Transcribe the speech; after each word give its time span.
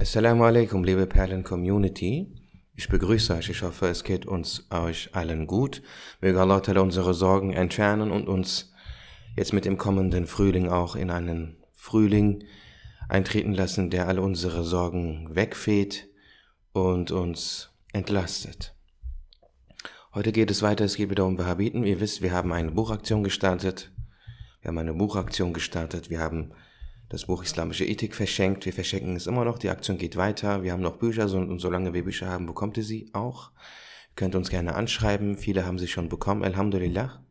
Assalamu 0.00 0.44
alaikum, 0.44 0.82
liebe 0.82 1.06
Perlen-Community. 1.06 2.34
Ich 2.74 2.88
begrüße 2.88 3.34
euch. 3.34 3.50
Ich 3.50 3.60
hoffe, 3.60 3.86
es 3.88 4.02
geht 4.02 4.24
uns 4.24 4.66
euch 4.70 5.14
allen 5.14 5.46
gut. 5.46 5.82
Möge 6.22 6.40
Allah 6.40 6.62
unsere 6.80 7.12
Sorgen 7.12 7.52
entfernen 7.52 8.10
und 8.10 8.26
uns 8.26 8.72
jetzt 9.36 9.52
mit 9.52 9.66
dem 9.66 9.76
kommenden 9.76 10.26
Frühling 10.26 10.70
auch 10.70 10.96
in 10.96 11.10
einen 11.10 11.58
Frühling 11.74 12.44
eintreten 13.10 13.52
lassen, 13.52 13.90
der 13.90 14.08
alle 14.08 14.22
unsere 14.22 14.64
Sorgen 14.64 15.28
wegfeht 15.34 16.08
und 16.72 17.10
uns 17.10 17.68
entlastet. 17.92 18.74
Heute 20.14 20.32
geht 20.32 20.50
es 20.50 20.62
weiter, 20.62 20.86
es 20.86 20.96
geht 20.96 21.10
wieder 21.10 21.26
um 21.26 21.36
Wahhabiten. 21.36 21.84
Ihr 21.84 22.00
wisst, 22.00 22.22
wir 22.22 22.32
haben 22.32 22.54
eine 22.54 22.70
Buchaktion 22.70 23.22
gestartet. 23.22 23.92
Wir 24.62 24.68
haben 24.68 24.78
eine 24.78 24.94
Buchaktion 24.94 25.52
gestartet. 25.52 26.08
Wir 26.08 26.20
haben 26.20 26.52
das 27.10 27.26
Buch 27.26 27.42
Islamische 27.42 27.84
Ethik 27.84 28.14
verschenkt. 28.14 28.64
Wir 28.64 28.72
verschenken 28.72 29.16
es 29.16 29.26
immer 29.26 29.44
noch. 29.44 29.58
Die 29.58 29.68
Aktion 29.68 29.98
geht 29.98 30.16
weiter. 30.16 30.62
Wir 30.62 30.72
haben 30.72 30.80
noch 30.80 30.96
Bücher 30.96 31.24
und 31.34 31.58
solange 31.58 31.92
wir 31.92 32.04
Bücher 32.04 32.28
haben, 32.28 32.46
bekommt 32.46 32.76
ihr 32.76 32.84
sie 32.84 33.10
auch. 33.12 33.50
Ihr 33.50 34.14
könnt 34.14 34.36
uns 34.36 34.48
gerne 34.48 34.76
anschreiben. 34.76 35.36
Viele 35.36 35.66
haben 35.66 35.78
sie 35.78 35.88
schon 35.88 36.08
bekommen. 36.08 36.44
Alhamdulillah. 36.44 37.24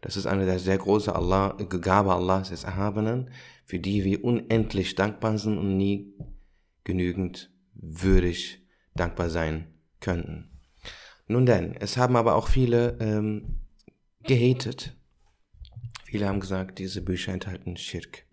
Das 0.00 0.16
ist 0.16 0.26
eine 0.26 0.44
der 0.44 0.58
sehr 0.58 0.78
große 0.78 1.14
Allah, 1.14 1.56
Gabe 1.80 2.12
Allahs 2.12 2.50
des 2.50 2.64
Erhabenen, 2.64 3.30
für 3.64 3.78
die 3.78 4.04
wir 4.04 4.24
unendlich 4.24 4.96
dankbar 4.96 5.38
sind 5.38 5.58
und 5.58 5.76
nie 5.76 6.12
genügend 6.82 7.50
würdig 7.72 8.66
dankbar 8.96 9.30
sein 9.30 9.68
könnten. 10.00 10.50
Nun 11.28 11.46
denn, 11.46 11.76
es 11.76 11.96
haben 11.96 12.16
aber 12.16 12.34
auch 12.34 12.48
viele 12.48 12.98
ähm, 13.00 13.60
gehatet. 14.24 14.96
Viele 16.04 16.26
haben 16.26 16.40
gesagt, 16.40 16.80
diese 16.80 17.00
Bücher 17.00 17.32
enthalten 17.32 17.76
Schirk. 17.76 18.26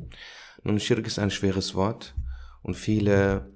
Nun, 0.64 0.80
Schirk 0.80 1.08
ist 1.08 1.18
ein 1.18 1.32
schweres 1.32 1.74
Wort 1.74 2.16
und 2.62 2.76
viele 2.76 3.52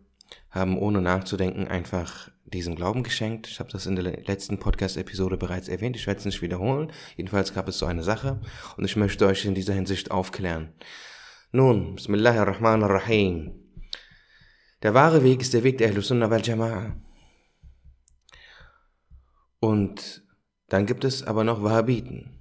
haben 0.50 0.77
ohne 0.77 1.02
nachzudenken 1.02 1.68
einfach 1.68 2.31
diesen 2.45 2.76
Glauben 2.76 3.04
geschenkt. 3.04 3.47
Ich 3.47 3.59
habe 3.59 3.72
das 3.72 3.86
in 3.86 3.95
der 3.95 4.03
letzten 4.03 4.59
Podcast-Episode 4.59 5.38
bereits 5.38 5.67
erwähnt. 5.67 5.95
Ich 5.95 6.08
werde 6.08 6.20
es 6.20 6.25
nicht 6.25 6.42
wiederholen. 6.42 6.92
Jedenfalls 7.16 7.53
gab 7.53 7.67
es 7.67 7.78
so 7.78 7.86
eine 7.86 8.03
Sache 8.03 8.42
und 8.78 8.86
ich 8.86 8.95
möchte 8.95 9.28
euch 9.28 9.45
in 9.45 9.56
dieser 9.56 9.73
Hinsicht 9.73 10.09
aufklären. 10.12 10.73
Nun, 11.52 11.95
Bismillahirrahmanirrahim. 11.95 13.53
Der 14.81 14.94
wahre 14.94 15.23
Weg 15.23 15.42
ist 15.42 15.53
der 15.53 15.64
Weg 15.64 15.78
der 15.78 15.90
Ahlus-Sunnah 15.90 16.30
wal 16.30 16.42
Jama'a. 16.42 16.94
Und 19.59 20.23
dann 20.69 20.86
gibt 20.86 21.03
es 21.03 21.23
aber 21.23 21.44
noch 21.44 21.64
Wahhabiten. 21.64 22.34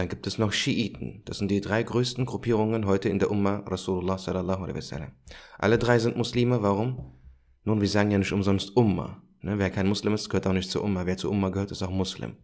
Dann 0.00 0.08
gibt 0.08 0.26
es 0.26 0.38
noch 0.38 0.54
Schiiten. 0.54 1.20
Das 1.26 1.36
sind 1.36 1.50
die 1.50 1.60
drei 1.60 1.82
größten 1.82 2.24
Gruppierungen 2.24 2.86
heute 2.86 3.10
in 3.10 3.18
der 3.18 3.30
Umma 3.30 3.62
Rasulullah 3.66 4.16
sallallahu 4.16 4.62
alaihi 4.62 4.78
wasallam. 4.78 5.12
Alle 5.58 5.76
drei 5.76 5.98
sind 5.98 6.16
Muslime. 6.16 6.62
Warum? 6.62 7.18
Nun, 7.64 7.82
wir 7.82 7.88
sagen 7.88 8.10
ja 8.10 8.16
nicht 8.16 8.32
umsonst 8.32 8.74
Umma. 8.78 9.22
Ne? 9.42 9.58
Wer 9.58 9.68
kein 9.68 9.86
Muslim 9.86 10.14
ist, 10.14 10.30
gehört 10.30 10.46
auch 10.46 10.54
nicht 10.54 10.70
zur 10.70 10.84
Umma. 10.84 11.04
Wer 11.04 11.18
zur 11.18 11.30
Umma 11.30 11.50
gehört, 11.50 11.70
ist 11.70 11.82
auch 11.82 11.90
Muslim. 11.90 12.36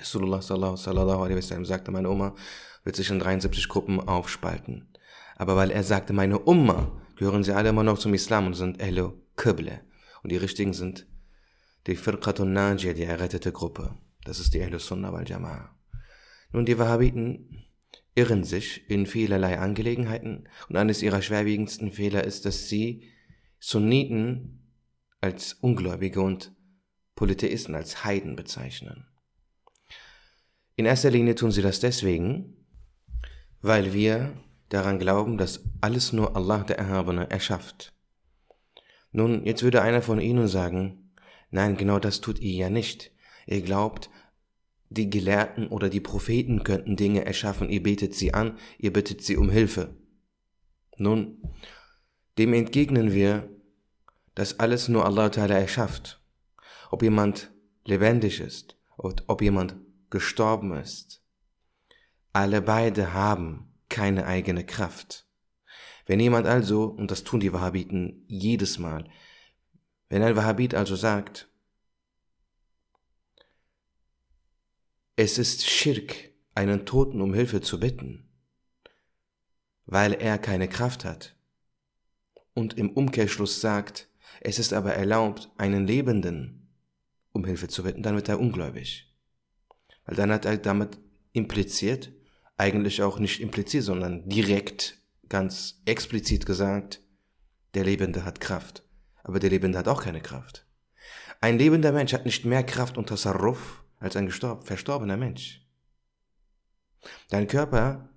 Rasulullah 0.00 0.40
sallallahu 0.40 1.22
alaihi 1.22 1.36
wasallam 1.36 1.66
sagte, 1.66 1.90
meine 1.90 2.08
Umma 2.08 2.34
wird 2.82 2.96
sich 2.96 3.10
in 3.10 3.18
73 3.18 3.68
Gruppen 3.68 4.00
aufspalten. 4.00 4.88
Aber 5.36 5.56
weil 5.56 5.70
er 5.70 5.82
sagte, 5.82 6.14
meine 6.14 6.38
Umma, 6.38 6.98
gehören 7.16 7.44
sie 7.44 7.54
alle 7.54 7.68
immer 7.68 7.84
noch 7.84 7.98
zum 7.98 8.14
Islam 8.14 8.46
und 8.46 8.54
sind 8.54 8.80
Elo 8.80 9.20
Qibla. 9.36 9.80
Und 10.22 10.32
die 10.32 10.38
richtigen 10.38 10.72
sind 10.72 11.06
die 11.86 11.96
Firqatun 11.96 12.54
Najiyah, 12.54 12.94
die 12.94 13.04
errettete 13.04 13.52
Gruppe. 13.52 13.98
Das 14.24 14.40
ist 14.40 14.54
die 14.54 14.62
Ahlus 14.62 14.86
Sunnah 14.86 15.12
wal 15.12 15.24
Jama'a. 15.24 15.73
Nun, 16.54 16.66
die 16.66 16.78
Wahhabiten 16.78 17.66
irren 18.14 18.44
sich 18.44 18.88
in 18.88 19.06
vielerlei 19.06 19.58
Angelegenheiten 19.58 20.48
und 20.68 20.76
eines 20.76 21.02
ihrer 21.02 21.20
schwerwiegendsten 21.20 21.90
Fehler 21.90 22.22
ist, 22.22 22.44
dass 22.44 22.68
sie 22.68 23.10
Sunniten 23.58 24.72
als 25.20 25.54
Ungläubige 25.54 26.20
und 26.20 26.54
Polytheisten 27.16 27.74
als 27.74 28.04
Heiden 28.04 28.36
bezeichnen. 28.36 29.08
In 30.76 30.86
erster 30.86 31.10
Linie 31.10 31.34
tun 31.34 31.50
sie 31.50 31.60
das 31.60 31.80
deswegen, 31.80 32.64
weil 33.60 33.92
wir 33.92 34.32
daran 34.68 35.00
glauben, 35.00 35.38
dass 35.38 35.64
alles 35.80 36.12
nur 36.12 36.36
Allah 36.36 36.62
der 36.62 36.78
Erhabene 36.78 37.28
erschafft. 37.30 37.92
Nun, 39.10 39.44
jetzt 39.44 39.64
würde 39.64 39.82
einer 39.82 40.02
von 40.02 40.20
ihnen 40.20 40.46
sagen, 40.46 41.10
nein, 41.50 41.76
genau 41.76 41.98
das 41.98 42.20
tut 42.20 42.38
ihr 42.38 42.52
ja 42.52 42.70
nicht. 42.70 43.10
Ihr 43.46 43.62
glaubt, 43.62 44.08
die 44.94 45.10
Gelehrten 45.10 45.68
oder 45.68 45.88
die 45.88 46.00
Propheten 46.00 46.64
könnten 46.64 46.96
Dinge 46.96 47.24
erschaffen, 47.24 47.68
ihr 47.68 47.82
betet 47.82 48.14
sie 48.14 48.32
an, 48.32 48.58
ihr 48.78 48.92
bittet 48.92 49.22
sie 49.22 49.36
um 49.36 49.50
Hilfe. 49.50 49.96
Nun, 50.96 51.42
dem 52.38 52.52
entgegnen 52.52 53.12
wir, 53.12 53.48
dass 54.34 54.58
alles 54.58 54.88
nur 54.88 55.04
Allah 55.04 55.26
Ta'ala 55.26 55.54
erschafft. 55.54 56.20
Ob 56.90 57.02
jemand 57.02 57.52
lebendig 57.84 58.40
ist 58.40 58.76
und 58.96 59.24
ob 59.28 59.42
jemand 59.42 59.76
gestorben 60.10 60.72
ist. 60.72 61.22
Alle 62.32 62.62
beide 62.62 63.12
haben 63.12 63.74
keine 63.88 64.26
eigene 64.26 64.64
Kraft. 64.64 65.26
Wenn 66.06 66.20
jemand 66.20 66.46
also, 66.46 66.84
und 66.84 67.10
das 67.10 67.24
tun 67.24 67.40
die 67.40 67.52
Wahhabiten 67.52 68.24
jedes 68.26 68.78
Mal, 68.78 69.08
wenn 70.08 70.22
ein 70.22 70.36
Wahhabit 70.36 70.74
also 70.74 70.96
sagt, 70.96 71.48
Es 75.16 75.38
ist 75.38 75.64
Schirk, 75.70 76.32
einen 76.56 76.86
Toten 76.86 77.20
um 77.20 77.34
Hilfe 77.34 77.60
zu 77.60 77.78
bitten, 77.78 78.28
weil 79.86 80.12
er 80.12 80.38
keine 80.38 80.66
Kraft 80.66 81.04
hat. 81.04 81.36
Und 82.52 82.76
im 82.76 82.90
Umkehrschluss 82.90 83.60
sagt, 83.60 84.08
es 84.40 84.58
ist 84.58 84.72
aber 84.72 84.94
erlaubt, 84.94 85.52
einen 85.56 85.86
Lebenden 85.86 86.76
um 87.30 87.44
Hilfe 87.44 87.68
zu 87.68 87.84
bitten, 87.84 88.02
dann 88.02 88.16
wird 88.16 88.28
er 88.28 88.40
ungläubig. 88.40 89.14
Weil 90.04 90.16
dann 90.16 90.32
hat 90.32 90.46
er 90.46 90.56
damit 90.58 90.98
impliziert, 91.32 92.12
eigentlich 92.56 93.00
auch 93.00 93.20
nicht 93.20 93.40
impliziert, 93.40 93.84
sondern 93.84 94.28
direkt, 94.28 95.00
ganz 95.28 95.80
explizit 95.84 96.44
gesagt, 96.44 97.00
der 97.74 97.84
Lebende 97.84 98.24
hat 98.24 98.40
Kraft. 98.40 98.82
Aber 99.22 99.38
der 99.38 99.50
Lebende 99.50 99.78
hat 99.78 99.86
auch 99.86 100.02
keine 100.02 100.20
Kraft. 100.20 100.66
Ein 101.40 101.58
lebender 101.58 101.92
Mensch 101.92 102.12
hat 102.12 102.24
nicht 102.24 102.44
mehr 102.44 102.64
Kraft 102.64 102.98
und 102.98 103.08
Tasarruf 103.08 103.83
als 104.04 104.16
ein 104.16 104.30
verstorbener 104.30 105.16
Mensch. 105.16 105.66
Dein 107.30 107.46
Körper 107.46 108.10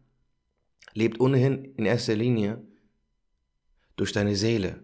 lebt 0.94 1.22
ohnehin 1.22 1.64
in 1.75 1.86
erster 1.86 2.14
Linie 2.14 2.62
durch 3.96 4.12
deine 4.12 4.36
Seele. 4.36 4.84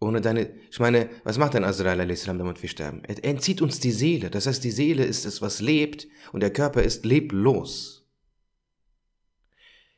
Ohne 0.00 0.20
deine, 0.20 0.54
ich 0.70 0.78
meine, 0.78 1.10
was 1.24 1.38
macht 1.38 1.54
denn 1.54 1.64
Azrael 1.64 2.00
a.s. 2.00 2.24
damit 2.24 2.62
wir 2.62 2.68
sterben? 2.68 3.02
Er 3.04 3.24
entzieht 3.24 3.60
uns 3.60 3.80
die 3.80 3.90
Seele. 3.90 4.30
Das 4.30 4.46
heißt, 4.46 4.62
die 4.62 4.70
Seele 4.70 5.04
ist 5.04 5.26
es, 5.26 5.42
was 5.42 5.60
lebt 5.60 6.06
und 6.30 6.40
der 6.40 6.52
Körper 6.52 6.84
ist 6.84 7.04
leblos. 7.04 8.08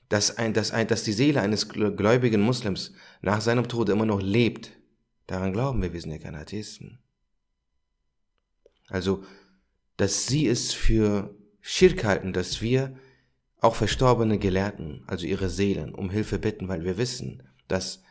Dass, 0.09 0.39
ein, 0.39 0.55
dass, 0.55 0.71
ein, 0.71 0.89
dass 0.89 1.05
die 1.05 1.13
Seele 1.13 1.43
eines 1.43 1.69
gläubigen 1.69 2.41
Muslims 2.41 2.95
nach 3.21 3.43
seinem 3.43 3.69
Tod 3.69 3.91
immer 3.91 4.07
noch 4.07 4.23
lebt, 4.23 4.73
daran 5.27 5.53
glauben 5.53 5.83
wir, 5.83 5.93
wir 5.93 6.01
sind 6.01 6.13
ja 6.13 6.19
keine 6.19 6.39
Atheisten. 6.39 6.99
Also, 8.89 9.23
dass 10.01 10.27
sie 10.27 10.49
es 10.49 10.73
für 10.73 11.37
Schirk 11.61 12.05
halten, 12.05 12.33
dass 12.33 12.63
wir 12.63 12.97
auch 13.59 13.75
verstorbene 13.75 14.39
Gelehrten, 14.39 15.05
also 15.07 15.27
ihre 15.27 15.51
Seelen, 15.51 15.95
um 15.95 16.09
Hilfe 16.09 16.39
bitten, 16.39 16.69
weil 16.69 16.85
wir 16.85 16.97
wissen, 16.97 17.43
dass 17.69 18.03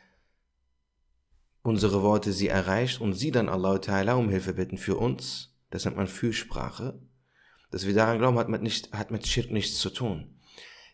unsere 1.63 2.03
Worte 2.03 2.31
sie 2.31 2.47
erreicht 2.47 3.01
und 3.01 3.15
sie 3.15 3.31
dann 3.31 3.49
Allah 3.49 3.77
Ta'ala 3.77 4.13
um 4.13 4.29
Hilfe 4.29 4.53
bitten 4.53 4.77
für 4.77 4.97
uns, 4.97 5.57
das 5.71 5.85
nennt 5.85 5.97
man 5.97 6.05
Fürsprache, 6.05 7.01
dass 7.71 7.87
wir 7.87 7.95
daran 7.95 8.19
glauben, 8.19 8.37
hat 8.37 8.49
mit, 8.49 8.61
nicht, 8.61 8.93
hat 8.93 9.09
mit 9.09 9.25
Schirk 9.25 9.49
nichts 9.49 9.79
zu 9.79 9.89
tun. 9.89 10.39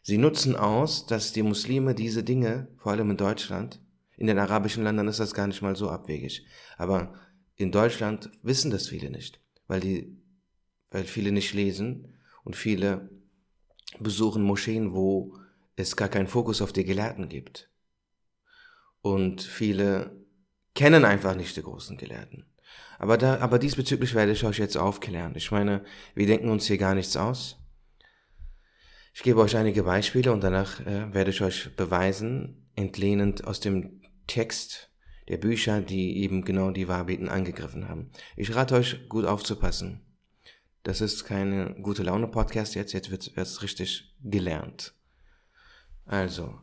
Sie 0.01 0.17
nutzen 0.17 0.55
aus, 0.55 1.07
dass 1.07 1.33
die 1.33 1.43
Muslime 1.43 1.93
diese 1.93 2.23
Dinge, 2.23 2.69
vor 2.77 2.93
allem 2.93 3.11
in 3.11 3.17
Deutschland, 3.17 3.81
in 4.15 4.27
den 4.27 4.39
arabischen 4.39 4.85
Ländern 4.85 5.09
ist 5.09 5.19
das 5.19 5.33
gar 5.33 5.47
nicht 5.47 5.61
mal 5.61 5.75
so 5.75 5.89
abwegig, 5.89 6.45
aber 6.77 7.15
in 7.57 7.73
Deutschland 7.73 8.31
wissen 8.43 8.71
das 8.71 8.87
viele 8.87 9.11
nicht, 9.11 9.41
weil 9.67 9.81
die 9.81 10.24
weil 10.91 11.03
viele 11.03 11.31
nicht 11.31 11.53
lesen 11.53 12.17
und 12.43 12.55
viele 12.55 13.09
besuchen 13.99 14.43
Moscheen, 14.43 14.93
wo 14.93 15.37
es 15.75 15.95
gar 15.95 16.09
keinen 16.09 16.27
Fokus 16.27 16.61
auf 16.61 16.73
die 16.73 16.85
Gelehrten 16.85 17.29
gibt. 17.29 17.69
Und 19.01 19.41
viele 19.41 20.25
kennen 20.73 21.05
einfach 21.05 21.35
nicht 21.35 21.55
die 21.57 21.63
großen 21.63 21.97
Gelehrten. 21.97 22.45
Aber, 22.97 23.17
da, 23.17 23.39
aber 23.39 23.59
diesbezüglich 23.59 24.13
werde 24.15 24.31
ich 24.31 24.43
euch 24.43 24.57
jetzt 24.57 24.77
aufklären. 24.77 25.33
Ich 25.35 25.51
meine, 25.51 25.83
wir 26.13 26.27
denken 26.27 26.49
uns 26.49 26.65
hier 26.65 26.77
gar 26.77 26.95
nichts 26.95 27.15
aus. 27.17 27.57
Ich 29.13 29.23
gebe 29.23 29.39
euch 29.39 29.55
einige 29.55 29.83
Beispiele 29.83 30.31
und 30.31 30.43
danach 30.43 30.85
äh, 30.85 31.13
werde 31.13 31.31
ich 31.31 31.41
euch 31.41 31.75
beweisen, 31.75 32.69
entlehnend 32.75 33.45
aus 33.45 33.59
dem 33.59 34.01
Text 34.27 34.91
der 35.29 35.37
Bücher, 35.37 35.81
die 35.81 36.17
eben 36.21 36.43
genau 36.43 36.71
die 36.71 36.87
Wahrheiten 36.87 37.29
angegriffen 37.29 37.87
haben. 37.87 38.11
Ich 38.35 38.55
rate 38.55 38.75
euch, 38.75 39.07
gut 39.07 39.25
aufzupassen. 39.25 40.04
Das 40.85 41.01
ist 41.01 41.25
keine 41.25 41.73
gute 41.81 42.03
Laune 42.03 42.27
Podcast 42.27 42.75
jetzt, 42.75 42.93
jetzt 42.93 43.09
wird 43.09 43.35
es 43.35 43.63
richtig 43.63 44.13
gelernt. 44.21 44.93
Also, 46.05 46.61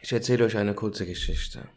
ich 0.00 0.10
erzähle 0.10 0.46
euch 0.46 0.56
eine 0.56 0.74
kurze 0.74 1.04
Geschichte. 1.04 1.68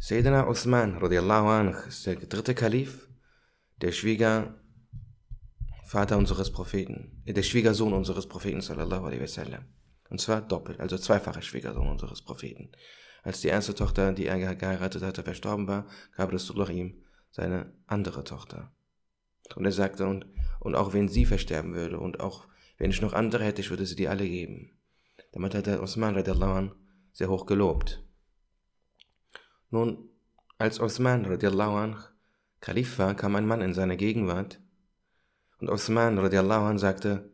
Sayyidina 0.00 0.48
Uthman 0.48 0.98
radiallahu 0.98 1.46
anh 1.46 1.74
ist 1.86 2.04
der 2.04 2.16
dritte 2.16 2.56
Kalif, 2.56 3.08
der 3.80 3.92
Schwiegervater 3.92 4.58
unseres 6.18 6.50
Propheten, 6.50 7.22
der 7.24 7.44
Schwiegersohn 7.44 7.92
unseres 7.92 8.26
Propheten 8.26 8.60
sallallahu 8.60 9.04
alaihi 9.04 9.22
wasallam. 9.22 9.66
Und 10.08 10.20
zwar 10.20 10.40
doppelt, 10.40 10.80
also 10.80 10.98
zweifacher 10.98 11.42
Schwiegersohn 11.42 11.86
unseres 11.86 12.22
Propheten. 12.22 12.72
Als 13.22 13.40
die 13.40 13.48
erste 13.48 13.72
Tochter, 13.76 14.12
die 14.12 14.26
er 14.26 14.56
geheiratet 14.56 15.04
hatte, 15.04 15.22
verstorben 15.22 15.68
war, 15.68 15.86
gab 16.16 16.32
Rasulullah 16.32 16.70
ihm 16.70 17.04
seine 17.30 17.72
andere 17.86 18.24
Tochter. 18.24 18.72
Und 19.56 19.64
er 19.64 19.72
sagte, 19.72 20.06
und, 20.06 20.26
und 20.60 20.74
auch 20.74 20.92
wenn 20.92 21.08
sie 21.08 21.26
versterben 21.26 21.74
würde, 21.74 21.98
und 21.98 22.20
auch 22.20 22.46
wenn 22.78 22.90
ich 22.90 23.02
noch 23.02 23.12
andere 23.12 23.44
hätte, 23.44 23.60
ich 23.60 23.70
würde 23.70 23.86
sie 23.86 23.96
dir 23.96 24.10
alle 24.10 24.28
geben. 24.28 24.72
Damit 25.32 25.54
hat 25.54 25.66
der 25.66 25.82
Osman 25.82 26.14
radiallahu 26.14 26.52
anh 26.52 26.74
sehr 27.12 27.28
hoch 27.28 27.46
gelobt. 27.46 28.02
Nun, 29.70 30.08
als 30.58 30.80
Osman 30.80 31.24
radiallahu 31.24 31.76
anh 31.76 31.96
Kalif 32.60 32.98
war, 32.98 33.14
kam 33.14 33.36
ein 33.36 33.46
Mann 33.46 33.60
in 33.60 33.74
seine 33.74 33.96
Gegenwart 33.96 34.60
und 35.58 35.68
Osman 35.68 36.18
radiallahu 36.18 36.64
anh 36.64 36.78
sagte, 36.78 37.30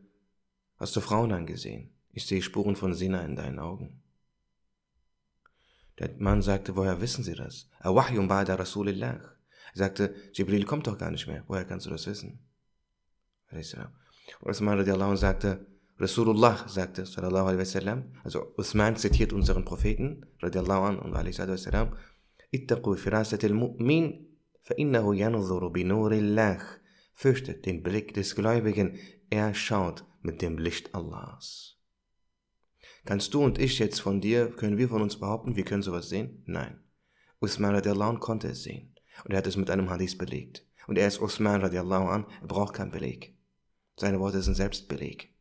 hast 0.77 0.95
du 0.95 1.01
Frauen 1.01 1.31
angesehen? 1.31 1.93
Ich 2.11 2.25
sehe 2.25 2.41
Spuren 2.41 2.75
von 2.75 2.93
Sina 2.93 3.21
in 3.21 3.35
deinen 3.35 3.59
Augen. 3.59 4.01
Der 5.99 6.11
Mann 6.17 6.41
sagte, 6.41 6.75
woher 6.75 7.01
wissen 7.01 7.23
Sie 7.23 7.35
das? 7.35 7.69
Awahyum 7.79 8.29
ba'da 8.29 8.55
Rasulillah. 8.55 9.36
Er 9.76 9.78
sagte, 9.78 10.14
Jibril 10.32 10.64
kommt 10.64 10.86
doch 10.86 10.98
gar 10.98 11.10
nicht 11.10 11.26
mehr. 11.26 11.44
Woher 11.46 11.64
kannst 11.64 11.86
du 11.86 11.90
das 11.90 12.06
wissen? 12.06 12.46
Und 13.50 14.50
Osman 14.50 14.78
radiallahu 14.78 15.10
anh 15.10 15.16
sagte, 15.16 15.66
Rasulullah 15.98 16.66
sagte, 16.68 17.04
sallallahu 17.06 17.46
alaihi 17.48 17.60
wasallam, 17.60 18.12
also 18.24 18.54
Osman 18.56 18.96
zitiert 18.96 19.32
unseren 19.32 19.64
Propheten, 19.64 20.26
radiallahu 20.40 20.82
anh 20.82 20.98
und 20.98 21.14
alaihi 21.14 21.38
wasallam, 21.38 21.96
اتقوا 22.54 22.96
فراسة 22.96 23.38
المؤمن 23.44 24.26
فإنه 24.62 25.16
ينظر 25.16 25.68
بنور 25.68 26.12
الله 26.12 26.58
Fürchtet 27.14 27.66
den 27.66 27.82
Blick 27.82 28.14
des 28.14 28.34
Gläubigen, 28.34 28.98
er 29.30 29.54
schaut 29.54 30.04
mit 30.22 30.42
dem 30.42 30.58
Licht 30.58 30.94
Allahs. 30.94 31.78
Kannst 33.04 33.34
du 33.34 33.44
und 33.44 33.58
ich 33.58 33.78
jetzt 33.78 34.00
von 34.00 34.20
dir, 34.20 34.48
können 34.50 34.78
wir 34.78 34.88
von 34.88 35.02
uns 35.02 35.18
behaupten, 35.18 35.56
wir 35.56 35.64
können 35.64 35.82
sowas 35.82 36.08
sehen? 36.08 36.42
Nein. 36.46 36.80
Usman 37.40 37.74
radiallahu 37.74 38.10
an 38.10 38.20
konnte 38.20 38.48
es 38.48 38.62
sehen. 38.62 38.94
Und 39.23 39.31
er 39.31 39.37
hat 39.37 39.47
es 39.47 39.57
mit 39.57 39.69
einem 39.69 39.89
Hadith 39.89 40.17
belegt. 40.17 40.65
Und 40.87 40.97
er 40.97 41.07
ist 41.07 41.21
Usman 41.21 41.61
radiallahu 41.61 42.07
an, 42.07 42.25
er 42.41 42.47
braucht 42.47 42.73
keinen 42.73 42.91
Beleg. 42.91 43.35
Seine 43.97 44.19
Worte 44.19 44.41
sind 44.41 44.55
selbst 44.55 44.87
Beleg. 44.87 45.33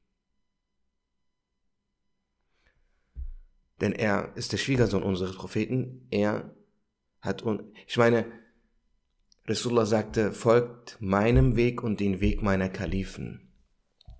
Denn 3.81 3.93
er 3.93 4.35
ist 4.37 4.53
der 4.53 4.57
Schwiegersohn 4.57 5.03
unseres 5.03 5.37
Propheten. 5.37 6.07
Er 6.11 6.55
hat, 7.21 7.43
und 7.43 7.63
ich 7.87 7.97
meine, 7.97 8.25
Rasulullah 9.47 9.87
sagte, 9.87 10.33
folgt 10.33 10.97
meinem 11.01 11.57
Weg 11.57 11.83
und 11.83 12.01
den 12.01 12.21
Weg 12.21 12.43
meiner 12.43 12.69
Kalifen. 12.69 13.53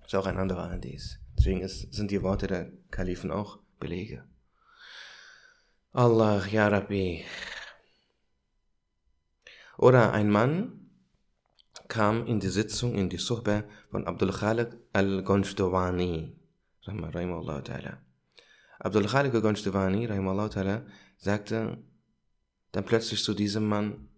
Das 0.01 0.13
ist 0.13 0.15
auch 0.15 0.27
ein 0.27 0.37
anderer 0.37 0.69
Hadith. 0.69 1.19
Deswegen 1.37 1.61
ist, 1.61 1.93
sind 1.93 2.11
die 2.11 2.21
Worte 2.23 2.47
der 2.47 2.71
Kalifen 2.91 3.31
auch 3.31 3.59
Belege. 3.79 4.23
Allah, 5.91 6.45
Ya 6.47 6.67
Rabbi. 6.67 7.25
Oder 9.77 10.13
ein 10.13 10.29
Mann 10.29 10.89
kam 11.87 12.25
in 12.25 12.39
die 12.39 12.49
Sitzung, 12.49 12.95
in 12.95 13.09
die 13.09 13.17
Suhba 13.17 13.63
von 13.91 14.07
Abdul 14.07 14.31
Khalik 14.31 14.75
al-Gonjdowani. 14.93 16.35
Abdul 18.79 19.07
Khalik 19.07 19.33
al-Gonjdowani 19.33 20.07
sagte 21.17 21.77
dann 22.71 22.85
plötzlich 22.85 23.23
zu 23.23 23.33
diesem 23.33 23.67
Mann, 23.67 24.09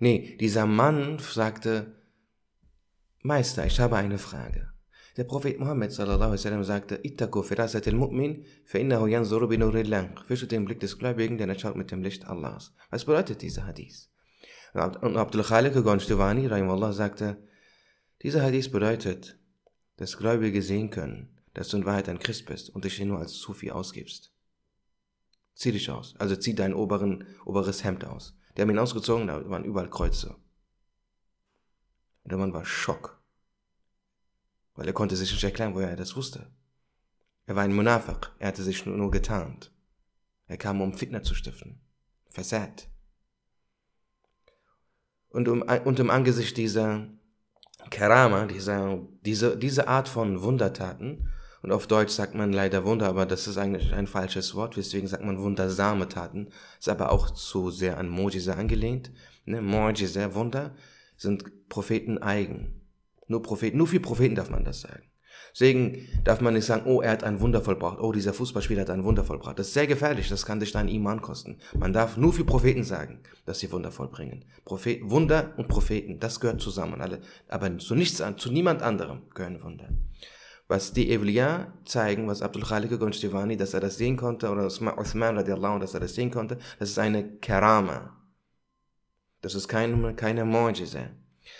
nee, 0.00 0.36
dieser 0.38 0.66
Mann 0.66 1.18
sagte, 1.18 1.94
Meister, 3.22 3.66
ich 3.66 3.78
habe 3.78 3.96
eine 3.96 4.18
Frage. 4.18 4.70
Der 5.16 5.24
Prophet 5.24 5.58
Muhammad 5.58 5.92
sallallahu 5.92 6.32
alaihi 6.32 6.64
sagte, 6.64 7.00
Ittaku 7.02 7.42
firasat 7.42 7.86
al-mu'min, 7.88 8.44
fa'innahu 8.64 9.06
yanzuru 9.06 9.46
nurillah. 9.46 10.08
Fürchtet 10.26 10.52
den 10.52 10.64
Blick 10.64 10.80
des 10.80 10.98
Gläubigen, 10.98 11.36
denn 11.36 11.50
er 11.50 11.58
schaut 11.58 11.76
mit 11.76 11.90
dem 11.90 12.02
Licht 12.02 12.26
Allahs. 12.26 12.72
Was 12.90 13.04
bedeutet 13.04 13.42
dieser 13.42 13.66
Hadith? 13.66 14.08
Und 14.72 15.16
Abdul 15.16 15.42
Khalik 15.42 15.74
Gonstuvani, 15.74 16.48
Allah, 16.48 16.92
sagte, 16.92 17.42
dieser 18.22 18.42
Hadith 18.42 18.70
bedeutet, 18.70 19.38
dass 19.96 20.16
Gläubige 20.16 20.62
sehen 20.62 20.90
können, 20.90 21.40
dass 21.54 21.68
du 21.68 21.78
in 21.78 21.84
Wahrheit 21.84 22.08
ein 22.08 22.18
Christ 22.18 22.46
bist 22.46 22.70
und 22.70 22.84
dich 22.84 22.94
hier 22.94 23.06
nur 23.06 23.18
als 23.18 23.34
Sufi 23.34 23.70
ausgibst. 23.70 24.32
Zieh 25.54 25.72
dich 25.72 25.90
aus. 25.90 26.14
Also 26.18 26.36
zieh 26.36 26.54
dein 26.54 26.74
oberen, 26.74 27.26
oberes 27.44 27.82
Hemd 27.84 28.04
aus. 28.04 28.36
Der 28.56 28.62
haben 28.62 28.70
ihn 28.70 28.78
ausgezogen, 28.78 29.26
da 29.26 29.48
waren 29.50 29.64
überall 29.64 29.90
Kreuze. 29.90 30.36
Und 32.22 32.32
der 32.32 32.38
Mann 32.38 32.52
war 32.52 32.64
Schock 32.64 33.20
weil 34.80 34.86
er 34.86 34.94
konnte 34.94 35.14
sich 35.14 35.30
nicht 35.30 35.44
erklären, 35.44 35.74
woher 35.74 35.90
er 35.90 35.96
das 35.96 36.16
wusste. 36.16 36.50
Er 37.44 37.54
war 37.54 37.64
ein 37.64 37.74
Munafik, 37.74 38.30
er 38.38 38.48
hatte 38.48 38.62
sich 38.62 38.86
nur, 38.86 38.96
nur 38.96 39.10
getarnt. 39.10 39.70
Er 40.46 40.56
kam, 40.56 40.80
um 40.80 40.94
Fitner 40.94 41.22
zu 41.22 41.34
stiften. 41.34 41.82
Versät. 42.30 42.88
Und, 45.30 45.48
um, 45.48 45.62
und 45.84 45.98
im 46.00 46.10
Angesicht 46.10 46.56
dieser 46.56 47.06
Karama, 47.90 48.46
dieser, 48.46 48.98
diese, 49.24 49.56
diese 49.56 49.88
Art 49.88 50.08
von 50.08 50.42
Wundertaten, 50.42 51.28
und 51.62 51.72
auf 51.72 51.86
Deutsch 51.86 52.12
sagt 52.12 52.34
man 52.34 52.52
leider 52.52 52.84
Wunder, 52.84 53.06
aber 53.06 53.26
das 53.26 53.46
ist 53.46 53.58
eigentlich 53.58 53.92
ein 53.92 54.06
falsches 54.06 54.54
Wort, 54.54 54.76
deswegen 54.76 55.06
sagt 55.06 55.24
man 55.24 55.38
wundersame 55.38 56.08
Taten, 56.08 56.48
ist 56.78 56.88
aber 56.88 57.12
auch 57.12 57.30
zu 57.30 57.70
sehr 57.70 57.98
an 57.98 58.08
Mojise 58.08 58.56
angelehnt. 58.56 59.12
Ne? 59.44 59.60
Mojise, 59.60 60.34
Wunder, 60.34 60.74
sind 61.16 61.68
Propheten 61.68 62.18
eigen. 62.18 62.80
Nur 63.26 63.42
Propheten, 63.42 63.76
nur 63.76 63.86
für 63.86 64.00
Propheten 64.00 64.34
darf 64.34 64.48
man 64.48 64.64
das 64.64 64.80
sagen. 64.80 65.09
Deswegen 65.52 66.06
darf 66.24 66.40
man 66.40 66.54
nicht 66.54 66.64
sagen, 66.64 66.82
oh, 66.86 67.00
er 67.00 67.10
hat 67.10 67.24
ein 67.24 67.40
Wunder 67.40 67.60
vollbracht, 67.62 67.98
oh, 68.00 68.12
dieser 68.12 68.32
Fußballspieler 68.32 68.82
hat 68.82 68.90
ein 68.90 69.04
Wunder 69.04 69.24
vollbracht. 69.24 69.58
Das 69.58 69.68
ist 69.68 69.74
sehr 69.74 69.86
gefährlich, 69.86 70.28
das 70.28 70.46
kann 70.46 70.60
dich 70.60 70.72
dein 70.72 70.88
Iman 70.88 71.20
kosten. 71.20 71.58
Man 71.76 71.92
darf 71.92 72.16
nur 72.16 72.32
für 72.32 72.44
Propheten 72.44 72.84
sagen, 72.84 73.20
dass 73.46 73.58
sie 73.58 73.72
Wunder 73.72 73.90
vollbringen. 73.90 74.44
Prophet, 74.64 75.00
Wunder 75.02 75.54
und 75.56 75.68
Propheten, 75.68 76.20
das 76.20 76.40
gehört 76.40 76.60
zusammen, 76.60 77.00
alle. 77.00 77.20
Aber 77.48 77.78
zu 77.78 77.94
nichts, 77.94 78.22
zu 78.36 78.52
niemand 78.52 78.82
anderem 78.82 79.22
gehören 79.34 79.62
Wunder. 79.62 79.88
Was 80.68 80.92
die 80.92 81.10
Evliya 81.10 81.72
zeigen, 81.84 82.28
was 82.28 82.42
Abdul 82.42 82.62
Khalik 82.62 82.96
Gonstevani, 82.96 83.56
dass 83.56 83.74
er 83.74 83.80
das 83.80 83.96
sehen 83.96 84.16
konnte, 84.16 84.50
oder 84.50 84.66
Osman 84.66 85.36
radiallahu, 85.36 85.80
dass 85.80 85.94
er 85.94 86.00
das 86.00 86.14
sehen 86.14 86.30
konnte, 86.30 86.58
das 86.78 86.90
ist 86.90 86.98
eine 87.00 87.38
Karama. 87.38 88.16
Das 89.40 89.56
ist 89.56 89.66
keine, 89.66 90.14
keine 90.14 90.44
Mu'jiza. 90.44 91.08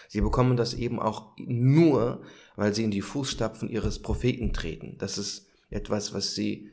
Sie 0.08 0.20
bekommen 0.20 0.56
das 0.56 0.74
eben 0.74 1.00
auch 1.00 1.32
nur, 1.38 2.22
weil 2.60 2.74
sie 2.74 2.84
in 2.84 2.90
die 2.90 3.00
Fußstapfen 3.00 3.70
ihres 3.70 4.02
Propheten 4.02 4.52
treten. 4.52 4.98
Das 4.98 5.16
ist 5.16 5.48
etwas, 5.70 6.12
was 6.12 6.34
sie 6.34 6.70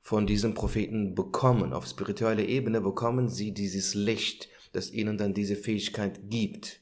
von 0.00 0.26
diesem 0.26 0.54
Propheten 0.54 1.14
bekommen. 1.14 1.74
Auf 1.74 1.86
spiritueller 1.86 2.46
Ebene 2.46 2.80
bekommen 2.80 3.28
sie 3.28 3.52
dieses 3.52 3.92
Licht, 3.92 4.48
das 4.72 4.90
ihnen 4.90 5.18
dann 5.18 5.34
diese 5.34 5.54
Fähigkeit 5.54 6.30
gibt. 6.30 6.80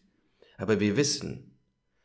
Aber 0.57 0.79
wir 0.79 0.97
wissen, 0.97 1.59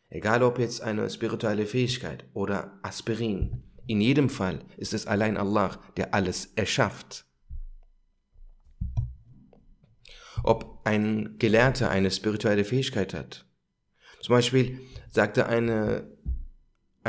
egal 0.10 0.42
ob 0.42 0.58
jetzt 0.58 0.82
eine 0.82 1.08
spirituelle 1.12 1.68
Fähigkeit 1.68 2.26
oder 2.34 2.80
Aspirin, 2.82 3.62
in 3.86 4.02
jedem 4.02 4.28
Fall 4.28 4.66
ist 4.76 4.96
es 4.96 5.06
allein 5.06 5.38
Allah, 5.38 5.80
der 5.98 6.16
alles 6.16 6.48
erschafft. 6.56 7.28
Ob 10.44 10.82
ein 10.84 11.36
Gelehrter 11.38 11.92
eine 11.92 12.10
spirituelle 12.10 12.66
Fähigkeit 12.66 13.14
hat 13.14 13.46
zum 14.22 14.36
Beispiel 14.36 14.80
sagte 15.12 15.48
eine, 15.48 16.08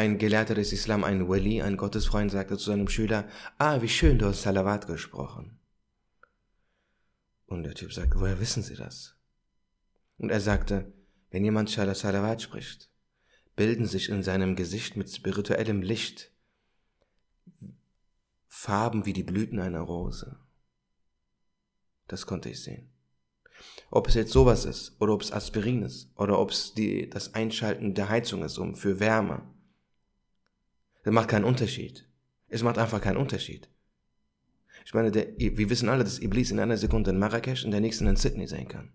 ein 0.01 0.19
Gelehrter 0.19 0.55
des 0.55 0.73
Islam, 0.73 1.05
ein 1.05 1.29
Wali, 1.29 1.61
ein 1.61 1.77
Gottesfreund, 1.77 2.31
sagte 2.31 2.57
zu 2.57 2.71
seinem 2.71 2.89
Schüler, 2.89 3.29
ah, 3.59 3.83
wie 3.83 3.89
schön, 3.89 4.19
du 4.19 4.27
hast 4.27 4.43
Salawat 4.43 4.87
gesprochen. 4.87 5.59
Und 7.47 7.65
der 7.65 7.75
Typ 7.75 7.93
sagte, 7.93 8.19
woher 8.19 8.41
wissen 8.41 8.63
Sie 8.63 8.77
das? 8.77 9.17
Und 10.17 10.31
er 10.31 10.41
sagte, 10.41 10.93
wenn 11.31 11.45
jemand 11.45 11.69
Salawat 11.69 12.41
spricht, 12.41 12.91
bilden 13.57 13.87
sich 13.87 14.09
in 14.09 14.23
seinem 14.23 14.57
Gesicht 14.57 14.97
mit 14.97 15.11
spirituellem 15.11 15.83
Licht 15.83 16.33
Farben 18.47 19.05
wie 19.05 19.13
die 19.13 19.23
Blüten 19.23 19.61
einer 19.61 19.81
Rose. 19.81 20.39
Das 22.09 22.27
konnte 22.27 22.49
ich 22.49 22.63
sehen. 22.63 22.91
Ob 23.91 24.09
es 24.09 24.15
jetzt 24.15 24.33
sowas 24.33 24.65
ist 24.65 24.97
oder 25.01 25.13
ob 25.13 25.23
es 25.23 25.33
Aspirin 25.33 25.83
ist 25.83 26.11
oder 26.17 26.39
ob 26.39 26.51
es 26.51 26.73
die, 26.73 27.09
das 27.09 27.35
Einschalten 27.35 27.95
der 27.95 28.09
Heizung 28.09 28.43
ist, 28.43 28.57
um 28.57 28.75
für 28.75 28.99
Wärme. 28.99 29.43
Das 31.03 31.13
macht 31.13 31.29
keinen 31.29 31.45
Unterschied. 31.45 32.07
Es 32.49 32.63
macht 32.63 32.79
einfach 32.79 33.01
keinen 33.01 33.17
Unterschied. 33.17 33.69
Ich 34.85 34.95
meine, 34.95 35.11
der, 35.11 35.39
wir 35.39 35.71
wissen 35.71 35.89
alle, 35.89 36.05
dass 36.05 36.21
Iblis 36.21 36.51
in 36.51 36.59
einer 36.59 36.77
Sekunde 36.77 37.11
in 37.11 37.19
Marrakesch, 37.19 37.65
in 37.65 37.71
der 37.71 37.81
nächsten 37.81 38.07
in 38.07 38.17
Sydney 38.17 38.47
sein 38.47 38.69
kann. 38.69 38.93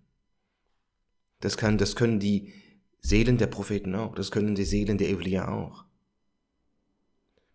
Das 1.40 1.58
kann, 1.58 1.78
das 1.78 1.96
können 1.96 2.20
die 2.20 2.54
Seelen 3.00 3.38
der 3.38 3.48
Propheten 3.48 3.96
auch. 3.96 4.16
Das 4.16 4.32
können 4.32 4.56
die 4.56 4.66
Seelen 4.66 4.98
der 4.98 5.10
Evliya 5.10 5.48
auch. 5.48 5.86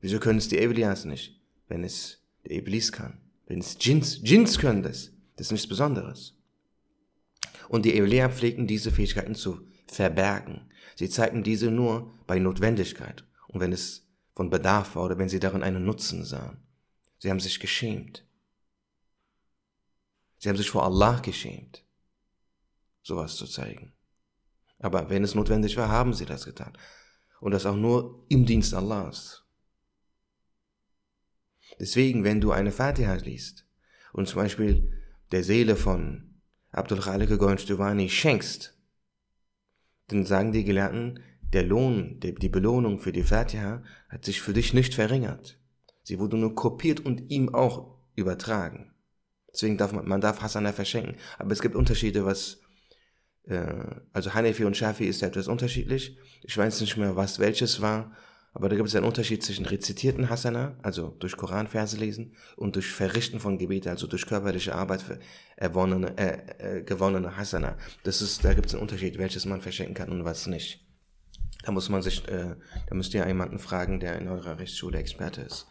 Wieso 0.00 0.19
können 0.19 0.38
es 0.38 0.49
die 0.49 0.59
Evliyas 0.59 1.04
nicht, 1.04 1.40
wenn 1.69 1.85
es 1.85 2.23
der 2.45 2.57
Iblis 2.57 2.92
kann? 2.92 3.21
Wenn 3.47 3.59
es 3.59 3.76
Djinns, 3.76 4.23
Djinns 4.23 4.59
können 4.59 4.83
das. 4.83 5.12
Das 5.37 5.49
ist 5.49 5.52
nichts 5.52 5.69
Besonderes. 5.69 6.35
Und 7.69 7.85
die 7.85 7.95
Ewliya 7.95 8.28
pflegten 8.28 8.66
diese 8.66 8.90
Fähigkeiten 8.90 9.35
zu 9.35 9.66
verbergen. 9.87 10.71
Sie 10.97 11.09
zeigten 11.09 11.42
diese 11.42 11.71
nur 11.71 12.12
bei 12.26 12.38
Notwendigkeit 12.38 13.25
und 13.49 13.61
wenn 13.61 13.73
es 13.73 14.07
von 14.40 14.49
Bedarf 14.49 14.97
war 14.97 15.04
oder 15.04 15.18
wenn 15.18 15.28
sie 15.28 15.38
darin 15.38 15.62
einen 15.62 15.85
Nutzen 15.85 16.25
sahen. 16.25 16.66
Sie 17.18 17.28
haben 17.28 17.40
sich 17.40 17.61
geschämt. 17.61 18.26
Sie 20.38 20.49
haben 20.49 20.56
sich 20.56 20.70
vor 20.70 20.82
Allah 20.82 21.20
geschämt, 21.20 21.85
sowas 23.02 23.37
zu 23.37 23.47
zeigen. 23.47 23.92
Aber 24.78 25.11
wenn 25.11 25.25
es 25.25 25.35
notwendig 25.35 25.76
war, 25.76 25.90
haben 25.90 26.14
sie 26.14 26.25
das 26.25 26.47
getan. 26.47 26.73
Und 27.42 27.52
das 27.52 27.66
auch 27.66 27.76
nur 27.76 28.25
im 28.30 28.47
Dienst 28.47 28.73
Allahs. 28.73 29.44
Deswegen, 31.78 32.25
wenn 32.25 32.40
du 32.40 32.50
eine 32.50 32.73
Fatiha 32.73 33.12
liest 33.16 33.66
und 34.14 34.26
zum 34.26 34.40
Beispiel 34.40 34.90
der 35.32 35.44
Seele 35.44 35.76
von 35.76 36.40
Abdul 36.70 37.00
Khalik 37.00 37.38
Gonstuvani 37.38 38.09
schenkst, 38.09 38.75
dann 40.06 40.25
sagen 40.25 40.52
die 40.52 40.64
Gelehrten, 40.64 41.23
der 41.52 41.64
Lohn, 41.64 42.21
die 42.21 42.49
Belohnung 42.49 42.99
für 42.99 43.12
die 43.12 43.23
Fatiha 43.23 43.83
hat 44.09 44.25
sich 44.25 44.40
für 44.40 44.52
dich 44.52 44.73
nicht 44.73 44.95
verringert. 44.95 45.59
Sie 46.02 46.19
wurde 46.19 46.37
nur 46.37 46.54
kopiert 46.54 47.00
und 47.00 47.30
ihm 47.30 47.54
auch 47.54 47.99
übertragen. 48.14 48.92
Deswegen 49.52 49.76
darf 49.76 49.92
man, 49.92 50.07
man 50.07 50.21
darf 50.21 50.42
Hasana 50.42 50.73
verschenken. 50.73 51.16
Aber 51.38 51.52
es 51.52 51.61
gibt 51.61 51.75
Unterschiede, 51.75 52.25
was, 52.25 52.61
äh, 53.45 53.73
also 54.12 54.35
Hanefi 54.35 54.64
und 54.64 54.76
Shafi 54.76 55.07
ist 55.07 55.23
etwas 55.23 55.49
unterschiedlich. 55.49 56.19
Ich 56.42 56.57
weiß 56.57 56.80
nicht 56.80 56.97
mehr, 56.97 57.16
was 57.16 57.38
welches 57.38 57.80
war. 57.80 58.12
Aber 58.52 58.69
da 58.69 58.75
gibt 58.75 58.88
es 58.88 58.97
einen 58.97 59.07
Unterschied 59.07 59.45
zwischen 59.45 59.64
rezitierten 59.64 60.28
Hasana, 60.28 60.76
also 60.83 61.14
durch 61.21 61.37
Koranverse 61.37 61.97
lesen, 61.97 62.35
und 62.57 62.75
durch 62.75 62.90
Verrichten 62.90 63.38
von 63.38 63.59
Gebete, 63.59 63.90
also 63.90 64.09
durch 64.09 64.26
körperliche 64.26 64.75
Arbeit 64.75 65.04
erwonnene, 65.57 66.19
äh, 66.19 66.78
äh, 66.78 66.83
gewonnene 66.83 67.37
Hasana. 67.37 67.76
Das 68.02 68.21
ist, 68.21 68.45
da 68.45 68.54
gibt 68.54 68.66
es 68.66 68.75
einen 68.75 68.83
Unterschied, 68.83 69.19
welches 69.19 69.47
man 69.47 69.61
verschenken 69.61 69.95
kann 69.95 70.11
und 70.11 70.25
was 70.25 70.49
nicht. 70.49 70.85
Da 71.64 71.73
muss 71.73 71.88
man 71.88 72.02
sich, 72.02 72.26
äh, 72.29 72.57
da 72.88 72.95
müsst 72.95 73.12
ihr 73.14 73.26
jemanden 73.26 73.59
fragen, 73.59 74.00
der 74.00 74.19
in 74.19 74.29
eurer 74.29 74.59
Rechtsschule 74.59 74.99
Experte 74.99 75.43
ist. 75.43 75.67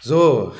So. 0.00 0.54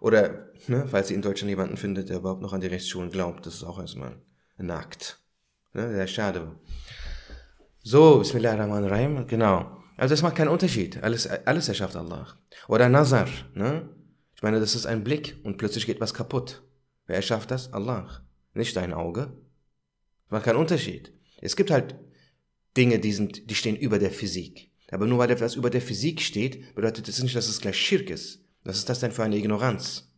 Oder, 0.00 0.48
ne, 0.66 0.86
falls 0.88 1.10
ihr 1.10 1.16
in 1.16 1.22
Deutschland 1.22 1.50
jemanden 1.50 1.76
findet, 1.76 2.08
der 2.08 2.18
überhaupt 2.18 2.42
noch 2.42 2.52
an 2.52 2.60
die 2.60 2.66
Rechtsschulen 2.66 3.10
glaubt, 3.10 3.46
das 3.46 3.54
ist 3.54 3.64
auch 3.64 3.78
erstmal 3.78 4.20
nackt. 4.56 5.20
Ne, 5.72 5.92
sehr 5.92 6.06
schade. 6.06 6.58
So, 7.82 8.18
Bismillahirrahmanirrahim, 8.18 9.26
genau. 9.26 9.78
Also 9.96 10.12
das 10.12 10.22
macht 10.22 10.36
keinen 10.36 10.48
Unterschied. 10.48 11.02
Alles, 11.02 11.26
alles 11.26 11.68
erschafft 11.68 11.96
Allah. 11.96 12.26
Oder 12.68 12.88
Nazar. 12.88 13.28
Ne? 13.54 13.88
Ich 14.34 14.42
meine, 14.42 14.60
das 14.60 14.74
ist 14.74 14.86
ein 14.86 15.02
Blick 15.02 15.36
und 15.42 15.56
plötzlich 15.56 15.86
geht 15.86 16.00
was 16.00 16.14
kaputt. 16.14 16.62
Wer 17.06 17.16
erschafft 17.16 17.50
das? 17.50 17.72
Allah. 17.72 18.22
Nicht 18.54 18.76
dein 18.76 18.92
Auge. 18.92 19.32
Das 20.24 20.30
macht 20.30 20.44
keinen 20.44 20.58
Unterschied. 20.58 21.12
Es 21.40 21.56
gibt 21.56 21.70
halt 21.70 21.96
Dinge, 22.78 22.98
die, 23.00 23.12
sind, 23.12 23.50
die 23.50 23.54
stehen 23.54 23.76
über 23.76 23.98
der 23.98 24.12
Physik. 24.12 24.70
Aber 24.90 25.06
nur 25.06 25.18
weil 25.18 25.30
etwas 25.30 25.56
über 25.56 25.68
der 25.68 25.82
Physik 25.82 26.22
steht, 26.22 26.74
bedeutet 26.74 27.08
das 27.08 27.22
nicht, 27.22 27.36
dass 27.36 27.48
es 27.48 27.60
gleich 27.60 27.76
Schirk 27.76 28.08
ist. 28.08 28.44
Was 28.64 28.78
ist 28.78 28.88
das 28.88 29.00
denn 29.00 29.12
für 29.12 29.24
eine 29.24 29.36
Ignoranz? 29.36 30.10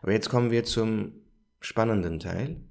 Aber 0.00 0.12
jetzt 0.12 0.28
kommen 0.30 0.50
wir 0.50 0.64
zum 0.64 1.12
spannenden 1.60 2.20
Teil. 2.20 2.62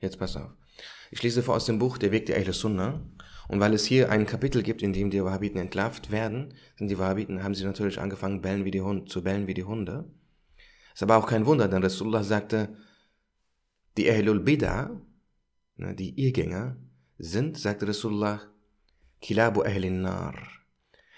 Jetzt 0.00 0.18
pass 0.18 0.36
auf. 0.36 0.50
Ich 1.10 1.22
lese 1.22 1.42
vor 1.42 1.56
aus 1.56 1.64
dem 1.64 1.78
Buch 1.78 1.98
Der 1.98 2.12
Weg 2.12 2.26
der 2.26 2.36
Ahle 2.36 2.52
Sunnah. 2.52 3.00
Und 3.48 3.60
weil 3.60 3.72
es 3.72 3.86
hier 3.86 4.10
ein 4.10 4.26
Kapitel 4.26 4.62
gibt, 4.62 4.82
in 4.82 4.92
dem 4.92 5.10
die 5.10 5.24
Wahhabiten 5.24 5.58
entlarvt 5.58 6.10
werden, 6.10 6.54
sind 6.76 6.88
die 6.88 6.98
Wahhabiten, 6.98 7.42
haben 7.42 7.54
sie 7.54 7.64
natürlich 7.64 7.98
angefangen, 7.98 8.42
bellen 8.42 8.66
wie 8.66 8.70
die 8.70 8.82
Hunde, 8.82 9.06
zu 9.06 9.22
bellen 9.22 9.46
wie 9.46 9.54
die 9.54 9.64
Hunde. 9.64 10.04
Ist 10.92 11.02
aber 11.02 11.16
auch 11.16 11.26
kein 11.26 11.46
Wunder, 11.46 11.66
denn 11.66 11.82
Rasulullah 11.82 12.22
sagte, 12.22 12.76
die 13.98 14.08
Ahlul 14.10 14.40
Bid'a, 14.40 14.90
ne, 15.76 15.94
die 15.94 16.18
Irrgänger, 16.18 16.76
sind, 17.18 17.58
sagte 17.58 17.88
Rasulullah, 17.88 18.40
Kilabu 19.20 19.62
Ahlin 19.62 20.02
Nar. 20.02 20.34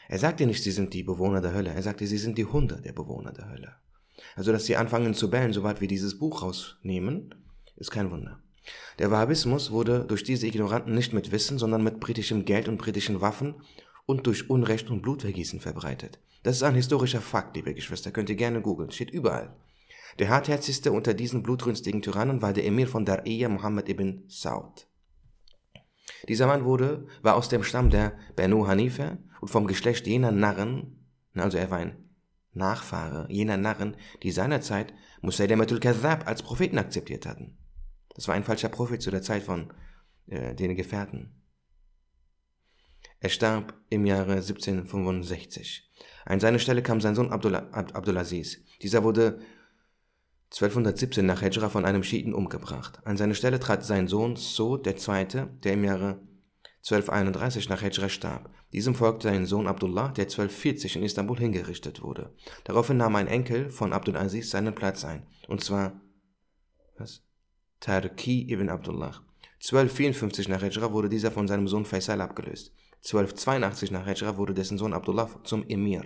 Er 0.09 0.19
sagte 0.19 0.47
nicht, 0.47 0.63
sie 0.63 0.73
sind 0.73 0.95
die 0.95 1.03
Bewohner 1.03 1.43
der 1.43 1.53
Hölle, 1.53 1.71
er 1.71 1.83
sagte, 1.83 2.07
sie 2.07 2.19
sind 2.19 2.39
die 2.39 2.47
Hunde 2.47 2.81
der 2.81 2.95
Bewohner 2.95 3.33
der 3.33 3.51
Hölle. 3.51 3.77
Also, 4.35 4.51
dass 4.51 4.65
sie 4.65 4.77
anfangen 4.77 5.15
zu 5.15 5.31
bellen, 5.31 5.53
sobald 5.53 5.81
wir 5.81 5.89
dieses 5.89 6.19
Buch 6.19 6.43
rausnehmen, 6.43 7.35
ist 7.77 7.91
kein 7.91 8.11
Wunder. 8.11 8.43
Der 8.99 9.11
Wahhabismus 9.11 9.71
wurde 9.71 10.05
durch 10.07 10.25
diese 10.25 10.47
Ignoranten 10.47 10.95
nicht 10.95 11.13
mit 11.13 11.33
Wissen, 11.33 11.59
sondern 11.59 11.85
mit 11.85 12.01
britischem 12.01 12.45
Geld 12.45 12.69
und 12.69 12.79
britischen 12.79 13.21
Waffen 13.21 13.55
und 14.07 14.27
durch 14.27 14.49
Unrecht 14.49 14.91
und 14.91 15.03
Blutvergießen 15.03 15.61
verbreitet. 15.61 16.19
Das 16.43 16.57
ist 16.57 16.63
ein 16.63 16.75
historischer 16.75 17.21
Fakt, 17.21 17.57
liebe 17.57 17.75
Geschwister, 17.75 18.11
könnt 18.11 18.31
ihr 18.31 18.37
gerne 18.37 18.63
googeln, 18.63 18.91
steht 18.91 19.11
überall. 19.11 19.55
Der 20.21 20.29
hartherzigste 20.29 20.93
unter 20.93 21.15
diesen 21.15 21.43
blutrünstigen 21.43 22.03
Tyrannen 22.03 22.43
war 22.43 22.53
der 22.53 22.67
Emir 22.67 22.87
von 22.87 23.07
Dar'iyya 23.07 23.49
Muhammad 23.49 23.89
ibn 23.89 24.25
Saud. 24.29 24.87
Dieser 26.29 26.47
Mann 26.47 26.67
wurde, 26.67 27.07
war 27.23 27.37
aus 27.37 27.49
dem 27.49 27.65
Stamm 27.65 27.89
der 27.89 28.19
Banu 28.37 28.67
Hanifa 28.67 29.17
und 29.41 29.49
vom 29.49 29.67
Geschlecht 29.67 30.07
jener 30.07 30.31
Narren, 30.31 31.07
also 31.33 31.57
er 31.57 31.71
war 31.71 31.79
ein 31.79 32.11
Nachfahre 32.53 33.29
jener 33.31 33.57
Narren, 33.57 33.97
die 34.23 34.31
seinerzeit 34.31 34.93
Musaylimatul 35.23 35.81
Kadhab 35.81 36.29
als 36.29 36.43
Propheten 36.43 36.77
akzeptiert 36.77 37.25
hatten. 37.25 37.57
Das 38.15 38.29
war 38.29 38.35
ein 38.35 38.45
falscher 38.45 38.69
Prophet 38.69 39.01
zu 39.01 39.11
der 39.11 39.23
Zeit 39.23 39.45
von 39.45 39.73
äh, 40.27 40.55
den 40.55 40.77
Gefährten. 40.77 41.43
Er 43.21 43.31
starb 43.31 43.73
im 43.89 44.05
Jahre 44.05 44.33
1765. 44.33 45.91
An 46.27 46.41
seine 46.41 46.59
Stelle 46.59 46.83
kam 46.83 47.01
sein 47.01 47.15
Sohn 47.15 47.33
Abdullah, 47.33 47.71
Ab 47.73 47.95
Abdulaziz. 47.95 48.59
Dieser 48.83 49.03
wurde 49.03 49.41
1217 50.53 51.25
nach 51.25 51.43
Hijra 51.43 51.69
von 51.69 51.85
einem 51.85 52.03
Schiiten 52.03 52.35
umgebracht. 52.35 53.01
An 53.05 53.17
seine 53.17 53.37
Stelle 53.37 53.61
trat 53.61 53.85
sein 53.85 54.09
Sohn 54.09 54.35
Sod 54.35 54.87
II., 54.87 55.47
der 55.63 55.75
im 55.75 55.85
Jahre 55.85 56.21
1231 56.79 57.69
nach 57.69 57.83
Hijra 57.83 58.09
starb. 58.09 58.51
Diesem 58.73 58.95
folgte 58.95 59.29
sein 59.29 59.47
Sohn 59.47 59.69
Abdullah, 59.69 60.09
der 60.09 60.25
1240 60.25 60.97
in 60.97 61.03
Istanbul 61.03 61.39
hingerichtet 61.39 62.03
wurde. 62.03 62.35
Daraufhin 62.65 62.97
nahm 62.97 63.17
ein 63.17 63.29
Enkel 63.29 63.71
von 63.71 63.93
Abdulaziz 63.93 64.51
seinen 64.51 64.75
Platz 64.75 65.05
ein. 65.05 65.27
Und 65.47 65.63
zwar, 65.63 66.01
was? 66.97 67.23
Tarki 67.79 68.51
ibn 68.51 68.71
Abdullah. 68.71 69.23
1254 69.61 70.49
nach 70.49 70.63
Hijra 70.63 70.93
wurde 70.93 71.09
dieser 71.09 71.31
von 71.31 71.47
seinem 71.47 71.69
Sohn 71.69 71.85
Faisal 71.85 72.21
abgelöst. 72.21 72.73
1282 73.05 73.91
nach 73.91 74.07
Hijra 74.07 74.37
wurde 74.37 74.55
dessen 74.55 74.79
Sohn 74.79 74.95
Abdullah 74.95 75.29
zum 75.45 75.65
Emir. 75.69 76.05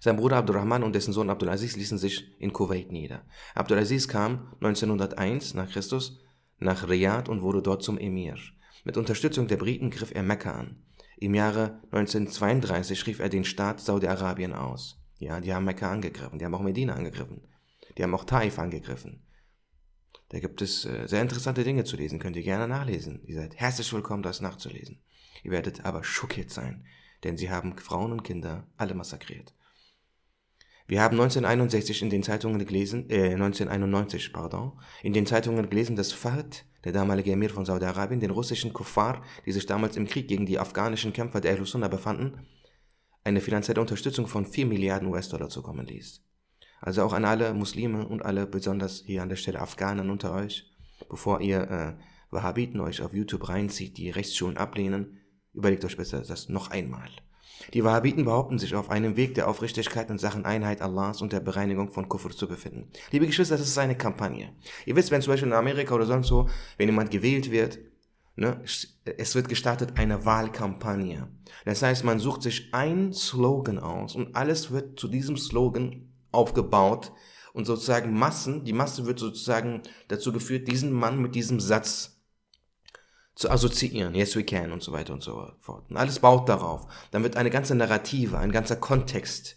Sein 0.00 0.16
Bruder 0.16 0.36
Abdurrahman 0.36 0.82
und 0.82 0.94
dessen 0.94 1.12
Sohn 1.12 1.30
Abdulaziz 1.30 1.76
ließen 1.76 1.98
sich 1.98 2.40
in 2.40 2.52
Kuwait 2.52 2.92
nieder. 2.92 3.24
Abdulaziz 3.54 4.08
kam 4.08 4.54
1901 4.60 5.54
nach 5.54 5.70
Christus 5.70 6.20
nach 6.58 6.88
Riyadh 6.88 7.28
und 7.28 7.42
wurde 7.42 7.62
dort 7.62 7.82
zum 7.82 7.98
Emir. 7.98 8.36
Mit 8.84 8.96
Unterstützung 8.96 9.46
der 9.46 9.56
Briten 9.56 9.90
griff 9.90 10.12
er 10.14 10.22
Mekka 10.22 10.52
an. 10.52 10.82
Im 11.18 11.34
Jahre 11.34 11.80
1932 11.90 13.06
rief 13.06 13.20
er 13.20 13.28
den 13.28 13.44
Staat 13.44 13.80
Saudi-Arabien 13.80 14.52
aus. 14.52 15.00
Ja, 15.18 15.40
die 15.40 15.52
haben 15.52 15.64
Mekka 15.64 15.90
angegriffen, 15.90 16.38
die 16.38 16.44
haben 16.44 16.54
auch 16.54 16.62
Medina 16.62 16.94
angegriffen, 16.94 17.48
die 17.96 18.02
haben 18.02 18.14
auch 18.14 18.24
Taif 18.24 18.58
angegriffen. 18.58 19.22
Da 20.28 20.40
gibt 20.40 20.60
es 20.60 20.84
äh, 20.84 21.06
sehr 21.06 21.22
interessante 21.22 21.64
Dinge 21.64 21.84
zu 21.84 21.96
lesen, 21.96 22.18
könnt 22.18 22.36
ihr 22.36 22.42
gerne 22.42 22.68
nachlesen. 22.68 23.22
Ihr 23.24 23.36
seid 23.36 23.56
herzlich 23.56 23.92
willkommen, 23.92 24.22
das 24.22 24.40
nachzulesen. 24.40 25.00
Ihr 25.42 25.52
werdet 25.52 25.84
aber 25.84 26.04
schockiert 26.04 26.50
sein, 26.50 26.84
denn 27.24 27.36
sie 27.36 27.50
haben 27.50 27.78
Frauen 27.78 28.12
und 28.12 28.24
Kinder 28.24 28.66
alle 28.76 28.94
massakriert. 28.94 29.54
Wir 30.88 31.02
haben 31.02 31.14
1961 31.14 32.02
in 32.02 32.10
den 32.10 32.22
Zeitungen 32.22 32.64
gelesen, 32.64 33.10
äh, 33.10 33.34
1991, 33.34 34.32
pardon, 34.32 34.72
in 35.02 35.12
den 35.12 35.26
Zeitungen 35.26 35.68
gelesen, 35.68 35.96
dass 35.96 36.12
Fahd, 36.12 36.64
der 36.84 36.92
damalige 36.92 37.32
Emir 37.32 37.50
von 37.50 37.64
Saudi-Arabien, 37.64 38.20
den 38.20 38.30
russischen 38.30 38.72
Kuffar, 38.72 39.22
die 39.44 39.52
sich 39.52 39.66
damals 39.66 39.96
im 39.96 40.06
Krieg 40.06 40.28
gegen 40.28 40.46
die 40.46 40.60
afghanischen 40.60 41.12
Kämpfer 41.12 41.40
der 41.40 41.56
Ahl-Sunnah 41.56 41.88
befanden, 41.88 42.46
eine 43.24 43.40
finanzielle 43.40 43.80
Unterstützung 43.80 44.28
von 44.28 44.46
4 44.46 44.66
Milliarden 44.66 45.08
US-Dollar 45.08 45.48
zukommen 45.48 45.86
ließ. 45.86 46.22
Also 46.80 47.02
auch 47.02 47.12
an 47.12 47.24
alle 47.24 47.52
Muslime 47.52 48.06
und 48.06 48.24
alle, 48.24 48.46
besonders 48.46 49.02
hier 49.04 49.22
an 49.22 49.28
der 49.28 49.36
Stelle 49.36 49.60
Afghanen 49.60 50.10
unter 50.10 50.32
euch, 50.32 50.70
bevor 51.08 51.40
ihr 51.40 51.62
äh, 51.68 51.94
Wahhabiten 52.30 52.80
euch 52.80 53.02
auf 53.02 53.12
YouTube 53.12 53.48
reinzieht, 53.48 53.96
die 53.96 54.10
Rechtsschulen 54.10 54.56
ablehnen, 54.56 55.18
überlegt 55.52 55.84
euch 55.84 55.96
besser 55.96 56.22
das 56.22 56.48
noch 56.48 56.70
einmal. 56.70 57.10
Die 57.74 57.84
Wahhabiten 57.84 58.24
behaupten 58.24 58.58
sich 58.58 58.74
auf 58.74 58.90
einem 58.90 59.16
Weg 59.16 59.34
der 59.34 59.48
Aufrichtigkeit 59.48 60.10
in 60.10 60.18
Sachen 60.18 60.44
Einheit 60.44 60.82
Allahs 60.82 61.22
und 61.22 61.32
der 61.32 61.40
Bereinigung 61.40 61.90
von 61.90 62.08
Kufr 62.08 62.30
zu 62.30 62.46
befinden. 62.48 62.88
Liebe 63.10 63.26
Geschwister, 63.26 63.56
das 63.56 63.68
ist 63.68 63.78
eine 63.78 63.96
Kampagne. 63.96 64.52
Ihr 64.84 64.96
wisst, 64.96 65.10
wenn 65.10 65.22
zum 65.22 65.32
Beispiel 65.32 65.48
in 65.48 65.54
Amerika 65.54 65.94
oder 65.94 66.06
sonst 66.06 66.28
so, 66.28 66.48
wenn 66.76 66.88
jemand 66.88 67.10
gewählt 67.10 67.50
wird, 67.50 67.78
ne, 68.36 68.60
es 68.64 69.34
wird 69.34 69.48
gestartet 69.48 69.98
eine 69.98 70.24
Wahlkampagne. 70.24 71.28
Das 71.64 71.82
heißt, 71.82 72.04
man 72.04 72.18
sucht 72.18 72.42
sich 72.42 72.72
einen 72.72 73.12
Slogan 73.12 73.78
aus 73.78 74.14
und 74.14 74.36
alles 74.36 74.70
wird 74.70 74.98
zu 74.98 75.08
diesem 75.08 75.36
Slogan 75.36 76.08
aufgebaut 76.32 77.12
und 77.52 77.64
sozusagen 77.64 78.12
Massen, 78.12 78.64
die 78.64 78.74
Masse 78.74 79.06
wird 79.06 79.18
sozusagen 79.18 79.82
dazu 80.08 80.32
geführt, 80.32 80.68
diesen 80.68 80.92
Mann 80.92 81.20
mit 81.20 81.34
diesem 81.34 81.58
Satz 81.58 82.15
zu 83.36 83.48
assoziieren, 83.50 84.14
yes 84.16 84.34
we 84.34 84.42
can 84.42 84.72
und 84.72 84.82
so 84.82 84.90
weiter 84.90 85.12
und 85.12 85.22
so 85.22 85.52
fort. 85.60 85.88
Und 85.88 85.96
alles 85.96 86.18
baut 86.18 86.48
darauf. 86.48 86.88
Dann 87.12 87.22
wird 87.22 87.36
eine 87.36 87.50
ganze 87.50 87.76
Narrative, 87.76 88.38
ein 88.38 88.50
ganzer 88.50 88.76
Kontext 88.76 89.56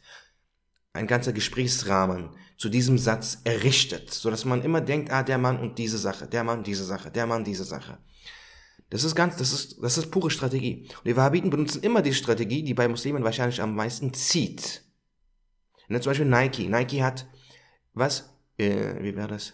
ein 0.93 1.07
ganzer 1.07 1.33
Gesprächsrahmen 1.33 2.29
zu 2.57 2.69
diesem 2.69 2.98
Satz 2.98 3.39
errichtet, 3.43 4.12
so 4.12 4.29
dass 4.29 4.45
man 4.45 4.63
immer 4.63 4.81
denkt, 4.81 5.12
ah, 5.12 5.24
der 5.24 5.38
Mann 5.38 5.59
und 5.59 5.77
diese 5.77 5.98
Sache, 5.98 6.27
der 6.27 6.43
Mann 6.43 6.63
diese 6.63 6.83
Sache, 6.83 7.12
der 7.12 7.25
Mann 7.25 7.43
diese 7.43 7.63
Sache. 7.63 8.00
Das 8.89 9.03
ist 9.03 9.15
ganz, 9.15 9.38
das 9.38 9.53
ist, 9.53 9.81
das 9.81 9.98
ist 10.00 10.09
pure 10.09 10.31
Strategie. 10.31 10.88
Und 10.98 11.05
die 11.05 11.15
Wahhabiten 11.15 11.51
benutzen 11.51 11.83
immer 11.83 12.01
die 12.01 12.13
Strategie, 12.13 12.63
die 12.63 12.74
bei 12.74 12.88
Muslimen 12.88 13.24
wahrscheinlich 13.24 13.62
am 13.62 13.75
meisten 13.75 14.13
zieht. 14.13 14.83
Ne, 15.88 16.01
zum 16.01 16.09
Beispiel 16.09 16.25
Nike. 16.25 16.67
Nike 16.67 17.03
hat, 17.03 17.27
was? 17.93 18.36
Äh, 18.57 19.01
wie 19.03 19.15
war 19.15 19.27
das? 19.27 19.53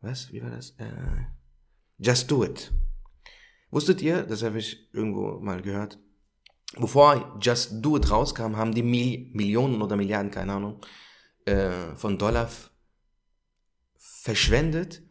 Was? 0.00 0.32
Wie 0.32 0.42
war 0.42 0.50
das? 0.50 0.70
Äh, 0.78 1.26
just 1.98 2.30
do 2.30 2.44
it. 2.44 2.72
Wusstet 3.70 4.00
ihr, 4.02 4.22
das 4.22 4.42
habe 4.42 4.58
ich 4.58 4.88
irgendwo 4.92 5.38
mal 5.40 5.60
gehört, 5.60 5.98
bevor 6.78 7.38
Just 7.40 7.84
Do 7.84 7.96
It 7.96 8.10
rauskam, 8.10 8.56
haben 8.56 8.74
die 8.74 8.82
Mil 8.82 9.30
Millionen 9.32 9.82
oder 9.82 9.96
Milliarden, 9.96 10.30
keine 10.30 10.54
Ahnung, 10.54 10.80
äh, 11.44 11.94
von 11.96 12.18
Dollar 12.18 12.48
verschwendet 13.96 15.02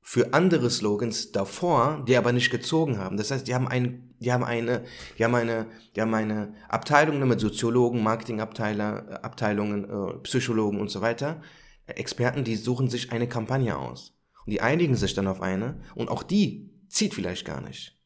für 0.00 0.32
andere 0.32 0.70
Slogans 0.70 1.32
davor, 1.32 2.02
die 2.08 2.16
aber 2.16 2.32
nicht 2.32 2.50
gezogen 2.50 2.96
haben. 2.96 3.18
Das 3.18 3.30
heißt, 3.30 3.46
die 3.46 3.54
haben 3.54 3.68
ein, 3.68 4.14
die 4.20 4.32
haben 4.32 4.42
eine, 4.42 4.84
die 5.18 5.24
haben 5.24 5.34
eine, 5.34 5.66
die 5.94 6.00
haben 6.00 6.14
eine 6.14 6.54
Abteilung 6.70 7.26
mit 7.28 7.40
Soziologen, 7.40 8.02
Marketingabteilungen, 8.02 9.08
Abteilungen, 9.16 9.84
äh, 9.84 10.18
Psychologen 10.20 10.80
und 10.80 10.90
so 10.90 11.02
weiter. 11.02 11.42
Experten, 11.86 12.42
die 12.42 12.56
suchen 12.56 12.88
sich 12.88 13.12
eine 13.12 13.28
Kampagne 13.28 13.76
aus. 13.76 14.14
Und 14.46 14.52
die 14.52 14.62
einigen 14.62 14.96
sich 14.96 15.12
dann 15.12 15.26
auf 15.26 15.42
eine 15.42 15.82
und 15.94 16.10
auch 16.10 16.22
die 16.22 16.70
zieht 16.88 17.12
vielleicht 17.12 17.44
gar 17.44 17.60
nicht. 17.60 17.97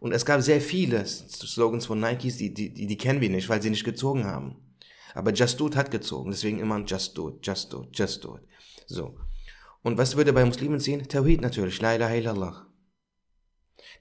Und 0.00 0.12
es 0.12 0.24
gab 0.24 0.40
sehr 0.40 0.60
viele 0.60 1.06
Slogans 1.06 1.86
von 1.86 2.00
Nikes, 2.00 2.38
die, 2.38 2.52
die, 2.52 2.72
die, 2.72 2.86
die 2.86 2.96
kennen 2.96 3.20
wir 3.20 3.28
nicht, 3.28 3.48
weil 3.48 3.62
sie 3.62 3.70
nicht 3.70 3.84
gezogen 3.84 4.24
haben. 4.24 4.56
Aber 5.14 5.32
Just 5.32 5.60
Do 5.60 5.66
It 5.66 5.76
hat 5.76 5.90
gezogen, 5.90 6.30
deswegen 6.30 6.58
immer 6.58 6.82
Just 6.84 7.16
Do 7.16 7.28
It, 7.28 7.46
Just 7.46 7.72
Do 7.72 7.84
It, 7.84 7.98
Just 7.98 8.24
Do 8.24 8.36
It. 8.36 8.42
So. 8.86 9.18
Und 9.82 9.98
was 9.98 10.16
würde 10.16 10.32
bei 10.32 10.44
Muslimen 10.44 10.80
ziehen? 10.80 11.06
Tawhid 11.06 11.42
natürlich, 11.42 11.80
La 11.80 11.94
ilaha 11.94 12.14
illallah. 12.14 12.66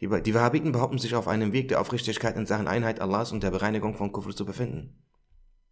Die, 0.02 0.08
die 0.08 0.34
Wahhabiten 0.34 0.72
behaupten 0.72 1.00
sich 1.00 1.16
auf 1.16 1.28
einem 1.28 1.52
Weg 1.52 1.68
der 1.68 1.82
Aufrichtigkeit 1.82 2.38
in 2.38 2.46
Sachen 2.46 2.68
Einheit 2.68 3.02
Allahs 3.02 3.32
und 3.32 3.44
der 3.44 3.52
Bereinigung 3.52 3.96
von 3.96 4.12
Kufr 4.12 4.36
zu 4.36 4.46
befinden. 4.46 5.04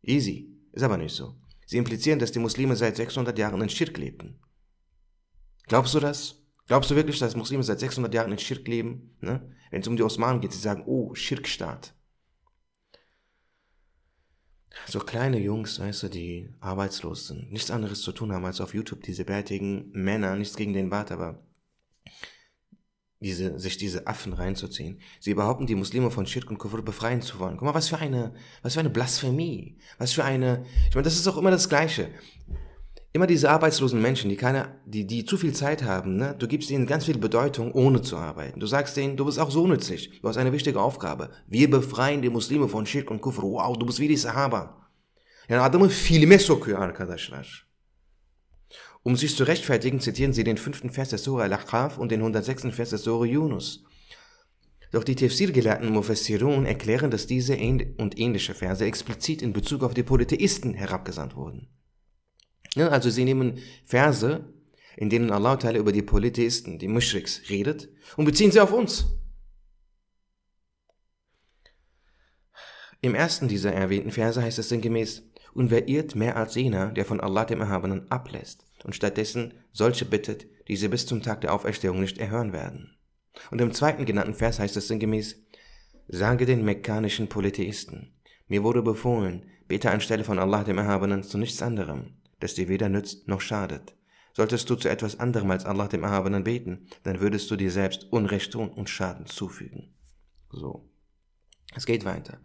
Easy. 0.01 0.53
Ist 0.73 0.83
aber 0.83 0.97
nicht 0.97 1.15
so. 1.15 1.35
Sie 1.65 1.77
implizieren, 1.77 2.19
dass 2.19 2.31
die 2.31 2.39
Muslime 2.39 2.75
seit 2.75 2.97
600 2.97 3.37
Jahren 3.37 3.61
in 3.61 3.69
Schirk 3.69 3.97
lebten. 3.97 4.39
Glaubst 5.67 5.93
du 5.93 5.99
das? 5.99 6.43
Glaubst 6.67 6.91
du 6.91 6.95
wirklich, 6.95 7.19
dass 7.19 7.35
Muslime 7.35 7.63
seit 7.63 7.79
600 7.79 8.13
Jahren 8.13 8.31
in 8.31 8.37
Schirk 8.37 8.67
leben? 8.67 9.15
Ne? 9.21 9.55
Wenn 9.71 9.81
es 9.81 9.87
um 9.87 9.97
die 9.97 10.03
Osmanen 10.03 10.41
geht, 10.41 10.53
sie 10.53 10.59
sagen, 10.59 10.83
oh, 10.85 11.13
Schirkstaat. 11.15 11.93
So 14.85 14.99
kleine 14.99 15.39
Jungs, 15.39 15.79
weißt 15.79 16.03
du, 16.03 16.07
die 16.09 16.49
arbeitslos 16.59 17.27
sind, 17.27 17.51
nichts 17.51 17.71
anderes 17.71 18.01
zu 18.01 18.11
tun 18.11 18.31
haben, 18.31 18.45
als 18.45 18.61
auf 18.61 18.73
YouTube 18.73 19.01
diese 19.01 19.25
bärtigen 19.25 19.89
Männer, 19.91 20.35
nichts 20.35 20.55
gegen 20.55 20.73
den 20.73 20.89
Bart, 20.89 21.11
aber 21.11 21.43
diese, 23.19 23.57
sich 23.57 23.77
diese 23.77 24.05
Affen 24.05 24.33
reinzuziehen. 24.33 25.01
Sie 25.19 25.33
behaupten, 25.33 25.65
die 25.65 25.75
Muslime 25.75 26.11
von 26.11 26.27
Schirk 26.27 26.51
und 26.51 26.59
Kufr 26.59 26.83
befreien 26.83 27.23
zu 27.23 27.39
wollen. 27.39 27.57
Guck 27.57 27.65
mal, 27.65 27.73
was 27.73 27.89
für 27.89 27.97
eine, 27.97 28.35
was 28.61 28.75
für 28.75 28.79
eine 28.79 28.91
Blasphemie. 28.91 29.79
Was 29.97 30.13
für 30.13 30.23
eine, 30.23 30.65
ich 30.89 30.95
meine, 30.95 31.05
das 31.05 31.15
ist 31.15 31.27
auch 31.27 31.37
immer 31.37 31.51
das 31.51 31.67
Gleiche 31.67 32.11
immer 33.17 33.27
diese 33.27 33.49
arbeitslosen 33.49 34.01
Menschen, 34.01 34.29
die 34.29 34.37
keine, 34.37 34.79
die, 34.85 35.05
die 35.05 35.25
zu 35.25 35.37
viel 35.37 35.53
Zeit 35.53 35.83
haben, 35.83 36.15
ne? 36.15 36.35
du 36.39 36.47
gibst 36.47 36.69
ihnen 36.69 36.85
ganz 36.85 37.05
viel 37.05 37.17
Bedeutung, 37.17 37.71
ohne 37.73 38.01
zu 38.01 38.15
arbeiten. 38.15 38.59
Du 38.59 38.67
sagst 38.67 38.95
denen, 38.95 39.17
du 39.17 39.25
bist 39.25 39.39
auch 39.39 39.51
so 39.51 39.67
nützlich, 39.67 40.21
du 40.21 40.27
hast 40.29 40.37
eine 40.37 40.53
wichtige 40.53 40.79
Aufgabe. 40.79 41.31
Wir 41.47 41.69
befreien 41.69 42.21
die 42.21 42.29
Muslime 42.29 42.69
von 42.69 42.85
Schirk 42.85 43.11
und 43.11 43.21
Kufr. 43.21 43.41
Wow, 43.41 43.77
du 43.77 43.85
bist 43.85 43.99
wie 43.99 44.07
die 44.07 44.17
Sahaba. 44.17 44.87
Yani 45.49 45.61
adamı 45.61 45.89
filme 45.89 46.39
sokuyor 46.39 46.79
arkadaşlar. 46.79 47.67
Um 49.03 49.15
sich 49.15 49.35
zu 49.35 49.43
rechtfertigen, 49.47 49.99
zitieren 49.99 50.33
sie 50.33 50.43
den 50.43 50.57
fünften 50.57 50.89
Vers 50.89 51.09
der 51.09 51.19
Surah 51.19 51.43
Al-Ahqaf 51.43 51.97
und 51.97 52.11
den 52.11 52.19
106. 52.19 52.75
Vers 52.75 52.89
der 52.89 52.99
Surah 52.99 53.25
Yunus. 53.25 53.83
Doch 54.91 55.03
die 55.03 55.15
Tafsir-Gelehrten 55.15 55.89
Mufassirun 55.89 56.65
erklären, 56.65 57.11
dass 57.11 57.27
diese 57.27 57.57
und 57.97 58.19
ähnliche 58.19 58.53
Verse 58.53 58.85
explizit 58.85 59.41
in 59.41 59.53
Bezug 59.53 59.83
auf 59.83 59.93
die 59.93 60.03
Polytheisten 60.03 60.73
herabgesandt 60.73 61.35
wurden. 61.35 61.67
Ja, 62.77 62.89
also 62.89 63.09
sie 63.09 63.25
nehmen 63.25 63.57
Verse, 63.85 64.53
in 64.97 65.09
denen 65.09 65.31
Allah 65.31 65.57
Teile 65.57 65.79
über 65.79 65.91
die 65.91 66.03
Polytheisten, 66.03 66.77
die 66.77 66.87
Mushriks, 66.87 67.41
redet 67.49 67.89
und 68.17 68.25
beziehen 68.25 68.51
sie 68.51 68.59
auf 68.59 68.71
uns. 68.71 69.07
Im 73.01 73.15
ersten 73.15 73.47
dieser 73.47 73.73
erwähnten 73.73 74.11
Verse 74.11 74.39
heißt 74.39 74.59
es 74.59 74.69
sinngemäß, 74.69 75.23
und 75.55 75.71
wer 75.71 75.87
irrt 75.87 76.15
mehr 76.15 76.37
als 76.37 76.53
jener, 76.53 76.91
der 76.91 77.03
von 77.03 77.19
Allah 77.19 77.45
dem 77.45 77.61
Erhabenen 77.61 78.11
ablässt 78.11 78.63
und 78.83 78.95
stattdessen 78.95 79.55
solche 79.71 80.05
bittet, 80.05 80.45
die 80.67 80.75
sie 80.75 80.87
bis 80.87 81.07
zum 81.07 81.23
Tag 81.23 81.41
der 81.41 81.55
Auferstehung 81.55 81.99
nicht 81.99 82.19
erhören 82.19 82.53
werden. 82.53 82.95
Und 83.49 83.59
im 83.59 83.73
zweiten 83.73 84.05
genannten 84.05 84.35
Vers 84.35 84.59
heißt 84.59 84.77
es 84.77 84.87
sinngemäß, 84.87 85.43
sage 86.09 86.45
den 86.45 86.63
mekkanischen 86.63 87.27
Polytheisten, 87.27 88.13
mir 88.47 88.61
wurde 88.61 88.83
befohlen, 88.83 89.49
bete 89.67 89.89
anstelle 89.89 90.23
von 90.23 90.37
Allah 90.37 90.63
dem 90.63 90.77
Erhabenen 90.77 91.23
zu 91.23 91.39
nichts 91.39 91.63
anderem, 91.63 92.17
das 92.39 92.53
dir 92.53 92.67
weder 92.67 92.89
nützt 92.89 93.27
noch 93.27 93.41
schadet. 93.41 93.95
Solltest 94.33 94.69
du 94.69 94.75
zu 94.75 94.87
etwas 94.87 95.19
anderem 95.19 95.49
als 95.49 95.65
Allah 95.65 95.87
dem 95.87 96.03
Erhabenen 96.03 96.43
beten, 96.43 96.87
dann 97.03 97.19
würdest 97.19 97.49
du 97.49 97.55
dir 97.55 97.71
selbst 97.71 98.05
Unrecht 98.11 98.51
tun 98.51 98.69
und 98.69 98.89
Schaden 98.89 99.25
zufügen. 99.25 99.95
So. 100.51 100.89
Es 101.75 101.85
geht 101.85 102.05
weiter. 102.05 102.39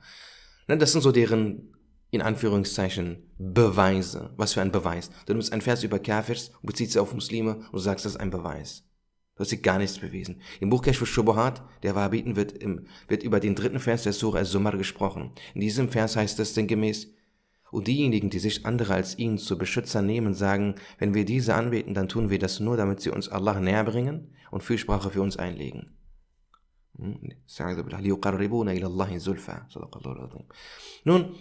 Ne, 0.68 0.78
das 0.78 0.92
sind 0.92 1.02
so 1.02 1.12
deren, 1.12 1.76
in 2.11 2.22
Anführungszeichen, 2.22 3.31
Beweise. 3.38 4.33
Was 4.37 4.55
für 4.55 4.62
ein 4.62 4.72
Beweis. 4.72 5.11
Du 5.26 5.35
nimmst 5.35 5.52
ein 5.52 5.61
Vers 5.61 5.83
über 5.83 5.98
Kafirs 5.98 6.48
und 6.61 6.66
beziehst 6.66 6.92
sie 6.92 6.98
auf 6.98 7.12
Muslime 7.12 7.68
und 7.72 7.81
sagst, 7.81 8.07
das 8.07 8.12
ist 8.12 8.20
ein 8.20 8.31
Beweis. 8.31 8.85
Du 9.35 9.40
hast 9.40 9.52
dir 9.52 9.59
gar 9.59 9.78
nichts 9.78 9.98
bewiesen. 9.98 10.40
Im 10.61 10.70
Buch 10.70 10.83
Kashf 10.83 11.07
Shubuhat, 11.07 11.62
der 11.83 11.94
Wahhabiten, 11.94 12.37
wird, 12.37 12.52
im, 12.52 12.87
wird 13.09 13.22
über 13.22 13.40
den 13.40 13.55
dritten 13.55 13.81
Vers 13.81 14.02
der 14.02 14.12
Surah 14.12 14.38
Al-Zumar 14.38 14.76
gesprochen. 14.76 15.33
In 15.55 15.62
diesem 15.62 15.88
Vers 15.88 16.16
heißt 16.16 16.38
es 16.40 16.55
sinngemäß, 16.55 17.09
und 17.73 17.89
diejenigen, 17.89 18.29
die 18.31 18.39
sich 18.39 18.67
andere 18.67 18.95
als 18.95 19.19
ihn 19.19 19.39
zu 19.39 19.57
Beschützer 19.57 20.03
nehmen, 20.03 20.35
sagen, 20.35 20.75
wenn 20.99 21.15
wir 21.15 21.25
diese 21.25 21.55
anbeten, 21.55 21.95
dann 21.95 22.09
tun 22.09 22.29
wir 22.29 22.39
das 22.39 22.61
nur, 22.61 22.77
damit 22.77 23.01
sie 23.01 23.11
uns 23.11 23.31
Allah 23.31 23.59
näher 23.59 23.83
bringen 23.83 24.35
und 24.51 24.63
Fürsprache 24.63 25.11
für 25.11 25.23
uns 25.23 25.39
einlegen. 25.39 25.97
Hm? 26.99 27.33
Nun, 31.05 31.35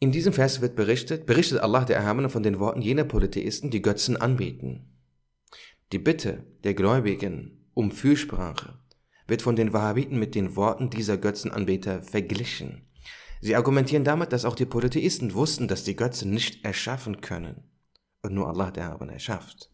in 0.00 0.10
diesem 0.10 0.32
Vers 0.32 0.60
wird 0.60 0.74
berichtet, 0.74 1.26
berichtet 1.26 1.60
Allah 1.60 1.84
der 1.84 1.96
Erhabene 1.96 2.28
von 2.28 2.42
den 2.42 2.58
Worten 2.58 2.82
jener 2.82 3.04
Polytheisten, 3.04 3.70
die 3.70 3.82
Götzen 3.82 4.16
anbeten. 4.16 4.98
Die 5.92 5.98
Bitte 5.98 6.44
der 6.64 6.74
Gläubigen 6.74 7.68
um 7.74 7.92
Fürsprache 7.92 8.80
wird 9.28 9.42
von 9.42 9.54
den 9.54 9.72
Wahhabiten 9.72 10.18
mit 10.18 10.34
den 10.34 10.56
Worten 10.56 10.90
dieser 10.90 11.16
Götzenanbeter 11.16 12.02
verglichen. 12.02 12.89
Sie 13.40 13.56
argumentieren 13.56 14.04
damit, 14.04 14.32
dass 14.32 14.44
auch 14.44 14.54
die 14.54 14.66
Polytheisten 14.66 15.34
wussten, 15.34 15.66
dass 15.66 15.84
die 15.84 15.96
Götzen 15.96 16.30
nicht 16.30 16.64
erschaffen 16.64 17.20
können 17.20 17.64
und 18.22 18.34
nur 18.34 18.48
Allah 18.48 18.70
der 18.70 18.84
Erhabene 18.84 19.14
erschafft. 19.14 19.70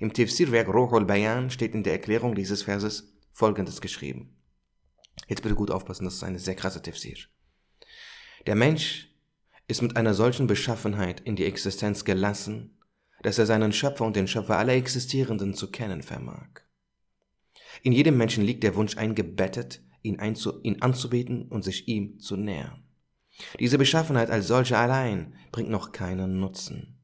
Im 0.00 0.12
Tafsirwerk 0.12 0.68
Ruhul 0.68 1.04
Bayan 1.04 1.50
steht 1.50 1.74
in 1.74 1.84
der 1.84 1.92
Erklärung 1.92 2.34
dieses 2.34 2.62
Verses 2.62 3.12
folgendes 3.32 3.80
geschrieben. 3.80 4.36
Jetzt 5.28 5.42
bitte 5.42 5.54
gut 5.54 5.70
aufpassen, 5.70 6.04
das 6.04 6.14
ist 6.14 6.24
eine 6.24 6.40
sehr 6.40 6.56
krasse 6.56 6.82
Tafsir. 6.82 7.16
Der 8.46 8.56
Mensch 8.56 9.14
ist 9.68 9.80
mit 9.80 9.96
einer 9.96 10.14
solchen 10.14 10.46
Beschaffenheit 10.46 11.20
in 11.20 11.36
die 11.36 11.44
Existenz 11.44 12.04
gelassen, 12.04 12.78
dass 13.22 13.38
er 13.38 13.46
seinen 13.46 13.72
Schöpfer 13.72 14.04
und 14.04 14.16
den 14.16 14.28
Schöpfer 14.28 14.58
aller 14.58 14.74
Existierenden 14.74 15.54
zu 15.54 15.70
kennen 15.70 16.02
vermag. 16.02 16.48
In 17.82 17.92
jedem 17.92 18.16
Menschen 18.16 18.44
liegt 18.44 18.62
der 18.62 18.74
Wunsch 18.74 18.96
eingebettet, 18.96 19.82
ihn, 20.02 20.20
ihn 20.62 20.82
anzubeten 20.82 21.48
und 21.48 21.62
sich 21.64 21.88
ihm 21.88 22.18
zu 22.18 22.36
nähern. 22.36 22.83
Diese 23.58 23.78
Beschaffenheit 23.78 24.30
als 24.30 24.46
solche 24.46 24.78
allein 24.78 25.34
bringt 25.50 25.70
noch 25.70 25.92
keinen 25.92 26.40
Nutzen. 26.40 26.98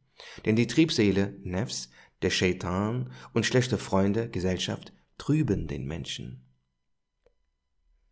Denn 0.45 0.57
die 0.57 0.67
Triebseele, 0.67 1.39
Nefs, 1.43 1.91
der 2.23 2.31
Shaitan 2.31 3.13
und 3.33 3.47
schlechte 3.47 3.79
Freunde, 3.79 4.29
Gesellschaft, 4.29 4.93
trüben 5.19 5.67
den 5.67 5.87
Menschen. 5.87 6.47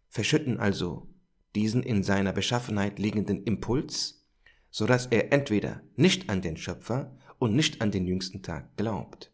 Verschütten 0.09 0.59
also 0.59 1.09
diesen 1.55 1.83
in 1.83 2.03
seiner 2.03 2.33
Beschaffenheit 2.33 2.99
liegenden 2.99 3.45
Impuls, 3.45 4.27
so 4.71 4.87
dass 4.87 5.07
er 5.07 5.33
entweder 5.33 5.83
nicht 5.97 6.31
an 6.31 6.43
den 6.43 6.57
Schöpfer 6.57 7.17
und 7.39 7.55
nicht 7.55 7.81
an 7.81 7.91
den 7.91 8.07
jüngsten 8.07 8.43
Tag 8.43 8.77
glaubt. 8.77 9.33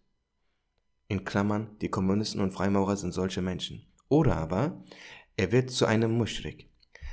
In 1.09 1.25
Klammern, 1.25 1.77
die 1.81 1.89
Kommunisten 1.89 2.41
und 2.41 2.53
Freimaurer 2.53 2.97
sind 2.97 3.13
solche 3.13 3.43
Menschen. 3.43 3.87
Oder 4.09 4.37
aber, 4.37 4.83
er 5.37 5.53
wird 5.53 5.71
zu 5.71 5.87
einem 5.87 6.13
Muschrik, 6.13 6.71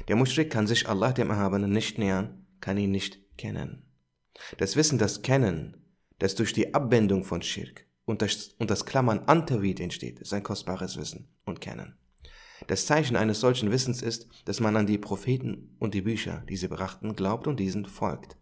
der 0.08 0.16
Muschrik 0.16 0.52
kann 0.52 0.68
sich 0.68 0.88
Allah 0.88 1.12
dem 1.12 1.30
Erhabenen 1.30 1.72
nicht 1.72 1.98
nähern, 1.98 2.46
kann 2.60 2.78
ihn 2.78 2.92
nicht 2.92 3.20
kennen. 3.38 3.84
Das 4.58 4.76
Wissen, 4.76 4.98
das 4.98 5.22
Kennen, 5.22 5.78
das 6.20 6.36
durch 6.36 6.54
die 6.54 6.74
Abwendung 6.74 7.24
von 7.24 7.42
Schirk 7.42 7.86
und 8.06 8.22
das, 8.22 8.56
und 8.60 8.70
das 8.70 8.86
Klammern 8.86 9.20
Antawid 9.28 9.80
entsteht, 9.80 10.20
ist 10.20 10.34
ein 10.34 10.44
kostbares 10.44 10.98
Wissen 10.98 11.30
und 11.46 11.62
Kennen. 11.62 11.98
Das 12.68 12.86
Zeichen 12.86 13.16
eines 13.16 13.40
solchen 13.40 13.72
Wissens 13.72 14.02
ist, 14.02 14.28
dass 14.46 14.60
man 14.60 14.76
an 14.76 14.86
die 14.86 14.98
Propheten 14.98 15.76
und 15.80 15.94
die 15.94 16.02
Bücher, 16.02 16.44
die 16.48 16.58
sie 16.58 16.68
brachten, 16.68 17.16
glaubt 17.16 17.48
und 17.48 17.60
diesen 17.60 17.86
folgt. 17.86 18.38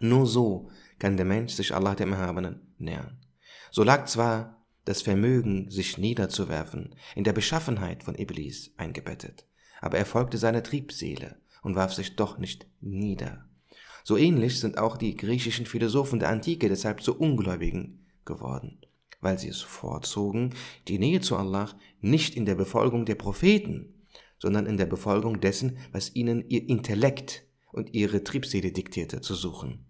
Nur 0.00 0.26
so 0.26 0.70
kann 0.98 1.16
der 1.16 1.26
Mensch 1.26 1.52
sich 1.52 1.74
Allah 1.74 1.94
dem 1.94 2.12
Erhabenen 2.12 2.74
nähern. 2.78 3.20
So 3.70 3.84
lag 3.84 4.06
zwar 4.06 4.64
das 4.84 5.02
Vermögen, 5.02 5.70
sich 5.70 5.98
niederzuwerfen, 5.98 6.94
in 7.14 7.24
der 7.24 7.32
Beschaffenheit 7.32 8.02
von 8.02 8.18
Iblis 8.18 8.72
eingebettet, 8.76 9.46
aber 9.80 9.98
er 9.98 10.06
folgte 10.06 10.38
seiner 10.38 10.62
Triebseele 10.62 11.36
und 11.62 11.76
warf 11.76 11.92
sich 11.92 12.16
doch 12.16 12.38
nicht 12.38 12.66
nieder. 12.80 13.48
So 14.04 14.16
ähnlich 14.16 14.58
sind 14.60 14.78
auch 14.78 14.96
die 14.96 15.16
griechischen 15.16 15.66
Philosophen 15.66 16.18
der 16.18 16.30
Antike 16.30 16.68
deshalb 16.68 17.02
zu 17.02 17.18
Ungläubigen 17.18 18.06
geworden, 18.24 18.80
weil 19.20 19.38
sie 19.38 19.48
es 19.48 19.60
vorzogen, 19.60 20.54
die 20.88 20.98
Nähe 20.98 21.20
zu 21.20 21.36
Allah 21.36 21.68
nicht 22.00 22.34
in 22.34 22.46
der 22.46 22.54
Befolgung 22.54 23.04
der 23.04 23.16
Propheten, 23.16 24.06
sondern 24.38 24.66
in 24.66 24.76
der 24.76 24.86
Befolgung 24.86 25.40
dessen, 25.40 25.78
was 25.92 26.14
ihnen 26.14 26.48
ihr 26.48 26.68
Intellekt 26.68 27.44
und 27.72 27.94
ihre 27.94 28.24
Triebseele 28.24 28.72
diktierte, 28.72 29.20
zu 29.20 29.34
suchen. 29.34 29.84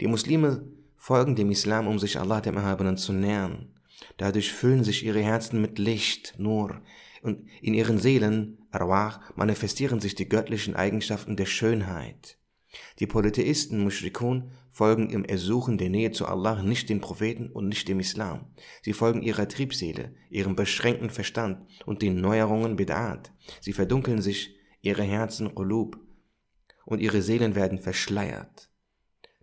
Die 0.00 0.06
Muslime 0.06 0.64
folgen 0.96 1.36
dem 1.36 1.50
Islam, 1.50 1.86
um 1.86 1.98
sich 1.98 2.18
Allah 2.18 2.40
dem 2.40 2.56
Erhabenen 2.56 2.96
zu 2.96 3.12
nähern. 3.12 3.74
Dadurch 4.16 4.52
füllen 4.52 4.84
sich 4.84 5.04
ihre 5.04 5.22
Herzen 5.22 5.60
mit 5.60 5.78
Licht, 5.78 6.34
Nur, 6.38 6.82
und 7.22 7.48
in 7.60 7.74
ihren 7.74 7.98
Seelen, 7.98 8.58
Arwah, 8.80 9.20
manifestieren 9.34 10.00
sich 10.00 10.14
die 10.14 10.28
göttlichen 10.28 10.76
Eigenschaften 10.76 11.36
der 11.36 11.46
Schönheit. 11.46 12.38
Die 12.98 13.06
Polytheisten, 13.06 13.82
Mushrikun, 13.82 14.52
folgen 14.70 15.08
im 15.08 15.24
Ersuchen 15.24 15.78
der 15.78 15.88
Nähe 15.88 16.10
zu 16.10 16.26
Allah 16.26 16.62
nicht 16.62 16.90
den 16.90 17.00
Propheten 17.00 17.50
und 17.50 17.68
nicht 17.68 17.88
dem 17.88 18.00
Islam. 18.00 18.52
Sie 18.82 18.92
folgen 18.92 19.22
ihrer 19.22 19.48
Triebseele, 19.48 20.14
ihrem 20.28 20.56
beschränkten 20.56 21.10
Verstand 21.10 21.66
und 21.86 22.02
den 22.02 22.20
Neuerungen 22.20 22.76
Bid'at. 22.76 23.30
Sie 23.60 23.72
verdunkeln 23.72 24.20
sich 24.20 24.56
ihre 24.82 25.02
Herzen 25.02 25.54
Qulub 25.54 25.98
und 26.84 27.00
ihre 27.00 27.22
Seelen 27.22 27.54
werden 27.54 27.78
verschleiert. 27.78 28.70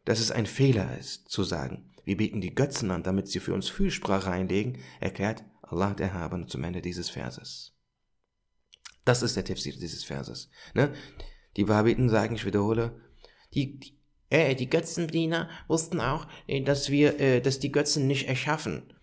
Dass 0.05 0.19
es 0.19 0.31
ein 0.31 0.45
Fehler 0.45 0.97
ist, 0.97 1.29
zu 1.29 1.43
sagen, 1.43 1.89
wir 2.05 2.17
beten 2.17 2.41
die 2.41 2.53
Götzen 2.53 2.91
an, 2.91 3.03
damit 3.03 3.27
sie 3.27 3.39
für 3.39 3.53
uns 3.53 3.69
Fühlsprache 3.69 4.29
einlegen, 4.29 4.79
erklärt 4.99 5.43
Allah 5.61 5.93
der 5.93 6.07
Erhabene 6.07 6.47
zum 6.47 6.63
Ende 6.63 6.81
dieses 6.81 7.09
Verses. 7.09 7.72
Das 9.05 9.21
ist 9.21 9.35
der 9.35 9.45
Tafsir 9.45 9.73
dieses 9.73 10.03
Verses. 10.03 10.49
Ne? 10.73 10.93
Die 11.57 11.67
Wahhabiten 11.67 12.09
sagen, 12.09 12.35
ich 12.35 12.45
wiederhole, 12.45 12.99
die, 13.53 13.79
die, 13.79 13.99
äh, 14.29 14.55
die 14.55 14.69
Götzendiener 14.69 15.49
wussten 15.67 15.99
auch, 15.99 16.27
äh, 16.47 16.61
dass 16.61 16.89
wir, 16.89 17.19
äh, 17.19 17.41
dass 17.41 17.59
die 17.59 17.71
Götzen 17.71 18.07
nicht 18.07 18.27
erschaffen. 18.27 18.93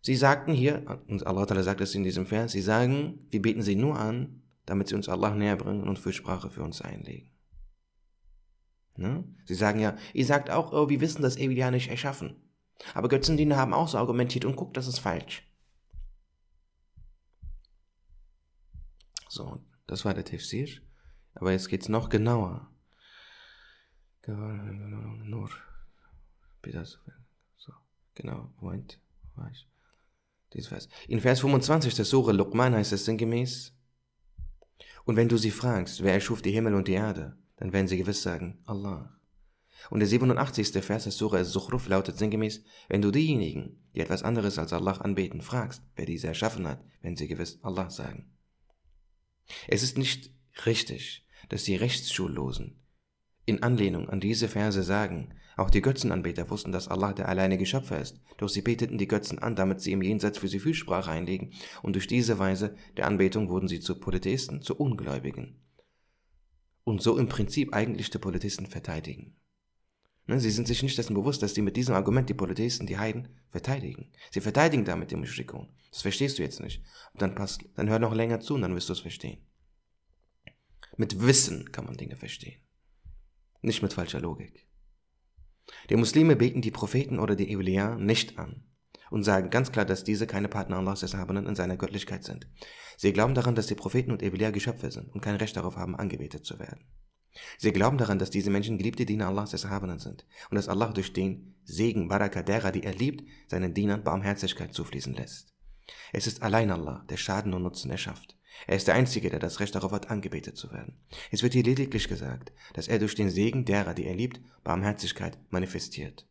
Sie 0.00 0.14
sagten 0.14 0.54
hier, 0.54 1.02
und 1.08 1.26
Allah 1.26 1.62
sagt 1.62 1.80
es 1.80 1.94
in 1.94 2.04
diesem 2.04 2.26
Vers, 2.26 2.52
sie 2.52 2.60
sagen, 2.60 3.26
wir 3.30 3.42
beten 3.42 3.62
sie 3.62 3.74
nur 3.74 3.98
an, 3.98 4.42
damit 4.64 4.88
sie 4.88 4.94
uns 4.94 5.08
Allah 5.08 5.34
näher 5.34 5.56
bringen 5.56 5.88
und 5.88 5.98
Fürsprache 5.98 6.50
für 6.50 6.62
uns 6.62 6.80
einlegen. 6.80 7.30
Ne? 8.96 9.24
Sie 9.44 9.54
sagen 9.54 9.80
ja, 9.80 9.96
ihr 10.12 10.26
sagt 10.26 10.50
auch, 10.50 10.72
oh, 10.72 10.88
wir 10.88 11.00
wissen 11.00 11.22
das 11.22 11.36
ewig 11.36 11.58
ja 11.58 11.70
nicht 11.70 11.90
erschaffen. 11.90 12.36
Aber 12.94 13.08
Götzendiener 13.08 13.56
haben 13.56 13.74
auch 13.74 13.88
so 13.88 13.98
argumentiert 13.98 14.44
und 14.44 14.56
guckt, 14.56 14.76
das 14.76 14.86
ist 14.86 14.98
falsch. 14.98 15.47
So, 19.28 19.64
das 19.86 20.04
war 20.04 20.14
der 20.14 20.24
Tafsir. 20.24 20.68
Aber 21.34 21.52
jetzt 21.52 21.68
geht's 21.68 21.88
noch 21.88 22.08
genauer. 22.08 22.70
Nur. 24.26 25.50
So, 27.56 27.72
genau, 28.14 28.52
Moment. 28.60 29.00
In 31.06 31.20
Vers 31.20 31.40
25 31.40 31.94
der 31.94 32.04
Sure 32.04 32.32
Luqman 32.32 32.74
heißt 32.74 32.92
es 32.92 33.04
sinngemäß, 33.04 33.74
und 35.04 35.16
wenn 35.16 35.28
du 35.28 35.38
sie 35.38 35.50
fragst, 35.50 36.02
wer 36.02 36.12
erschuf 36.12 36.42
die 36.42 36.50
Himmel 36.50 36.74
und 36.74 36.86
die 36.86 36.92
Erde, 36.92 37.38
dann 37.56 37.72
werden 37.72 37.88
sie 37.88 37.96
gewiss 37.96 38.22
sagen, 38.22 38.60
Allah. 38.66 39.18
Und 39.88 40.00
der 40.00 40.08
87. 40.08 40.84
Vers 40.84 41.04
des 41.04 41.16
Surah 41.16 41.38
Al-Zukhruf 41.38 41.88
lautet 41.88 42.18
sinngemäß, 42.18 42.62
wenn 42.88 43.00
du 43.00 43.10
diejenigen, 43.10 43.88
die 43.94 44.00
etwas 44.00 44.22
anderes 44.22 44.58
als 44.58 44.74
Allah 44.74 44.92
anbeten, 44.92 45.40
fragst, 45.40 45.82
wer 45.96 46.04
diese 46.04 46.26
erschaffen 46.26 46.66
hat, 46.68 46.84
werden 47.00 47.16
sie 47.16 47.28
gewiss 47.28 47.58
Allah 47.62 47.88
sagen. 47.88 48.30
Es 49.66 49.82
ist 49.82 49.98
nicht 49.98 50.30
richtig, 50.66 51.26
dass 51.48 51.64
die 51.64 51.76
Rechtsschullosen 51.76 52.78
in 53.48 53.62
Anlehnung 53.62 54.10
an 54.10 54.20
diese 54.20 54.48
Verse 54.48 54.82
sagen, 54.82 55.34
auch 55.56 55.70
die 55.70 55.80
Götzenanbeter 55.80 56.50
wussten, 56.50 56.70
dass 56.70 56.86
Allah 56.86 57.12
der 57.12 57.28
alleinige 57.28 57.66
Schöpfer 57.66 58.00
ist, 58.00 58.20
doch 58.36 58.48
sie 58.48 58.62
beteten 58.62 58.98
die 58.98 59.08
Götzen 59.08 59.38
an, 59.38 59.56
damit 59.56 59.80
sie 59.80 59.92
im 59.92 60.02
Jenseits 60.02 60.38
für 60.38 60.48
sie 60.48 60.60
Fühlsprache 60.60 61.10
einlegen, 61.10 61.52
und 61.82 61.94
durch 61.94 62.06
diese 62.06 62.38
Weise 62.38 62.76
der 62.96 63.06
Anbetung 63.06 63.48
wurden 63.48 63.66
sie 63.66 63.80
zu 63.80 63.98
Polytheisten, 63.98 64.62
zu 64.62 64.76
Ungläubigen. 64.76 65.56
Und 66.84 67.02
so 67.02 67.18
im 67.18 67.28
Prinzip 67.28 67.74
eigentlich 67.74 68.10
die 68.10 68.18
Polytheisten 68.18 68.66
verteidigen. 68.66 69.34
Ne, 70.28 70.38
sie 70.38 70.50
sind 70.50 70.68
sich 70.68 70.82
nicht 70.82 70.98
dessen 70.98 71.14
bewusst, 71.14 71.42
dass 71.42 71.54
sie 71.54 71.62
mit 71.62 71.74
diesem 71.78 71.94
Argument 71.94 72.28
die 72.28 72.34
Polytheisten, 72.34 72.86
die 72.86 72.98
Heiden, 72.98 73.28
verteidigen. 73.48 74.12
Sie 74.30 74.42
verteidigen 74.42 74.84
damit 74.84 75.10
die 75.10 75.16
Mushrikun. 75.16 75.70
Das 75.90 76.02
verstehst 76.02 76.38
du 76.38 76.42
jetzt 76.42 76.60
nicht. 76.60 76.84
dann 77.14 77.34
passt, 77.34 77.64
dann 77.76 77.88
hör 77.88 77.98
noch 77.98 78.14
länger 78.14 78.38
zu 78.38 78.54
und 78.54 78.60
dann 78.60 78.74
wirst 78.74 78.90
du 78.90 78.92
es 78.92 79.00
verstehen. 79.00 79.38
Mit 80.98 81.18
Wissen 81.22 81.72
kann 81.72 81.86
man 81.86 81.96
Dinge 81.96 82.16
verstehen. 82.16 82.60
Nicht 83.62 83.82
mit 83.82 83.94
falscher 83.94 84.20
Logik. 84.20 84.68
Die 85.88 85.96
Muslime 85.96 86.36
beten 86.36 86.60
die 86.60 86.70
Propheten 86.70 87.18
oder 87.18 87.34
die 87.34 87.50
Evliya 87.50 87.96
nicht 87.96 88.38
an 88.38 88.64
und 89.10 89.22
sagen 89.22 89.48
ganz 89.48 89.72
klar, 89.72 89.86
dass 89.86 90.04
diese 90.04 90.26
keine 90.26 90.48
Partner 90.48 90.76
Allahs 90.76 91.00
des 91.00 91.14
Erhabenen 91.14 91.46
in 91.46 91.54
seiner 91.54 91.78
Göttlichkeit 91.78 92.24
sind. 92.24 92.46
Sie 92.98 93.14
glauben 93.14 93.34
daran, 93.34 93.54
dass 93.54 93.66
die 93.66 93.74
Propheten 93.74 94.10
und 94.10 94.22
Evliya 94.22 94.50
Geschöpfe 94.50 94.90
sind 94.90 95.08
und 95.14 95.22
kein 95.22 95.36
Recht 95.36 95.56
darauf 95.56 95.76
haben, 95.76 95.96
angebetet 95.96 96.44
zu 96.44 96.58
werden. 96.58 96.84
Sie 97.58 97.72
glauben 97.72 97.98
daran, 97.98 98.18
dass 98.18 98.30
diese 98.30 98.50
Menschen 98.50 98.78
geliebte 98.78 99.06
Diener 99.06 99.28
Allahs 99.28 99.50
des 99.50 99.64
Erhabenen 99.64 99.98
sind 99.98 100.26
und 100.50 100.56
dass 100.56 100.68
Allah 100.68 100.92
durch 100.92 101.12
den 101.12 101.54
Segen 101.64 102.08
Baraka 102.08 102.42
derer, 102.42 102.72
die 102.72 102.82
er 102.82 102.94
liebt, 102.94 103.24
seinen 103.46 103.74
Dienern 103.74 104.02
Barmherzigkeit 104.02 104.72
zufließen 104.74 105.14
lässt. 105.14 105.54
Es 106.12 106.26
ist 106.26 106.42
allein 106.42 106.70
Allah, 106.70 107.04
der 107.08 107.16
Schaden 107.16 107.54
und 107.54 107.62
Nutzen 107.62 107.90
erschafft. 107.90 108.36
Er 108.66 108.76
ist 108.76 108.88
der 108.88 108.94
Einzige, 108.94 109.30
der 109.30 109.38
das 109.38 109.60
Recht 109.60 109.74
darauf 109.74 109.92
hat, 109.92 110.10
angebetet 110.10 110.56
zu 110.56 110.72
werden. 110.72 110.98
Es 111.30 111.42
wird 111.42 111.52
hier 111.52 111.62
lediglich 111.62 112.08
gesagt, 112.08 112.52
dass 112.74 112.88
er 112.88 112.98
durch 112.98 113.14
den 113.14 113.30
Segen 113.30 113.64
derer, 113.64 113.94
die 113.94 114.06
er 114.06 114.14
liebt, 114.14 114.40
Barmherzigkeit 114.64 115.38
manifestiert. 115.50 116.26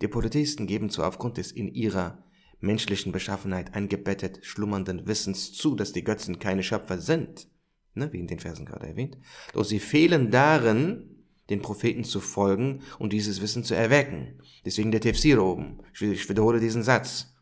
Die 0.00 0.08
Polytheisten 0.08 0.66
geben 0.66 0.90
zwar 0.90 1.08
aufgrund 1.08 1.36
des 1.36 1.50
in 1.50 1.68
ihrer 1.68 2.24
menschlichen 2.60 3.12
Beschaffenheit 3.12 3.74
eingebettet 3.74 4.40
schlummernden 4.42 5.06
Wissens 5.06 5.52
zu, 5.52 5.74
dass 5.74 5.92
die 5.92 6.04
Götzen 6.04 6.38
keine 6.38 6.62
Schöpfer 6.62 6.98
sind, 6.98 7.48
ne, 7.94 8.12
wie 8.12 8.20
in 8.20 8.26
den 8.26 8.40
Versen 8.40 8.66
gerade 8.66 8.86
erwähnt, 8.86 9.18
doch 9.52 9.64
sie 9.64 9.80
fehlen 9.80 10.30
darin, 10.30 11.10
den 11.50 11.60
Propheten 11.60 12.04
zu 12.04 12.20
folgen 12.20 12.80
und 12.98 13.12
dieses 13.12 13.42
Wissen 13.42 13.64
zu 13.64 13.74
erwecken. 13.74 14.40
Deswegen 14.64 14.90
der 14.90 15.00
Tefsir 15.00 15.42
oben. 15.42 15.80
Ich 15.92 16.28
wiederhole 16.28 16.60
diesen 16.60 16.82
Satz. 16.82 17.34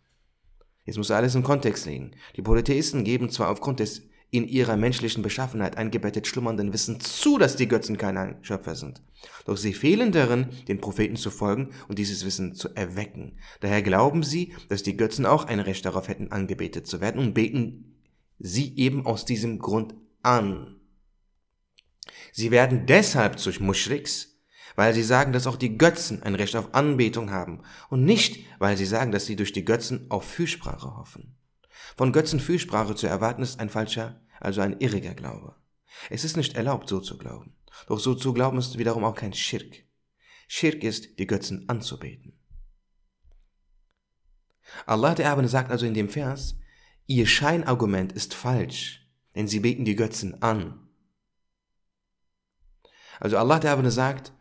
Jetzt 0.85 0.97
muss 0.97 1.13
alles 1.13 1.37
im 1.37 1.45
Kontext 1.45 1.87
liegen. 1.87 2.13
Die 2.37 2.43
Polytheisten 2.43 3.05
geben 3.05 3.31
zwar 3.31 3.51
aufgrund 3.51 3.79
des 3.79 4.03
in 4.33 4.49
ihrer 4.49 4.79
menschlichen 4.79 5.23
Beschaffenheit 5.23 5.77
eingebettet 5.77 6.27
schlummernden 6.27 6.73
Wissen 6.73 6.99
zu, 7.01 7.37
dass 7.37 7.55
die 7.55 7.69
Götzen 7.69 7.99
keine 7.99 8.39
Schöpfer 8.41 8.75
sind. 8.75 9.03
Doch 9.45 9.59
sie 9.59 9.75
fehlen 9.75 10.11
darin, 10.11 10.49
den 10.69 10.81
Propheten 10.81 11.17
zu 11.17 11.31
folgen 11.31 11.69
und 11.87 11.99
dieses 11.99 12.25
Wissen 12.25 12.55
zu 12.55 12.75
erwecken. 12.75 13.37
Daher 13.61 13.83
glauben 13.83 14.23
sie, 14.23 14.55
dass 14.71 14.83
die 14.83 14.97
Götzen 14.97 15.27
auch 15.27 15.45
ein 15.45 15.61
Recht 15.61 15.85
darauf 15.85 16.09
hätten, 16.09 16.33
angebetet 16.33 16.87
zu 16.87 17.03
werden 17.03 17.21
und 17.21 17.35
beten 17.35 17.99
sie 18.39 18.75
eben 18.79 19.05
aus 19.05 19.27
diesem 19.27 19.59
Grund 19.59 19.95
an. 20.23 20.81
Sie 22.33 22.51
werden 22.51 22.87
deshalb 22.87 23.39
zu 23.39 23.51
Muschriks, 23.63 24.41
weil 24.75 24.95
sie 24.95 25.03
sagen, 25.03 25.33
dass 25.33 25.47
auch 25.47 25.57
die 25.57 25.77
Götzen 25.77 26.23
ein 26.23 26.35
Recht 26.35 26.57
auf 26.57 26.75
Anbetung 26.75 27.31
haben 27.31 27.63
und 27.91 28.05
nicht, 28.05 28.47
weil 28.59 28.77
sie 28.77 28.87
sagen, 28.87 29.13
dass 29.13 29.27
sie 29.27 29.37
durch 29.37 29.53
die 29.53 29.65
Götzen 29.65 30.11
auf 30.11 30.25
Fürsprache 30.25 30.97
hoffen. 30.97 31.37
Von 31.97 32.13
Götzen 32.13 32.41
Fürsprache 32.41 32.95
zu 32.95 33.07
erwarten 33.07 33.43
ist 33.43 33.61
ein 33.61 33.69
falscher, 33.69 34.21
also 34.41 34.61
ein 34.61 34.79
irriger 34.81 35.15
Glaube. 35.15 35.57
Es 36.09 36.25
ist 36.25 36.37
nicht 36.37 36.57
erlaubt, 36.57 36.89
so 36.89 37.01
zu 37.01 37.19
glauben. 37.19 37.55
Doch 37.87 37.99
so 37.99 38.15
zu 38.15 38.33
glauben 38.33 38.59
ist 38.59 38.79
wiederum 38.79 39.05
auch 39.05 39.15
kein 39.15 39.35
Schirk. 39.35 39.85
Schirk 40.49 40.83
ist, 40.85 41.19
die 41.19 41.27
Götzen 41.27 41.69
anzubeten. 41.69 42.39
Allah 44.87 45.15
der 45.15 45.27
Erbene 45.27 45.49
sagt 45.49 45.71
also 45.71 45.87
in 45.87 45.95
dem 45.95 46.09
Vers, 46.09 46.57
ihr 47.07 47.27
Scheinargument 47.27 48.13
ist 48.13 48.35
falsch, 48.35 49.02
denn 49.35 49.49
sie 49.49 49.61
beten 49.61 49.85
die 49.85 49.97
Götzen 49.97 50.43
an. 50.43 50.89
Also 53.21 53.39
Allah 53.39 53.59
der 53.59 53.91
sagt, 53.91 54.33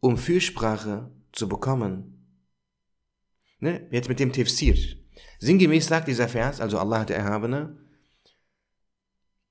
um 0.00 0.16
Fürsprache 0.16 1.10
zu 1.32 1.48
bekommen. 1.48 2.26
Ne? 3.58 3.86
Jetzt 3.90 4.08
mit 4.08 4.18
dem 4.18 4.32
Tefsir. 4.32 4.76
Sinngemäß 5.38 5.86
sagt 5.86 6.08
dieser 6.08 6.28
Vers, 6.28 6.60
also 6.60 6.78
Allah 6.78 7.04
der 7.04 7.16
Erhabene, 7.16 7.78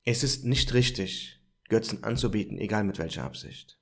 es 0.03 0.23
ist 0.23 0.45
nicht 0.45 0.73
richtig, 0.73 1.39
Götzen 1.67 2.03
anzubieten, 2.03 2.57
egal 2.57 2.83
mit 2.83 2.97
welcher 2.97 3.23
Absicht. 3.23 3.79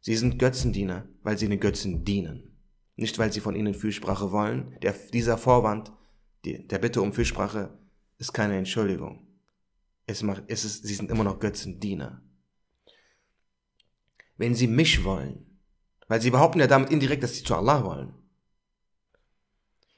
Sie 0.00 0.16
sind 0.16 0.38
Götzendiener, 0.38 1.08
weil 1.22 1.38
sie 1.38 1.48
den 1.48 1.60
Götzen 1.60 2.04
dienen. 2.04 2.58
Nicht, 2.96 3.18
weil 3.18 3.32
sie 3.32 3.40
von 3.40 3.56
ihnen 3.56 3.74
Fürsprache 3.74 4.32
wollen. 4.32 4.76
Der, 4.82 4.92
dieser 5.12 5.38
Vorwand, 5.38 5.92
der 6.44 6.78
Bitte 6.78 7.00
um 7.00 7.12
Fürsprache, 7.12 7.76
ist 8.24 8.32
keine 8.32 8.58
Entschuldigung. 8.58 9.26
Es 10.06 10.22
macht, 10.22 10.44
es 10.48 10.64
ist, 10.64 10.84
sie 10.84 10.94
sind 10.94 11.10
immer 11.10 11.24
noch 11.24 11.38
Götzendiener. 11.38 12.22
wenn 14.36 14.54
sie 14.54 14.66
mich 14.66 15.04
wollen, 15.04 15.60
weil 16.08 16.20
sie 16.20 16.30
behaupten 16.30 16.60
ja 16.60 16.66
damit 16.66 16.90
indirekt, 16.90 17.22
dass 17.22 17.36
sie 17.36 17.44
zu 17.44 17.54
Allah 17.54 17.84
wollen. 17.84 18.14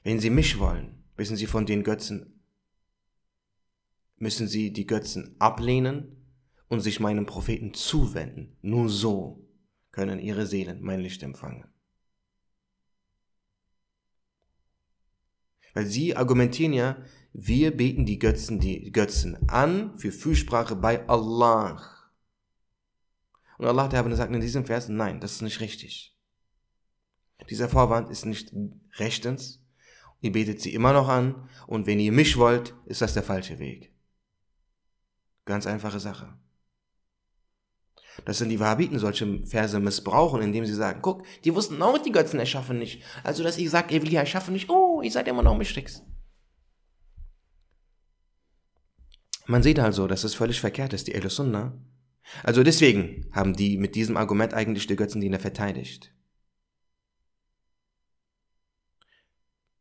Wenn 0.03 0.19
sie 0.19 0.29
mich 0.29 0.59
wollen, 0.59 1.03
müssen 1.17 1.35
sie 1.35 1.47
von 1.47 1.65
den 1.65 1.83
Götzen, 1.83 2.39
müssen 4.17 4.47
sie 4.47 4.71
die 4.71 4.85
Götzen 4.85 5.35
ablehnen 5.39 6.15
und 6.69 6.81
sich 6.81 6.99
meinem 6.99 7.25
Propheten 7.25 7.73
zuwenden. 7.73 8.57
Nur 8.61 8.89
so 8.89 9.45
können 9.91 10.19
ihre 10.19 10.45
Seelen 10.45 10.81
mein 10.81 10.99
Licht 10.99 11.23
empfangen. 11.23 11.65
Weil 15.73 15.85
sie 15.85 16.15
argumentieren 16.15 16.73
ja, 16.73 17.03
wir 17.39 17.69
beten 17.77 18.07
die 18.07 18.17
Götzen, 18.17 18.59
die 18.59 18.91
Götzen 18.91 19.47
an 19.47 19.95
für 19.99 20.11
Fürsprache 20.11 20.75
bei 20.75 21.07
Allah. 21.07 21.79
Und 23.59 23.67
Allah 23.67 23.87
der 23.87 24.15
sagt 24.15 24.33
in 24.33 24.41
diesem 24.41 24.65
Vers, 24.65 24.89
nein, 24.89 25.19
das 25.19 25.33
ist 25.33 25.41
nicht 25.43 25.59
richtig. 25.59 26.17
Dieser 27.47 27.69
Vorwand 27.69 28.09
ist 28.09 28.25
nicht 28.25 28.51
rechtens. 28.95 29.63
Ihr 30.19 30.31
betet 30.31 30.61
sie 30.61 30.73
immer 30.73 30.93
noch 30.93 31.09
an 31.09 31.47
und 31.67 31.85
wenn 31.85 31.99
ihr 31.99 32.11
mich 32.11 32.37
wollt, 32.37 32.73
ist 32.85 33.03
das 33.03 33.13
der 33.13 33.21
falsche 33.21 33.59
Weg. 33.59 33.93
Ganz 35.45 35.67
einfache 35.67 35.99
Sache. 35.99 36.33
Das 38.25 38.39
sind 38.39 38.49
die 38.49 38.59
Wahhabiten 38.59 38.97
solche 38.97 39.45
Verse 39.45 39.79
missbrauchen, 39.79 40.41
indem 40.41 40.65
sie 40.65 40.73
sagen, 40.73 41.03
guck, 41.03 41.23
die 41.43 41.53
wussten 41.53 41.79
auch, 41.83 41.99
die 41.99 42.11
Götzen 42.11 42.39
erschaffen 42.39 42.79
nicht. 42.79 43.03
Also, 43.23 43.43
dass 43.43 43.59
ich 43.59 43.69
sage, 43.69 43.93
Evelia 43.93 44.21
erschaffen 44.21 44.53
nicht, 44.53 44.71
oh, 44.71 45.03
ihr 45.03 45.11
seid 45.11 45.27
immer 45.27 45.43
noch 45.43 45.55
Mischricks. 45.55 46.01
Man 49.47 49.63
sieht 49.63 49.79
also, 49.79 50.07
dass 50.07 50.23
es 50.23 50.35
völlig 50.35 50.59
verkehrt 50.59 50.93
ist, 50.93 51.07
die 51.07 51.13
Ehl 51.13 51.29
Sunnah. 51.29 51.73
Also 52.43 52.63
deswegen 52.63 53.25
haben 53.31 53.55
die 53.55 53.77
mit 53.77 53.95
diesem 53.95 54.17
Argument 54.17 54.53
eigentlich 54.53 54.87
die 54.87 54.95
Götzendiener 54.95 55.39
verteidigt. 55.39 56.13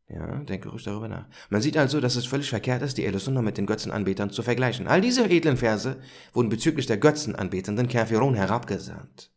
Ja, 0.08 0.36
denke 0.44 0.68
ruhig 0.68 0.84
darüber 0.84 1.08
nach. 1.08 1.28
Man 1.50 1.60
sieht 1.60 1.76
also, 1.76 2.00
dass 2.00 2.14
es 2.14 2.26
völlig 2.26 2.48
verkehrt 2.48 2.82
ist, 2.82 2.96
die 2.96 3.04
Elusunna 3.04 3.42
mit 3.42 3.58
den 3.58 3.66
Götzenanbetern 3.66 4.30
zu 4.30 4.42
vergleichen. 4.42 4.86
All 4.86 5.00
diese 5.00 5.28
edlen 5.28 5.56
Verse 5.56 6.00
wurden 6.32 6.48
bezüglich 6.48 6.86
der 6.86 6.98
Götzenanbetenden 6.98 7.88
Kafirun 7.88 8.34
herabgesandt. 8.34 9.32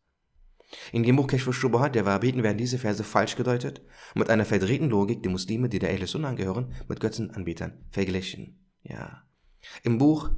In 0.92 1.02
dem 1.02 1.15
Buch 1.15 1.26
Keshfu 1.26 1.52
Shubahat 1.52 1.96
der 1.96 2.06
Wahhabiten 2.06 2.44
werden 2.44 2.60
diese 2.60 2.78
Verse 2.78 3.04
falsch 3.04 3.36
gedeutet 3.36 3.82
und 4.13 4.20
mit 4.20 4.30
einer 4.30 4.46
verdrehten 4.46 4.92
Logik 4.92 5.24
die 5.24 5.30
Muslime, 5.30 5.70
die 5.70 5.80
der 5.80 5.92
Elusunna 5.92 6.30
angehören, 6.30 6.76
mit 6.88 7.00
Götzenanbetern 7.00 7.86
verglichen. 7.89 8.60
Ja. 8.84 9.24
Im 9.84 9.98
Buch, 9.98 10.30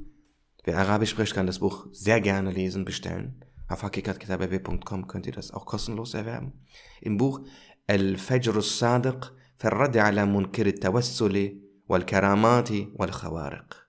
wer 0.64 0.78
Arabisch 0.78 1.10
spricht, 1.10 1.34
kann 1.34 1.46
das 1.46 1.58
Buch 1.58 1.86
sehr 1.92 2.20
gerne 2.20 2.50
lesen, 2.50 2.84
bestellen. 2.84 3.44
Auf 3.68 3.82
hakikatkitabb.com 3.82 5.06
könnt 5.06 5.26
ihr 5.26 5.32
das 5.32 5.50
auch 5.50 5.66
kostenlos 5.66 6.14
erwerben. 6.14 6.52
Im 7.00 7.16
Buch 7.16 7.40
Al-Fajr 7.86 8.54
al-Sadiq, 8.54 9.32
Verrad 9.56 9.96
ala 9.96 10.26
munkir 10.26 10.66
al-Tawassuli, 10.66 11.62
wal-Karamati, 11.86 12.88
wal-Khawariq 12.94 13.82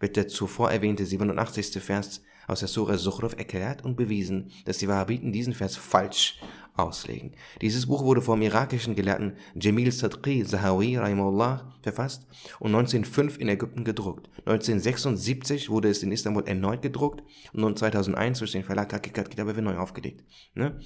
wird 0.00 0.16
der 0.16 0.26
zuvor 0.26 0.72
erwähnte 0.72 1.06
87. 1.06 1.80
Vers 1.80 2.22
aus 2.48 2.60
der 2.60 2.68
Surah 2.68 2.96
Suchruf 2.96 3.36
erklärt 3.36 3.84
und 3.84 3.96
bewiesen, 3.96 4.50
dass 4.64 4.78
die 4.78 4.88
Wahhabiten 4.88 5.30
diesen 5.30 5.54
Vers 5.54 5.76
falsch 5.76 6.40
auslegen. 6.82 7.32
Dieses 7.60 7.86
Buch 7.86 8.04
wurde 8.04 8.22
vom 8.22 8.42
irakischen 8.42 8.94
Gelehrten 8.94 9.36
Jamil 9.54 9.92
Sadqi 9.92 10.44
Zahawi 10.44 10.96
Rahimullah 10.96 11.74
verfasst 11.82 12.26
und 12.58 12.74
1905 12.74 13.38
in 13.38 13.48
Ägypten 13.48 13.84
gedruckt. 13.84 14.28
1976 14.46 15.70
wurde 15.70 15.88
es 15.88 16.02
in 16.02 16.12
Istanbul 16.12 16.46
erneut 16.46 16.82
gedruckt 16.82 17.22
und 17.52 17.78
2001 17.78 18.38
durch 18.38 18.52
den 18.52 18.64
Verlag 18.64 18.92
Hakikat 18.92 19.30
Kitab 19.30 19.56
neu 19.56 19.76
aufgelegt. 19.76 20.24
Ne? 20.54 20.78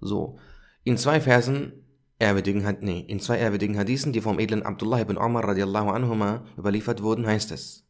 So, 0.00 0.38
in 0.84 0.96
zwei 0.96 1.20
Versen 1.20 1.84
ehrwürdigen, 2.18 2.78
nee, 2.80 3.00
in 3.00 3.20
zwei 3.20 3.38
ehrwürdigen 3.38 3.76
Hadithen, 3.76 4.12
die 4.12 4.20
vom 4.20 4.38
edlen 4.38 4.62
Abdullah 4.62 5.00
ibn 5.00 5.16
Umar 5.16 5.44
radiallahu 5.44 5.90
anhuma 5.90 6.44
überliefert 6.56 7.02
wurden, 7.02 7.26
heißt 7.26 7.52
es, 7.52 7.86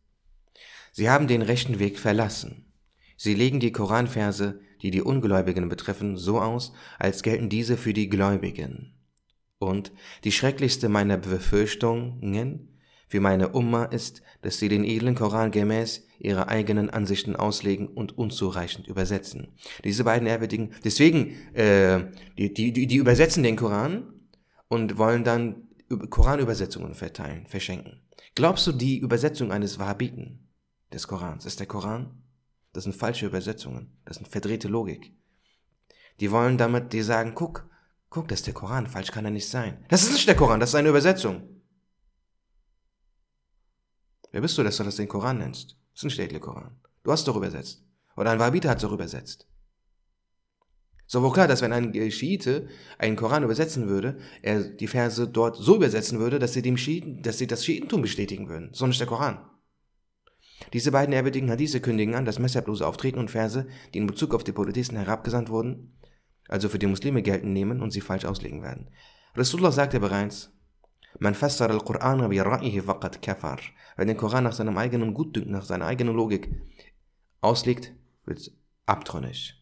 Sie 0.93 1.09
haben 1.09 1.29
den 1.29 1.43
rechten 1.43 1.79
Weg 1.79 1.99
verlassen. 1.99 2.73
Sie 3.17 3.35
legen 3.35 3.61
die 3.61 3.73
Koranverse, 3.73 4.61
die 4.83 4.91
die 4.91 5.03
Ungläubigen 5.03 5.69
betreffen, 5.69 6.17
so 6.17 6.41
aus, 6.41 6.73
als 6.99 7.23
gelten 7.23 7.49
diese 7.49 7.77
für 7.77 7.93
die 7.93 8.09
Gläubigen. 8.09 8.95
Und 9.59 9.93
die 10.25 10.33
schrecklichste 10.33 10.89
meiner 10.89 11.19
Befürchtungen 11.19 12.79
für 13.09 13.21
meine 13.21 13.51
Umma 13.51 13.85
ist, 13.85 14.23
dass 14.43 14.59
sie 14.59 14.69
den 14.69 14.85
edlen 14.85 15.15
Koran 15.15 15.51
gemäß 15.51 16.07
ihrer 16.19 16.49
eigenen 16.49 16.91
Ansichten 16.91 17.37
auslegen 17.37 17.89
und 17.89 18.17
unzureichend 18.17 18.87
übersetzen. 18.87 19.49
Diese 19.85 20.05
beiden 20.05 20.27
ehrwürdigen, 20.27 20.73
deswegen, 20.85 21.35
äh, 21.55 22.07
die, 22.39 22.73
die, 22.73 22.87
die 22.87 22.97
übersetzen 22.97 23.43
den 23.43 23.57
Koran, 23.57 24.15
und 24.71 24.97
wollen 24.97 25.25
dann 25.25 25.69
Koranübersetzungen 26.09 26.95
verteilen, 26.95 27.47
verschenken. 27.47 28.01
Glaubst 28.37 28.67
du, 28.67 28.73
die 28.73 28.99
Übersetzung 28.99 29.51
eines 29.51 29.79
Wahhabiten 29.79 30.49
des 30.93 31.09
Korans 31.09 31.45
ist 31.45 31.59
der 31.59 31.67
Koran? 31.67 32.20
Das 32.73 32.85
sind 32.85 32.95
falsche 32.95 33.27
Übersetzungen. 33.27 33.97
Das 34.05 34.17
sind 34.17 34.29
verdrehte 34.29 34.69
Logik. 34.69 35.13
Die 36.21 36.31
wollen 36.31 36.59
damit 36.59 36.93
dir 36.93 37.05
sagen, 37.05 37.35
guck, 37.35 37.69
guck, 38.11 38.29
das 38.29 38.41
ist 38.41 38.47
der 38.47 38.55
Koran, 38.55 38.87
falsch 38.87 39.11
kann 39.11 39.25
er 39.25 39.31
nicht 39.31 39.49
sein. 39.49 39.85
Das 39.89 40.03
ist 40.03 40.13
nicht 40.13 40.29
der 40.29 40.37
Koran, 40.37 40.61
das 40.61 40.71
ist 40.71 40.75
eine 40.75 40.91
Übersetzung. 40.91 41.63
Wer 44.31 44.43
bist 44.43 44.57
du, 44.59 44.63
dass 44.63 44.77
du 44.77 44.85
das 44.85 44.97
den 44.97 45.09
Koran 45.09 45.39
nennst? 45.39 45.77
Das 45.93 46.01
ist 46.01 46.05
nicht 46.05 46.19
der 46.19 46.27
edle 46.27 46.41
Koran. 46.41 46.79
Du 47.03 47.11
hast 47.11 47.27
doch 47.27 47.37
übersetzt. 47.37 47.83
Oder 48.17 48.31
ein 48.31 48.39
Wahhabite 48.39 48.69
hat 48.69 48.83
doch 48.83 48.93
übersetzt. 48.93 49.49
So 51.07 51.23
wohl 51.23 51.33
klar, 51.33 51.49
dass 51.49 51.63
wenn 51.63 51.73
ein 51.73 52.13
Schiite 52.13 52.69
einen 52.97 53.17
Koran 53.17 53.43
übersetzen 53.43 53.89
würde, 53.89 54.19
er 54.43 54.63
die 54.63 54.87
Verse 54.87 55.27
dort 55.27 55.57
so 55.57 55.75
übersetzen 55.75 56.21
würde, 56.21 56.39
dass 56.39 56.53
sie 56.53 56.63
dem 56.63 56.77
Schiiten, 56.77 57.23
dass 57.23 57.39
sie 57.39 57.49
das 57.49 57.65
Schiitentum 57.65 58.03
bestätigen 58.03 58.49
würden. 58.49 58.71
So 58.73 58.87
nicht 58.87 59.01
der 59.01 59.09
Koran. 59.09 59.50
Diese 60.73 60.93
beiden 60.93 61.13
ehrwürdigen 61.13 61.51
Hadithe 61.51 61.81
kündigen 61.81 62.15
an, 62.15 62.25
dass 62.25 62.39
messerblose 62.39 62.87
Auftreten 62.87 63.19
und 63.19 63.31
Verse, 63.31 63.67
die 63.93 63.99
in 63.99 64.07
Bezug 64.07 64.35
auf 64.35 64.45
die 64.45 64.53
Polytheisten 64.53 64.97
herabgesandt 64.97 65.51
wurden, 65.51 65.99
also 66.49 66.69
für 66.69 66.79
die 66.79 66.87
Muslime 66.87 67.23
gelten 67.23 67.53
nehmen 67.53 67.81
und 67.81 67.91
sie 67.91 68.01
falsch 68.01 68.25
auslegen 68.25 68.63
werden. 68.63 68.89
Rasulullah 69.35 69.73
sagte 69.73 70.01
bereits, 70.01 70.53
man 71.19 71.35
fassara 71.35 71.73
al-Qur'an 71.73 72.29
bi 72.29 72.41
ra'ihi 72.41 72.83
faqad 72.83 73.21
kafar. 73.23 73.61
Wer 73.97 74.07
den 74.07 74.17
Koran 74.17 74.45
nach 74.45 74.53
seinem 74.53 74.79
eigenen 74.79 75.15
Gutdünken, 75.15 75.53
nach 75.53 75.65
seiner 75.65 75.87
eigenen 75.87 76.15
Logik 76.15 76.49
auslegt, 77.41 77.93
wird 78.25 78.53
abtrünnig. 78.87 79.60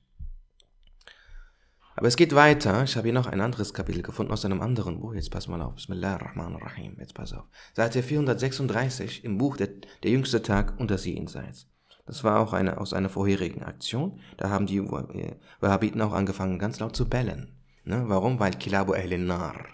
Aber 1.99 2.07
es 2.07 2.15
geht 2.15 2.33
weiter. 2.33 2.85
Ich 2.85 2.97
habe 2.97 3.09
hier 3.09 3.13
noch 3.13 3.27
ein 3.27 3.41
anderes 3.41 3.75
Kapitel 3.75 4.03
gefunden 4.03 4.31
aus 4.31 4.45
einem 4.45 4.61
anderen 4.61 5.01
Buch. 5.01 5.15
Jetzt 5.15 5.33
pass 5.33 5.49
mal 5.49 5.61
auf. 5.61 5.75
Bismillahirrahmanirrahim. 5.75 6.97
Jetzt 7.01 7.15
pass 7.15 7.33
auf. 7.33 7.43
Seite 7.75 8.05
436 8.05 9.25
im 9.25 9.37
Buch 9.37 9.57
der, 9.57 9.71
der 10.05 10.13
jüngste 10.13 10.41
Tag 10.41 10.75
unter 10.79 10.97
sie 10.97 11.15
jenseits. 11.17 11.67
Das 12.07 12.23
war 12.23 12.39
auch 12.39 12.53
eine, 12.53 12.79
aus 12.81 12.93
einer 12.93 13.09
vorherigen 13.09 13.65
Aktion. 13.65 14.21
Da 14.37 14.49
haben 14.49 14.67
die 14.67 14.77
äh, 14.77 15.35
Wahhabiten 15.59 16.01
auch 16.01 16.13
angefangen, 16.13 16.61
ganz 16.61 16.79
laut 16.79 16.95
zu 16.95 17.09
bellen. 17.09 17.59
Ne? 17.83 18.05
Warum? 18.07 18.39
Weil 18.39 18.53
Kilabu 18.53 18.93
Ahlin 18.93 19.27
Nar. 19.27 19.67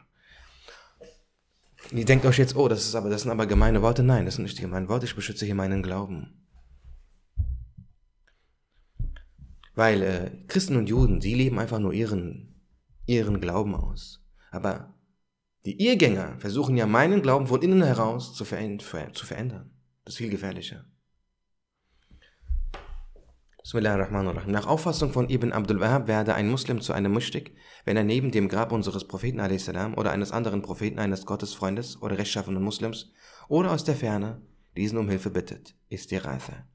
Ihr 1.90 2.06
denkt 2.06 2.24
euch 2.24 2.38
jetzt, 2.38 2.56
oh, 2.56 2.68
das 2.68 2.87
ist 2.87 2.94
aber, 2.94 3.10
das 3.10 3.20
sind 3.20 3.32
aber 3.32 3.44
gemeine 3.44 3.82
Worte. 3.82 4.02
Nein, 4.02 4.24
das 4.24 4.37
sind 4.37 4.44
nicht 4.44 4.56
die 4.56 4.62
gemeinen 4.62 4.88
Worte. 4.88 5.04
Ich 5.04 5.14
beschütze 5.14 5.44
hier 5.44 5.54
meinen 5.54 5.82
Glauben. 5.82 6.43
Weil 9.74 10.02
äh, 10.02 10.30
Christen 10.46 10.76
und 10.76 10.88
Juden, 10.88 11.20
sie 11.20 11.34
leben 11.34 11.58
einfach 11.58 11.78
nur 11.78 11.92
ihren, 11.92 12.60
ihren 13.06 13.40
Glauben 13.40 13.74
aus. 13.74 14.24
Aber 14.50 14.94
die 15.66 15.82
Irrgänger 15.82 16.38
versuchen 16.38 16.76
ja 16.76 16.87
meinen 16.87 17.22
Glauben 17.22 17.46
von 17.46 17.62
innen 17.62 17.82
heraus 17.82 18.34
zu, 18.34 18.44
zu 18.44 19.26
verändern. 19.26 19.70
Das 20.04 20.14
ist 20.14 20.18
viel 20.18 20.30
gefährlicher. 20.30 20.84
Bismillahirrahmanirrahim. 23.62 24.52
Nach 24.52 24.66
Auffassung 24.66 25.10
von 25.14 25.30
Ibn 25.30 25.52
Abdul 25.52 25.80
Wahab 25.80 26.06
werde 26.06 26.34
ein 26.34 26.50
Muslim 26.50 26.82
zu 26.82 26.92
einem 26.92 27.12
Mushrik, 27.12 27.56
wenn 27.87 27.96
er 27.96 28.04
neben 28.04 28.30
dem 28.30 28.50
Grab 28.50 28.72
unseres 28.72 29.08
Propheten 29.08 29.40
a.s. 29.40 29.70
oder 29.96 30.10
eines 30.10 30.32
anderen 30.32 30.60
Propheten, 30.60 30.98
eines 30.98 31.24
Gottesfreundes 31.24 32.02
oder 32.02 32.18
rechtschaffenen 32.18 32.62
Muslims 32.62 33.10
oder 33.48 33.72
aus 33.72 33.82
der 33.82 33.96
Ferne 33.96 34.42
diesen 34.76 34.98
um 34.98 35.08
Hilfe 35.08 35.30
bittet, 35.30 35.74
ist 35.88 36.10
die 36.10 36.18
Rathe 36.18 36.66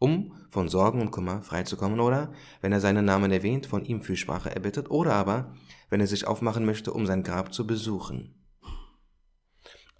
um 0.00 0.32
von 0.50 0.68
Sorgen 0.68 1.00
und 1.00 1.12
Kummer 1.12 1.42
freizukommen 1.42 2.00
oder, 2.00 2.32
wenn 2.60 2.72
er 2.72 2.80
seinen 2.80 3.04
Namen 3.04 3.30
erwähnt, 3.30 3.66
von 3.66 3.84
ihm 3.84 4.02
Fürsprache 4.02 4.50
erbittet 4.50 4.90
oder 4.90 5.14
aber, 5.14 5.52
wenn 5.90 6.00
er 6.00 6.08
sich 6.08 6.26
aufmachen 6.26 6.64
möchte, 6.64 6.92
um 6.92 7.06
sein 7.06 7.22
Grab 7.22 7.54
zu 7.54 7.66
besuchen. 7.66 8.34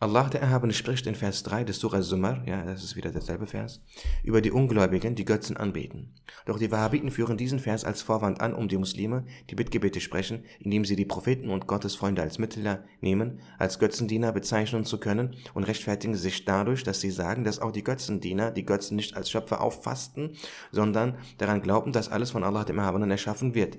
Allah 0.02 0.30
der 0.30 0.40
Erhabene 0.40 0.72
spricht 0.72 1.06
in 1.06 1.14
Vers 1.14 1.42
3 1.42 1.64
des 1.64 1.78
Surah 1.78 2.00
Zumar, 2.00 2.42
ja, 2.46 2.64
das 2.64 2.82
ist 2.82 2.96
wieder 2.96 3.10
derselbe 3.10 3.46
Vers, 3.46 3.82
über 4.24 4.40
die 4.40 4.50
Ungläubigen, 4.50 5.14
die 5.14 5.26
Götzen 5.26 5.58
anbeten. 5.58 6.14
Doch 6.46 6.58
die 6.58 6.70
Wahhabiten 6.70 7.10
führen 7.10 7.36
diesen 7.36 7.58
Vers 7.58 7.84
als 7.84 8.00
Vorwand 8.00 8.40
an, 8.40 8.54
um 8.54 8.66
die 8.66 8.78
Muslime, 8.78 9.26
die 9.50 9.56
Bittgebete 9.56 10.00
sprechen, 10.00 10.44
indem 10.58 10.86
sie 10.86 10.96
die 10.96 11.04
Propheten 11.04 11.50
und 11.50 11.66
Gottesfreunde 11.66 12.22
als 12.22 12.38
Mittler 12.38 12.82
nehmen, 13.02 13.40
als 13.58 13.78
Götzendiener 13.78 14.32
bezeichnen 14.32 14.86
zu 14.86 14.98
können 14.98 15.36
und 15.52 15.64
rechtfertigen 15.64 16.14
sich 16.14 16.46
dadurch, 16.46 16.82
dass 16.82 17.02
sie 17.02 17.10
sagen, 17.10 17.44
dass 17.44 17.58
auch 17.58 17.70
die 17.70 17.84
Götzendiener 17.84 18.52
die 18.52 18.64
Götzen 18.64 18.96
nicht 18.96 19.18
als 19.18 19.28
Schöpfer 19.28 19.60
auffassten, 19.60 20.30
sondern 20.72 21.18
daran 21.36 21.60
glauben, 21.60 21.92
dass 21.92 22.08
alles 22.08 22.30
von 22.30 22.42
Allah 22.42 22.64
dem 22.64 22.78
Erhabenen 22.78 23.10
erschaffen 23.10 23.54
wird. 23.54 23.76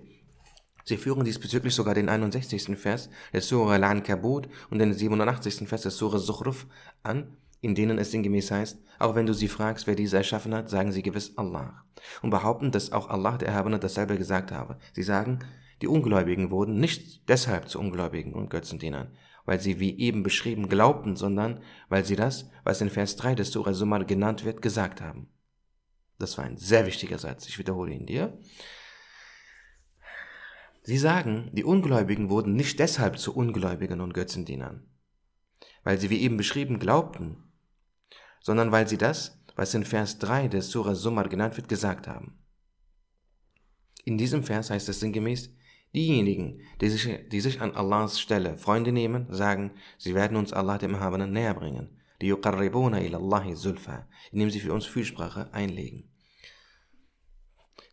Sie 0.85 0.97
führen 0.97 1.23
diesbezüglich 1.23 1.75
sogar 1.75 1.93
den 1.93 2.09
61. 2.09 2.77
Vers 2.77 3.09
der 3.33 3.41
Surah 3.41 3.73
Al-Ankabut 3.73 4.47
und 4.69 4.79
den 4.79 4.93
87. 4.93 5.67
Vers 5.67 5.83
der 5.83 5.91
Surah 5.91 6.19
Zukhruf 6.19 6.67
an, 7.03 7.37
in 7.61 7.75
denen 7.75 7.99
es 7.99 8.11
sinngemäß 8.11 8.51
heißt, 8.51 8.79
auch 8.99 9.15
wenn 9.15 9.25
du 9.25 9.33
sie 9.33 9.47
fragst, 9.47 9.87
wer 9.87 9.95
diese 9.95 10.17
erschaffen 10.17 10.53
hat, 10.53 10.69
sagen 10.69 10.91
sie 10.91 11.03
gewiss 11.03 11.37
Allah. 11.37 11.83
Und 12.21 12.31
behaupten, 12.31 12.71
dass 12.71 12.91
auch 12.91 13.09
Allah 13.09 13.37
der 13.37 13.49
Erhabene 13.49 13.79
dasselbe 13.79 14.17
gesagt 14.17 14.51
habe. 14.51 14.77
Sie 14.93 15.03
sagen, 15.03 15.39
die 15.81 15.87
Ungläubigen 15.87 16.51
wurden 16.51 16.79
nicht 16.79 17.27
deshalb 17.29 17.67
zu 17.67 17.79
Ungläubigen 17.79 18.33
und 18.33 18.49
Götzendienern, 18.49 19.15
weil 19.45 19.59
sie 19.59 19.79
wie 19.79 19.99
eben 19.99 20.23
beschrieben 20.23 20.69
glaubten, 20.69 21.15
sondern 21.15 21.61
weil 21.89 22.05
sie 22.05 22.15
das, 22.15 22.49
was 22.63 22.81
in 22.81 22.89
Vers 22.89 23.15
3 23.15 23.35
des 23.35 23.51
Surah 23.51 23.73
Sumar 23.73 24.05
genannt 24.05 24.45
wird, 24.45 24.61
gesagt 24.61 25.01
haben. 25.01 25.27
Das 26.19 26.37
war 26.37 26.45
ein 26.45 26.57
sehr 26.57 26.85
wichtiger 26.85 27.17
Satz. 27.17 27.47
Ich 27.47 27.57
wiederhole 27.57 27.93
ihn 27.93 28.05
dir. 28.05 28.37
Sie 30.83 30.97
sagen, 30.97 31.51
die 31.53 31.63
Ungläubigen 31.63 32.29
wurden 32.29 32.55
nicht 32.55 32.79
deshalb 32.79 33.19
zu 33.19 33.35
Ungläubigen 33.35 34.01
und 34.01 34.13
Götzendienern, 34.13 34.87
weil 35.83 35.99
sie 35.99 36.09
wie 36.09 36.21
eben 36.21 36.37
beschrieben 36.37 36.79
glaubten, 36.79 37.37
sondern 38.41 38.71
weil 38.71 38.87
sie 38.87 38.97
das, 38.97 39.39
was 39.55 39.75
in 39.75 39.85
Vers 39.85 40.17
3 40.17 40.47
des 40.47 40.71
Surah 40.71 40.95
Sumar 40.95 41.29
genannt 41.29 41.55
wird, 41.57 41.69
gesagt 41.69 42.07
haben. 42.07 42.39
In 44.05 44.17
diesem 44.17 44.43
Vers 44.43 44.71
heißt 44.71 44.89
es 44.89 44.99
sinngemäß, 44.99 45.53
diejenigen, 45.93 46.61
die 46.79 46.89
sich, 46.89 47.07
die 47.29 47.41
sich 47.41 47.61
an 47.61 47.75
Allahs 47.75 48.19
Stelle 48.19 48.57
Freunde 48.57 48.91
nehmen, 48.91 49.31
sagen, 49.31 49.73
sie 49.99 50.15
werden 50.15 50.37
uns 50.37 50.51
Allah 50.51 50.79
dem 50.79 50.95
Erhabenen 50.95 51.31
näher 51.31 51.53
bringen, 51.53 52.01
indem 52.19 52.41
sie 54.49 54.59
für 54.59 54.73
uns 54.73 54.85
Fürsprache 54.85 55.53
einlegen. 55.53 56.09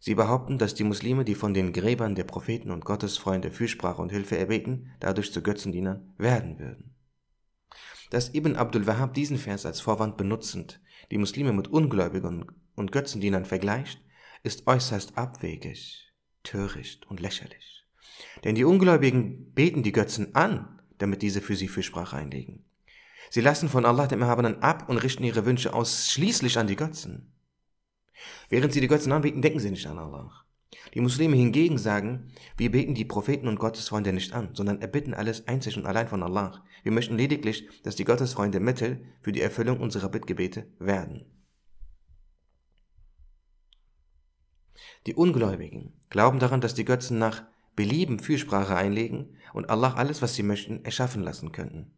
Sie 0.01 0.15
behaupten, 0.15 0.59
dass 0.59 0.75
die 0.75 0.85
Muslime, 0.85 1.25
die 1.25 1.35
von 1.35 1.55
den 1.55 1.73
Gräbern 1.73 2.15
der 2.15 2.25
Propheten 2.25 2.71
und 2.71 2.85
Gottesfreunde 2.85 3.51
Fürsprache 3.51 4.01
und 4.01 4.11
Hilfe 4.11 4.39
erbeten, 4.39 4.93
dadurch 5.01 5.33
zu 5.33 5.43
Götzendienern 5.43 6.15
werden 6.19 6.59
würden. 6.59 6.95
Dass 8.11 8.33
Ibn 8.35 8.57
Abdul 8.57 8.87
Wahhab 8.87 9.13
diesen 9.15 9.39
Vers 9.39 9.67
als 9.67 9.81
Vorwand 9.81 10.17
benutzend 10.17 10.81
die 11.11 11.19
Muslime 11.19 11.53
mit 11.53 11.69
Ungläubigen 11.69 12.47
und 12.75 12.93
Götzendienern 12.93 13.45
vergleicht, 13.45 14.01
ist 14.43 14.67
äußerst 14.67 15.19
abwegig, 15.19 16.13
töricht 16.43 17.07
und 17.09 17.21
lächerlich. 17.21 17.85
Denn 18.45 18.55
die 18.55 18.65
Ungläubigen 18.65 19.53
beten 19.53 19.83
die 19.83 19.93
Götzen 19.93 20.35
an, 20.35 20.81
damit 20.99 21.23
diese 21.23 21.41
für 21.41 21.57
sie 21.57 21.69
Fürsprache 21.69 22.17
einlegen. 22.17 22.65
Sie 23.31 23.41
lassen 23.41 23.69
von 23.69 23.85
Allah 23.85 24.07
dem 24.07 24.23
Erhabenen 24.23 24.63
ab 24.63 24.89
und 24.89 24.99
richten 24.99 25.25
ihre 25.25 25.45
Wünsche 25.45 25.75
ausschließlich 25.75 26.59
an 26.59 26.67
die 26.67 26.77
Götzen. 26.77 27.33
Während 28.49 28.73
sie 28.73 28.81
die 28.81 28.89
Götzen 28.89 29.13
anbeten, 29.13 29.43
denken 29.43 29.61
sie 29.61 29.71
nicht 29.71 29.87
an 29.87 29.99
Allah. 29.99 30.31
Die 30.95 31.01
Muslime 31.01 31.37
hingegen 31.37 31.79
sagen, 31.79 32.31
wir 32.57 32.71
beten 32.71 32.95
die 32.95 33.05
Propheten 33.05 33.49
und 33.49 33.59
Gottesfreunde 33.59 34.13
nicht 34.13 34.33
an, 34.33 34.51
sondern 34.55 34.81
erbitten 34.81 35.15
alles 35.15 35.47
einzig 35.47 35.77
und 35.77 35.87
allein 35.87 36.09
von 36.09 36.23
Allah. 36.23 36.65
Wir 36.83 36.93
möchten 36.93 37.17
lediglich, 37.17 37.69
dass 37.83 37.97
die 37.97 38.05
Gottesfreunde 38.05 38.61
Mittel 38.61 39.05
für 39.21 39.33
die 39.33 39.41
Erfüllung 39.41 39.81
unserer 39.81 40.09
Bittgebete 40.09 40.67
werden. 40.79 41.27
Die 45.07 45.15
Ungläubigen 45.15 45.93
glauben 46.11 46.39
daran, 46.39 46.61
dass 46.61 46.75
die 46.75 46.85
Götzen 46.85 47.19
nach 47.19 47.45
Belieben 47.77 48.19
Fürsprache 48.19 48.75
einlegen 48.75 49.37
und 49.53 49.71
Allah 49.71 49.95
alles, 49.95 50.21
was 50.21 50.35
sie 50.35 50.43
möchten, 50.43 50.85
erschaffen 50.85 51.23
lassen 51.23 51.53
könnten. 51.53 51.93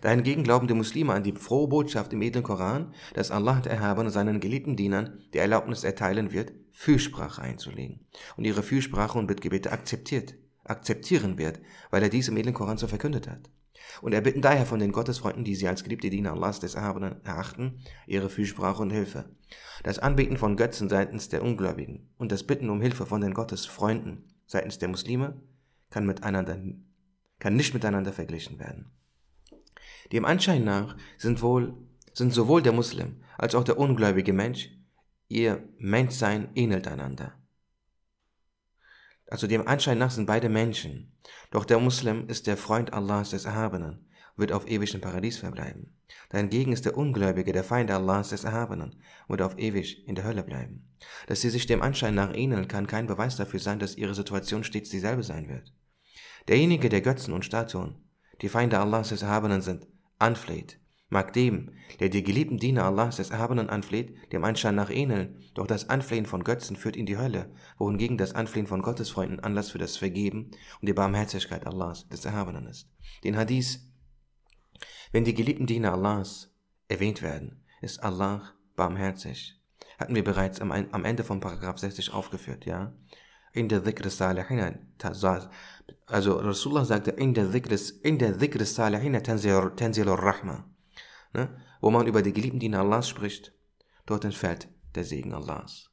Dahingegen 0.00 0.44
glauben 0.44 0.66
die 0.66 0.74
Muslime 0.74 1.12
an 1.12 1.22
die 1.22 1.32
frohe 1.32 1.68
Botschaft 1.68 2.12
im 2.12 2.22
edlen 2.22 2.42
Koran, 2.42 2.94
dass 3.14 3.30
Allah 3.30 3.60
der 3.60 3.72
Erhabene 3.72 4.10
seinen 4.10 4.40
geliebten 4.40 4.76
Dienern 4.76 5.20
die 5.32 5.38
Erlaubnis 5.38 5.84
erteilen 5.84 6.32
wird, 6.32 6.52
Fürsprache 6.72 7.42
einzulegen 7.42 8.06
und 8.36 8.44
ihre 8.44 8.62
Fürsprache 8.62 9.18
und 9.18 9.26
Bittgebete 9.26 9.70
akzeptiert, 9.70 10.34
akzeptieren 10.64 11.38
wird, 11.38 11.60
weil 11.90 12.02
er 12.02 12.08
dies 12.08 12.28
im 12.28 12.36
edlen 12.36 12.54
Koran 12.54 12.78
so 12.78 12.86
verkündet 12.86 13.28
hat. 13.28 13.50
Und 14.00 14.12
er 14.12 14.20
bitten 14.20 14.40
daher 14.40 14.66
von 14.66 14.80
den 14.80 14.92
Gottesfreunden, 14.92 15.44
die 15.44 15.54
sie 15.54 15.68
als 15.68 15.84
geliebte 15.84 16.10
Diener 16.10 16.32
Allahs 16.32 16.60
des 16.60 16.74
Erhabenen 16.74 17.22
erachten, 17.24 17.80
ihre 18.06 18.30
Fürsprache 18.30 18.82
und 18.82 18.90
Hilfe. 18.90 19.30
Das 19.82 19.98
Anbeten 19.98 20.36
von 20.36 20.56
Götzen 20.56 20.88
seitens 20.88 21.28
der 21.28 21.42
Ungläubigen 21.42 22.08
und 22.16 22.32
das 22.32 22.44
Bitten 22.44 22.70
um 22.70 22.80
Hilfe 22.80 23.06
von 23.06 23.20
den 23.20 23.34
Gottesfreunden 23.34 24.32
seitens 24.46 24.78
der 24.78 24.88
Muslime 24.88 25.40
kann, 25.90 26.06
miteinander, 26.06 26.58
kann 27.38 27.56
nicht 27.56 27.74
miteinander 27.74 28.12
verglichen 28.12 28.58
werden. 28.58 28.90
Dem 30.12 30.24
Anschein 30.24 30.64
nach 30.64 30.96
sind, 31.18 31.42
wohl, 31.42 31.74
sind 32.12 32.32
sowohl 32.32 32.62
der 32.62 32.72
Muslim 32.72 33.22
als 33.38 33.54
auch 33.54 33.64
der 33.64 33.78
ungläubige 33.78 34.32
Mensch, 34.32 34.70
ihr 35.28 35.68
Menschsein 35.78 36.50
ähnelt 36.54 36.86
einander. 36.86 37.34
Also 39.26 39.46
dem 39.46 39.66
Anschein 39.66 39.98
nach 39.98 40.10
sind 40.10 40.26
beide 40.26 40.48
Menschen, 40.48 41.12
doch 41.50 41.64
der 41.64 41.80
Muslim 41.80 42.28
ist 42.28 42.46
der 42.46 42.56
Freund 42.56 42.92
Allahs 42.92 43.30
des 43.30 43.46
Erhabenen, 43.46 44.06
wird 44.36 44.52
auf 44.52 44.68
ewig 44.68 44.94
im 44.94 45.00
Paradies 45.00 45.38
verbleiben. 45.38 45.96
Dahingegen 46.28 46.72
ist 46.72 46.84
der 46.84 46.96
Ungläubige 46.96 47.52
der 47.52 47.64
Feind 47.64 47.90
Allahs 47.90 48.30
des 48.30 48.44
Erhabenen, 48.44 49.00
wird 49.28 49.42
auf 49.42 49.58
ewig 49.58 50.06
in 50.06 50.14
der 50.14 50.24
Hölle 50.24 50.42
bleiben. 50.42 50.88
Dass 51.26 51.40
sie 51.40 51.50
sich 51.50 51.66
dem 51.66 51.82
Anschein 51.82 52.14
nach 52.14 52.34
ähneln, 52.34 52.68
kann 52.68 52.86
kein 52.86 53.06
Beweis 53.06 53.36
dafür 53.36 53.60
sein, 53.60 53.78
dass 53.78 53.96
ihre 53.96 54.14
Situation 54.14 54.64
stets 54.64 54.90
dieselbe 54.90 55.22
sein 55.22 55.48
wird. 55.48 55.72
Derjenige, 56.48 56.88
der 56.88 57.00
Götzen 57.00 57.32
und 57.32 57.44
Statuen, 57.44 57.96
die 58.42 58.48
Feinde 58.48 58.78
Allahs 58.78 59.10
des 59.10 59.22
Erhabenen 59.22 59.62
sind, 59.62 59.86
anfleht, 60.24 60.80
mag 61.08 61.32
dem, 61.32 61.70
der 62.00 62.08
die 62.08 62.24
geliebten 62.24 62.58
Diener 62.58 62.84
Allahs 62.84 63.16
des 63.16 63.30
Erhabenen 63.30 63.70
anfleht, 63.70 64.16
dem 64.32 64.42
Anschein 64.42 64.74
nach 64.74 64.90
ähneln, 64.90 65.40
doch 65.54 65.66
das 65.66 65.88
Anflehen 65.88 66.26
von 66.26 66.42
Götzen 66.42 66.76
führt 66.76 66.96
in 66.96 67.06
die 67.06 67.18
Hölle, 67.18 67.52
wohingegen 67.78 68.18
das 68.18 68.34
Anflehen 68.34 68.66
von 68.66 68.82
Gottesfreunden 68.82 69.40
Anlass 69.40 69.70
für 69.70 69.78
das 69.78 69.96
Vergeben 69.96 70.50
und 70.80 70.88
die 70.88 70.92
Barmherzigkeit 70.92 71.66
Allahs 71.66 72.08
des 72.08 72.24
Erhabenen 72.24 72.66
ist. 72.66 72.90
Den 73.22 73.36
Hadith, 73.36 73.80
wenn 75.12 75.24
die 75.24 75.34
geliebten 75.34 75.66
Diener 75.66 75.92
Allahs 75.92 76.52
erwähnt 76.88 77.22
werden, 77.22 77.64
ist 77.80 78.02
Allah 78.02 78.52
barmherzig. 78.74 79.60
Hatten 79.98 80.14
wir 80.14 80.24
bereits 80.24 80.60
am, 80.60 80.72
Ende 80.72 81.22
von 81.22 81.38
Paragraph 81.38 81.78
60 81.78 82.12
aufgeführt, 82.12 82.66
ja? 82.66 82.92
In 83.54 83.68
der 83.68 83.80
Dhikr 83.80 84.10
Salihin, 84.10 84.78
also 86.06 86.32
Rasulullah 86.40 86.84
sagte, 86.84 87.12
in 87.12 87.34
der 87.34 87.52
Dhikr, 87.52 87.76
in 88.02 88.18
der 88.18 88.32
Dhikr 88.32 88.64
Salihin 88.64 89.22
tanzil 89.22 90.08
rahma 90.08 90.64
Ne? 91.32 91.48
Wo 91.80 91.90
man 91.90 92.06
über 92.06 92.22
die 92.22 92.32
geliebten 92.32 92.58
Diener 92.58 92.80
Allahs 92.80 93.08
spricht, 93.08 93.52
dort 94.06 94.24
entfällt 94.24 94.68
der 94.94 95.04
Segen 95.04 95.34
Allahs. 95.34 95.90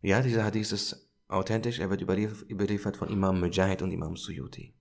Ja, 0.00 0.22
dieser 0.22 0.44
Hadith 0.44 0.72
ist 0.72 1.10
authentisch, 1.28 1.78
er 1.78 1.90
wird 1.90 2.00
überliefert 2.02 2.96
von 2.96 3.08
Imam 3.08 3.38
Mujahid 3.40 3.82
und 3.82 3.90
Imam 3.90 4.16
Suyuti. 4.16 4.74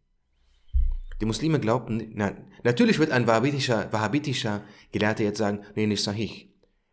Die 1.19 1.25
Muslime 1.25 1.59
glaubten, 1.59 2.11
na, 2.15 2.37
natürlich 2.63 2.99
wird 2.99 3.11
ein 3.11 3.27
wahhabitischer, 3.27 3.91
wahhabitischer 3.91 4.63
Gelehrter 4.93 5.23
jetzt 5.23 5.39
sagen, 5.39 5.65
nee, 5.75 5.87
nicht 5.87 6.03
sahih. 6.03 6.48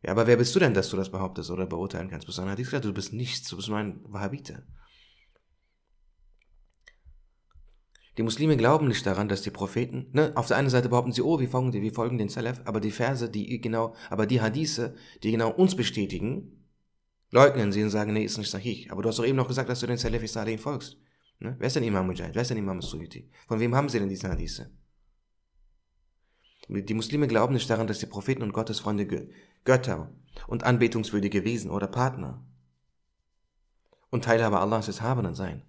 Ja, 0.06 0.12
aber 0.12 0.28
wer 0.28 0.36
bist 0.36 0.54
du 0.54 0.60
denn, 0.60 0.72
dass 0.72 0.88
du 0.88 0.96
das 0.96 1.10
behauptest 1.10 1.50
oder 1.50 1.66
beurteilen 1.66 2.08
kannst? 2.08 2.26
Bist 2.26 2.38
du 2.38 2.42
ein 2.42 2.48
Hadith? 2.48 2.70
Du 2.70 2.94
bist 2.94 3.12
nichts, 3.12 3.48
du 3.48 3.56
bist 3.56 3.68
nur 3.68 3.78
ein 3.78 4.00
Wahhabiter. 4.04 4.62
Die 8.16 8.22
Muslime 8.22 8.56
glauben 8.56 8.86
nicht 8.86 9.04
daran, 9.04 9.28
dass 9.28 9.42
die 9.42 9.50
Propheten, 9.50 10.06
ne, 10.12 10.32
auf 10.36 10.46
der 10.46 10.58
einen 10.58 10.70
Seite 10.70 10.88
behaupten 10.88 11.10
sie, 11.10 11.22
oh, 11.22 11.40
wir 11.40 11.48
folgen, 11.48 11.72
wir 11.72 11.92
folgen 11.92 12.18
den 12.18 12.28
Salaf, 12.28 12.60
aber 12.64 12.80
die 12.80 12.92
Verse, 12.92 13.28
die 13.28 13.60
genau, 13.60 13.96
aber 14.08 14.26
die 14.26 14.40
Hadithe, 14.40 14.94
die 15.24 15.32
genau 15.32 15.50
uns 15.50 15.74
bestätigen, 15.74 16.64
leugnen 17.32 17.72
sie 17.72 17.82
und 17.82 17.90
sagen, 17.90 18.12
nee, 18.12 18.24
ist 18.24 18.38
nicht 18.38 18.50
sahih. 18.50 18.88
Aber 18.90 19.02
du 19.02 19.08
hast 19.08 19.18
doch 19.18 19.26
eben 19.26 19.36
noch 19.36 19.48
gesagt, 19.48 19.68
dass 19.68 19.80
du 19.80 19.88
den 19.88 19.98
Salafi 19.98 20.28
Salih 20.28 20.56
folgst. 20.56 20.98
Ne? 21.40 21.56
Wer 21.58 21.66
ist 21.66 21.74
denn 21.74 21.82
Imam 21.82 22.06
Mujahid? 22.06 22.36
Wer 22.36 22.42
ist 22.42 22.50
denn 22.52 22.58
Imam 22.58 22.80
Suyuti? 22.80 23.28
Von 23.48 23.58
wem 23.58 23.74
haben 23.74 23.88
sie 23.88 23.98
denn 23.98 24.08
diese 24.08 24.28
Hadithe? 24.28 24.70
Die 26.68 26.94
Muslime 26.94 27.26
glauben 27.26 27.54
nicht 27.54 27.68
daran, 27.68 27.88
dass 27.88 27.98
die 27.98 28.06
Propheten 28.06 28.44
und 28.44 28.52
Gottesfreunde 28.52 29.06
Götter 29.66 30.10
und 30.46 30.64
anbetungswürdige 30.64 31.44
Wesen 31.44 31.70
oder 31.70 31.86
Partner 31.86 32.42
und 34.08 34.24
Teilhaber 34.24 34.62
Allahs 34.62 34.88
Erhabenen 34.88 35.34
seien 35.34 35.62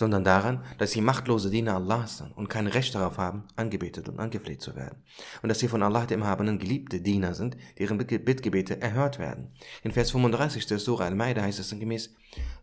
sondern 0.00 0.24
daran, 0.24 0.64
dass 0.78 0.92
sie 0.92 1.02
machtlose 1.02 1.50
Diener 1.50 1.74
Allahs 1.74 2.16
sind 2.16 2.34
und 2.34 2.48
kein 2.48 2.66
Recht 2.66 2.94
darauf 2.94 3.18
haben, 3.18 3.44
angebetet 3.54 4.08
und 4.08 4.18
angefleht 4.18 4.62
zu 4.62 4.74
werden. 4.74 5.04
Und 5.42 5.50
dass 5.50 5.58
sie 5.58 5.68
von 5.68 5.82
Allah 5.82 6.06
dem 6.06 6.24
Habenen 6.24 6.58
geliebte 6.58 7.02
Diener 7.02 7.34
sind, 7.34 7.58
deren 7.78 7.98
Bittgebete 7.98 8.80
erhört 8.80 9.18
werden. 9.18 9.52
In 9.82 9.92
Vers 9.92 10.10
35 10.12 10.64
der 10.64 10.78
Surah 10.78 11.04
Al-Maida 11.04 11.42
heißt 11.42 11.60
es 11.60 11.78
gemäß, 11.78 12.14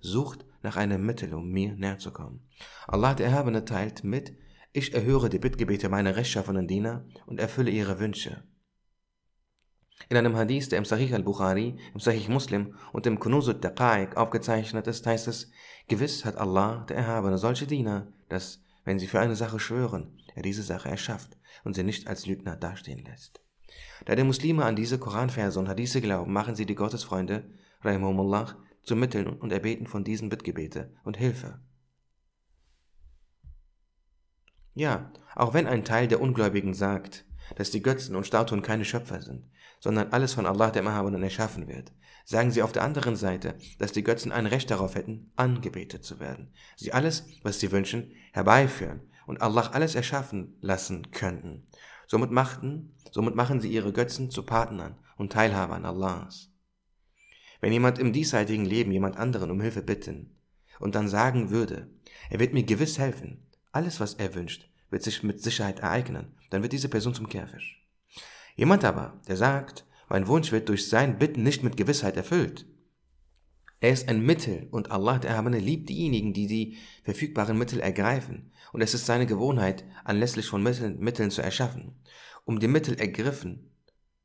sucht 0.01 0.45
nach 0.63 0.77
einem 0.77 1.05
Mittel, 1.05 1.35
um 1.35 1.51
mir 1.51 1.73
näher 1.75 1.99
zu 1.99 2.09
kommen. 2.11 2.41
Allah 2.87 3.13
der 3.13 3.27
Erhabene 3.27 3.65
teilt 3.65 4.03
mit, 4.03 4.35
Ich 4.73 4.95
erhöre 4.95 5.29
die 5.29 5.39
Bittgebete 5.39 5.89
meiner 5.89 6.15
rechtschaffenen 6.15 6.67
Diener 6.67 7.05
und 7.27 7.39
erfülle 7.39 7.69
ihre 7.69 7.99
Wünsche. 7.99 8.43
In 10.09 10.17
einem 10.17 10.35
Hadith, 10.35 10.69
der 10.69 10.77
im 10.77 10.85
Sahih 10.85 11.13
al-Bukhari, 11.13 11.77
im 11.93 11.99
Sahih 11.99 12.29
Muslim 12.29 12.75
und 12.93 13.05
im 13.05 13.19
Kunuzut 13.19 13.63
Daqa'iq 13.63 14.15
aufgezeichnet 14.15 14.87
ist, 14.87 15.05
heißt 15.05 15.27
es, 15.27 15.51
gewiss 15.87 16.23
hat 16.23 16.37
Allah, 16.37 16.85
der 16.87 16.97
Erhabene, 16.97 17.37
solche 17.37 17.67
Diener, 17.67 18.07
dass, 18.29 18.63
wenn 18.85 18.99
sie 18.99 19.07
für 19.07 19.19
eine 19.19 19.35
Sache 19.35 19.59
schwören, 19.59 20.17
er 20.33 20.43
diese 20.43 20.63
Sache 20.63 20.89
erschafft 20.89 21.37
und 21.65 21.73
sie 21.73 21.83
nicht 21.83 22.07
als 22.07 22.25
Lügner 22.25 22.55
dastehen 22.55 23.03
lässt. 23.03 23.41
Da 24.05 24.15
die 24.15 24.23
Muslime 24.23 24.63
an 24.63 24.77
diese 24.77 24.97
Koranverse 24.97 25.59
und 25.59 25.67
Hadithe 25.67 25.99
glauben, 25.99 26.31
machen 26.31 26.55
sie 26.55 26.65
die 26.65 26.75
Gottesfreunde, 26.75 27.43
Rahimahumullah, 27.81 28.55
zu 28.83 28.95
Mitteln 28.95 29.27
und 29.27 29.51
erbeten 29.51 29.87
von 29.87 30.05
diesen 30.05 30.29
Bittgebete 30.29 30.95
und 31.03 31.17
Hilfe. 31.17 31.59
Ja, 34.73 35.11
auch 35.35 35.53
wenn 35.53 35.67
ein 35.67 35.83
Teil 35.83 36.07
der 36.07 36.21
Ungläubigen 36.21 36.73
sagt, 36.73 37.25
dass 37.55 37.71
die 37.71 37.81
Götzen 37.81 38.15
und 38.15 38.27
Statuen 38.27 38.61
keine 38.61 38.85
Schöpfer 38.85 39.21
sind, 39.21 39.49
sondern 39.79 40.11
alles 40.11 40.33
von 40.33 40.45
Allah 40.45 40.71
dem 40.71 40.87
Erhabenen 40.87 41.23
erschaffen 41.23 41.67
wird, 41.67 41.91
sagen 42.25 42.51
sie 42.51 42.61
auf 42.61 42.71
der 42.71 42.83
anderen 42.83 43.15
Seite, 43.15 43.55
dass 43.79 43.91
die 43.91 44.03
Götzen 44.03 44.31
ein 44.31 44.45
Recht 44.45 44.69
darauf 44.69 44.95
hätten, 44.95 45.31
angebetet 45.35 46.03
zu 46.03 46.19
werden. 46.19 46.51
Sie 46.75 46.93
alles, 46.93 47.25
was 47.43 47.59
sie 47.59 47.71
wünschen, 47.71 48.11
herbeiführen 48.33 49.01
und 49.27 49.41
Allah 49.41 49.69
alles 49.71 49.95
erschaffen 49.95 50.57
lassen 50.61 51.11
könnten. 51.11 51.67
Somit 52.07 52.31
machten, 52.31 52.95
somit 53.11 53.35
machen 53.35 53.61
sie 53.61 53.71
ihre 53.71 53.93
Götzen 53.93 54.31
zu 54.31 54.43
Partnern 54.43 54.97
und 55.17 55.31
Teilhabern 55.31 55.85
Allahs. 55.85 56.51
Wenn 57.59 57.73
jemand 57.73 57.99
im 57.99 58.13
diesseitigen 58.13 58.65
Leben 58.65 58.91
jemand 58.91 59.17
anderen 59.17 59.51
um 59.51 59.61
Hilfe 59.61 59.81
bitten 59.81 60.37
und 60.79 60.95
dann 60.95 61.07
sagen 61.07 61.49
würde, 61.49 61.89
er 62.29 62.39
wird 62.39 62.53
mir 62.53 62.63
gewiss 62.63 62.99
helfen, 62.99 63.47
alles 63.71 63.99
was 63.99 64.13
er 64.15 64.35
wünscht, 64.35 64.69
wird 64.89 65.03
sich 65.03 65.23
mit 65.23 65.41
Sicherheit 65.41 65.79
ereignen, 65.79 66.35
dann 66.49 66.61
wird 66.61 66.73
diese 66.73 66.89
Person 66.89 67.13
zum 67.13 67.29
Kehrfisch. 67.29 67.85
Jemand 68.55 68.83
aber, 68.83 69.19
der 69.27 69.37
sagt, 69.37 69.85
mein 70.09 70.27
Wunsch 70.27 70.51
wird 70.51 70.69
durch 70.69 70.87
sein 70.87 71.19
Bitten 71.19 71.43
nicht 71.43 71.63
mit 71.63 71.77
Gewissheit 71.77 72.17
erfüllt. 72.17 72.65
Er 73.79 73.91
ist 73.91 74.09
ein 74.09 74.25
Mittel 74.25 74.67
und 74.71 74.89
Allah, 74.91 75.19
der 75.19 75.31
Erhabene, 75.31 75.59
liebt 75.59 75.89
diejenigen, 75.89 76.33
die 76.33 76.47
die 76.47 76.77
verfügbaren 77.03 77.57
Mittel 77.57 77.79
ergreifen. 77.79 78.51
Und 78.73 78.81
es 78.81 78.93
ist 78.93 79.05
seine 79.05 79.27
Gewohnheit, 79.27 79.83
anlässlich 80.03 80.47
von 80.47 80.63
Mitteln, 80.63 80.99
Mitteln 80.99 81.29
zu 81.29 81.41
erschaffen. 81.41 81.95
Um 82.43 82.59
die 82.59 82.67
Mittel 82.67 82.99
ergriffen 82.99 83.69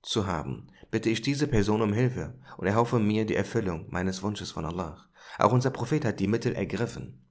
zu 0.00 0.26
haben, 0.26 0.68
bitte 0.90 1.10
ich 1.10 1.20
diese 1.20 1.46
Person 1.46 1.82
um 1.82 1.92
Hilfe 1.92 2.38
und 2.56 2.66
erhoffe 2.66 2.98
mir 2.98 3.26
die 3.26 3.36
Erfüllung 3.36 3.86
meines 3.90 4.22
Wunsches 4.22 4.50
von 4.52 4.64
Allah. 4.64 5.06
Auch 5.38 5.52
unser 5.52 5.70
Prophet 5.70 6.04
hat 6.04 6.20
die 6.20 6.28
Mittel 6.28 6.54
ergriffen. 6.54 7.26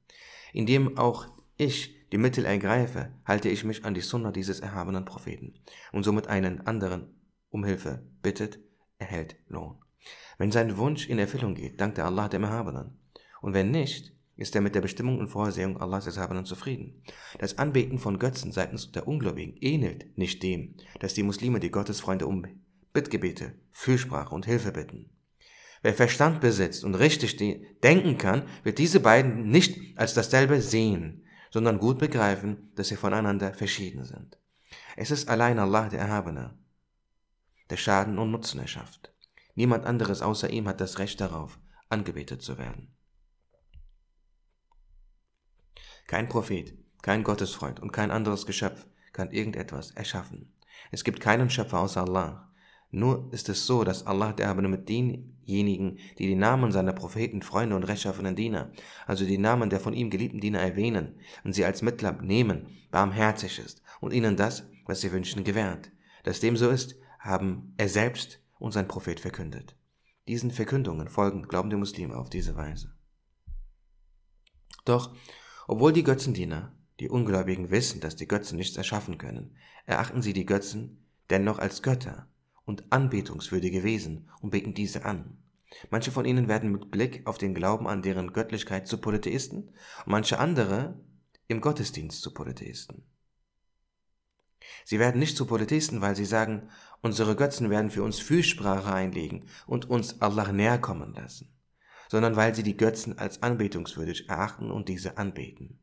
Indem 0.54 0.98
auch 0.98 1.28
ich 1.58 1.96
die 2.12 2.18
Mittel 2.18 2.46
ergreife, 2.46 3.12
halte 3.26 3.50
ich 3.50 3.64
mich 3.64 3.86
an 3.86 3.94
die 3.94 4.02
Sunna 4.02 4.32
dieses 4.32 4.60
erhabenen 4.60 5.06
Propheten 5.06 5.54
und 5.92 6.04
somit 6.04 6.28
einen 6.28 6.66
anderen 6.68 7.16
um 7.50 7.64
Hilfe 7.64 8.04
bittet, 8.22 8.60
erhält 8.98 9.36
Lohn. 9.48 9.78
Wenn 10.38 10.52
sein 10.52 10.78
Wunsch 10.78 11.08
in 11.08 11.20
Erfüllung 11.20 11.56
geht, 11.56 11.80
dankt 11.80 11.98
er 11.98 12.06
Allah 12.06 12.28
dem 12.28 12.44
Erhabenen. 12.44 12.98
Und 13.42 13.54
wenn 13.54 13.72
nicht, 13.72 14.14
ist 14.36 14.56
er 14.56 14.62
mit 14.62 14.74
der 14.74 14.82
Bestimmung 14.82 15.20
und 15.20 15.28
Vorsehung 15.28 15.80
Allahs 15.80 16.08
Erhabenen 16.08 16.46
zufrieden. 16.46 17.04
Das 17.38 17.58
Anbeten 17.58 18.00
von 18.00 18.18
Götzen 18.18 18.52
seitens 18.52 18.92
der 18.92 19.08
Ungläubigen 19.08 19.56
ähnelt 19.58 20.18
nicht 20.18 20.42
dem, 20.42 20.76
dass 21.00 21.14
die 21.14 21.24
Muslime 21.24 21.60
die 21.60 21.70
Gottesfreunde 21.70 22.26
um 22.26 22.46
Bittgebete, 22.94 23.54
Fürsprache 23.72 24.34
und 24.34 24.46
Hilfe 24.46 24.72
bitten. 24.72 25.12
Wer 25.84 25.94
Verstand 25.94 26.42
besitzt 26.42 26.84
und 26.84 26.96
richtig 26.96 27.38
denken 27.84 28.18
kann, 28.18 28.44
wird 28.64 28.78
diese 28.78 29.00
beiden 29.00 29.50
nicht 29.50 29.98
als 29.98 30.14
dasselbe 30.14 30.62
sehen, 30.62 31.24
sondern 31.52 31.80
gut 31.80 32.00
begreifen, 32.00 32.72
dass 32.76 32.88
sie 32.88 32.96
voneinander 32.96 33.54
verschieden 33.54 34.06
sind. 34.06 34.40
Es 34.96 35.12
ist 35.12 35.30
allein 35.30 35.60
Allah 35.60 35.90
der 35.90 36.00
Erhabene, 36.00 36.58
der 37.70 37.78
Schaden 37.78 38.18
und 38.18 38.32
Nutzen 38.32 38.60
erschafft. 38.60 39.14
Niemand 39.56 39.86
anderes 39.86 40.22
außer 40.22 40.50
ihm 40.50 40.68
hat 40.68 40.82
das 40.82 40.98
Recht 40.98 41.20
darauf, 41.20 41.60
angebetet 41.90 42.42
zu 42.42 42.58
werden. 42.58 42.96
Kein 46.08 46.30
Prophet, 46.30 46.78
kein 47.02 47.24
Gottesfreund 47.24 47.80
und 47.80 47.92
kein 47.92 48.12
anderes 48.12 48.46
Geschöpf 48.46 48.88
kann 49.14 49.32
irgendetwas 49.32 49.92
erschaffen. 49.92 50.54
Es 50.92 51.04
gibt 51.04 51.20
keinen 51.20 51.50
Schöpfer 51.50 51.80
außer 51.80 52.02
Allah. 52.02 52.51
Nur 52.92 53.30
ist 53.32 53.48
es 53.48 53.66
so, 53.66 53.86
dass 53.86 54.06
Allah 54.06 54.34
der 54.34 54.46
Erhabene 54.46 54.68
mit 54.68 54.90
denjenigen, 54.90 55.98
die 56.20 56.28
die 56.28 56.36
Namen 56.36 56.74
seiner 56.74 56.92
Propheten, 56.92 57.42
Freunde 57.42 57.78
und 57.78 57.86
rechtschaffenen 57.86 58.36
Diener, 58.36 58.72
also 59.08 59.26
die 59.26 59.38
Namen 59.38 59.70
der 59.70 59.80
von 59.80 59.94
ihm 59.94 60.10
geliebten 60.10 60.42
Diener 60.42 60.60
erwähnen 60.60 61.16
und 61.46 61.54
sie 61.54 61.64
als 61.64 61.82
Mittler 61.82 62.12
nehmen, 62.22 62.68
barmherzig 62.92 63.60
ist 63.60 63.82
und 64.02 64.12
ihnen 64.12 64.36
das, 64.36 64.68
was 64.86 65.00
sie 65.00 65.12
wünschen, 65.14 65.46
gewährt. 65.46 65.90
Dass 66.24 66.42
dem 66.42 66.58
so 66.58 66.70
ist, 66.70 66.98
haben 67.18 67.74
er 67.78 67.88
selbst 67.88 68.42
und 68.60 68.74
sein 68.74 68.90
Prophet 68.90 69.22
verkündet. 69.22 69.78
Diesen 70.28 70.52
Verkündungen 70.52 71.08
folgen 71.08 71.48
glauben 71.48 71.70
die 71.70 71.78
Muslime 71.78 72.18
auf 72.18 72.30
diese 72.30 72.58
Weise. 72.58 72.94
Doch, 74.84 75.16
obwohl 75.68 75.94
die 75.94 76.04
Götzendiener, 76.04 76.76
die 77.00 77.10
Ungläubigen 77.10 77.72
wissen, 77.72 78.02
dass 78.02 78.18
die 78.18 78.28
Götzen 78.28 78.58
nichts 78.58 78.76
erschaffen 78.76 79.18
können, 79.18 79.56
erachten 79.86 80.22
sie 80.22 80.34
die 80.34 80.46
Götzen 80.46 81.06
dennoch 81.30 81.58
als 81.58 81.82
Götter 81.82 82.28
und 82.66 82.92
anbetungswürdige 82.92 83.84
Wesen 83.84 84.30
und 84.42 84.52
beten 84.52 84.74
diese 84.74 85.06
an. 85.06 85.38
Manche 85.90 86.12
von 86.12 86.26
ihnen 86.26 86.48
werden 86.48 86.72
mit 86.72 86.92
Blick 86.92 87.26
auf 87.26 87.38
den 87.38 87.54
Glauben 87.54 87.88
an 87.88 88.02
deren 88.02 88.34
Göttlichkeit 88.34 88.88
zu 88.88 88.98
Polytheisten 88.98 89.70
und 90.06 90.08
manche 90.08 90.40
andere 90.40 91.00
im 91.48 91.62
Gottesdienst 91.62 92.22
zu 92.22 92.34
Polytheisten. 92.34 93.04
Sie 94.86 95.00
werden 95.00 95.20
nicht 95.20 95.38
zu 95.38 95.46
Polytheisten, 95.46 96.02
weil 96.02 96.16
sie 96.16 96.26
sagen, 96.26 96.70
unsere 97.02 97.36
Götzen 97.36 97.70
werden 97.70 97.90
für 97.90 98.04
uns 98.04 98.20
Fürsprache 98.20 98.94
einlegen 98.94 99.46
und 99.66 99.90
uns 99.90 100.22
Allah 100.22 100.52
näher 100.52 100.78
kommen 100.78 101.14
lassen, 101.14 101.54
sondern 102.10 102.36
weil 102.36 102.54
sie 102.54 102.64
die 102.64 102.78
Götzen 102.78 103.18
als 103.18 103.42
anbetungswürdig 103.42 104.30
erachten 104.30 104.72
und 104.72 104.88
diese 104.88 105.18
anbeten. 105.18 105.80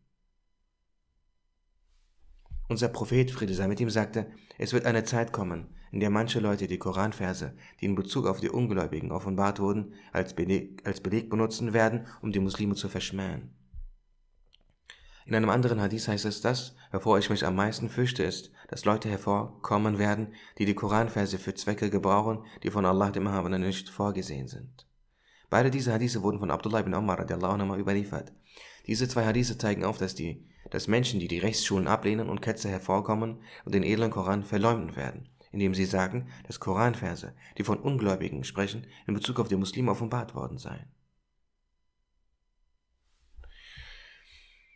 Unser 2.69 2.89
Prophet, 2.89 3.31
Friede 3.31 3.55
sei 3.55 3.67
mit 3.67 3.81
ihm, 3.81 3.91
sagte, 3.91 4.31
es 4.59 4.73
wird 4.73 4.85
eine 4.85 5.05
Zeit 5.05 5.33
kommen, 5.33 5.75
in 5.93 6.01
der 6.01 6.11
manche 6.11 6.41
Leute 6.41 6.67
die 6.67 6.79
Koranverse, 6.79 7.55
die 7.81 7.87
in 7.87 7.95
Bezug 7.95 8.27
auf 8.27 8.41
die 8.41 8.51
Ungläubigen 8.51 9.13
offenbart 9.13 9.61
wurden, 9.61 9.95
als 10.13 10.35
Beleg, 10.35 10.87
als 10.87 11.01
Beleg 11.01 11.31
benutzen 11.31 11.73
werden, 11.73 12.07
um 12.23 12.33
die 12.33 12.41
Muslime 12.41 12.75
zu 12.75 12.89
verschmähen. 12.89 13.55
In 15.27 15.35
einem 15.35 15.51
anderen 15.51 15.81
Hadith 15.81 16.09
heißt 16.09 16.25
es, 16.25 16.41
dass, 16.41 16.75
wovor 16.91 17.19
ich 17.19 17.29
mich 17.29 17.45
am 17.45 17.55
meisten 17.55 17.91
fürchte, 17.91 18.23
ist, 18.23 18.51
dass 18.69 18.85
Leute 18.85 19.11
hervorkommen 19.11 19.99
werden, 19.99 20.33
die 20.57 20.65
die 20.65 20.75
Koranverse 20.75 21.39
für 21.39 21.55
Zwecke 21.55 21.91
gebrauchen, 21.91 22.45
die 22.63 22.71
von 22.71 22.87
Allah 22.87 23.11
dem 23.11 23.27
Erhabenen 23.27 23.63
nicht 23.63 23.91
vorgesehen 23.91 24.49
sind. 24.49 24.87
Beide 25.51 25.71
diese 25.71 25.93
Hadithe 25.93 26.23
wurden 26.23 26.41
von 26.41 26.51
Abdullah 26.51 26.81
ibn 26.81 26.95
Umar 26.95 27.19
anhu 27.19 27.77
überliefert. 27.77 28.33
Diese 28.87 29.07
zwei 29.07 29.27
Hadithe 29.27 29.59
zeigen 29.59 29.85
auf, 29.85 29.99
dass 29.99 30.15
die 30.15 30.49
dass 30.71 30.89
Menschen, 30.89 31.21
die 31.21 31.29
die 31.29 31.39
Rechtsschulen 31.39 31.87
ablehnen 31.87 32.29
und 32.29 32.43
Ketzer 32.43 32.69
hervorkommen 32.69 33.43
und 33.65 33.75
den 33.75 33.83
edlen 33.83 34.11
Koran 34.11 34.45
verleumden 34.45 34.97
werden, 34.97 35.29
indem 35.53 35.75
sie 35.75 35.85
sagen, 35.85 36.29
dass 36.47 36.61
Koranverse, 36.61 37.35
die 37.57 37.65
von 37.65 37.79
Ungläubigen 37.79 38.45
sprechen, 38.45 38.87
in 39.07 39.15
Bezug 39.15 39.41
auf 39.41 39.49
die 39.49 39.57
Muslime 39.57 39.91
offenbart 39.91 40.35
worden 40.35 40.59
seien. 40.59 40.87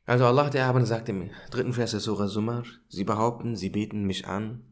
Also 0.05 0.27
Allah 0.27 0.51
der 0.51 0.63
Erhabene 0.63 0.87
sagt 0.87 1.09
im 1.09 1.31
dritten 1.51 1.73
Vers 1.73 1.93
der 1.93 2.01
Surah 2.01 2.27
Sumar, 2.27 2.65
sie 2.89 3.05
behaupten, 3.05 3.57
sie 3.57 3.71
beten 3.71 4.05
mich 4.05 4.27
an, 4.27 4.65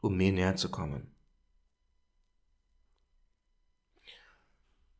um 0.00 0.16
mir 0.16 0.32
näher 0.32 0.56
zu 0.56 0.70
kommen. 0.70 1.14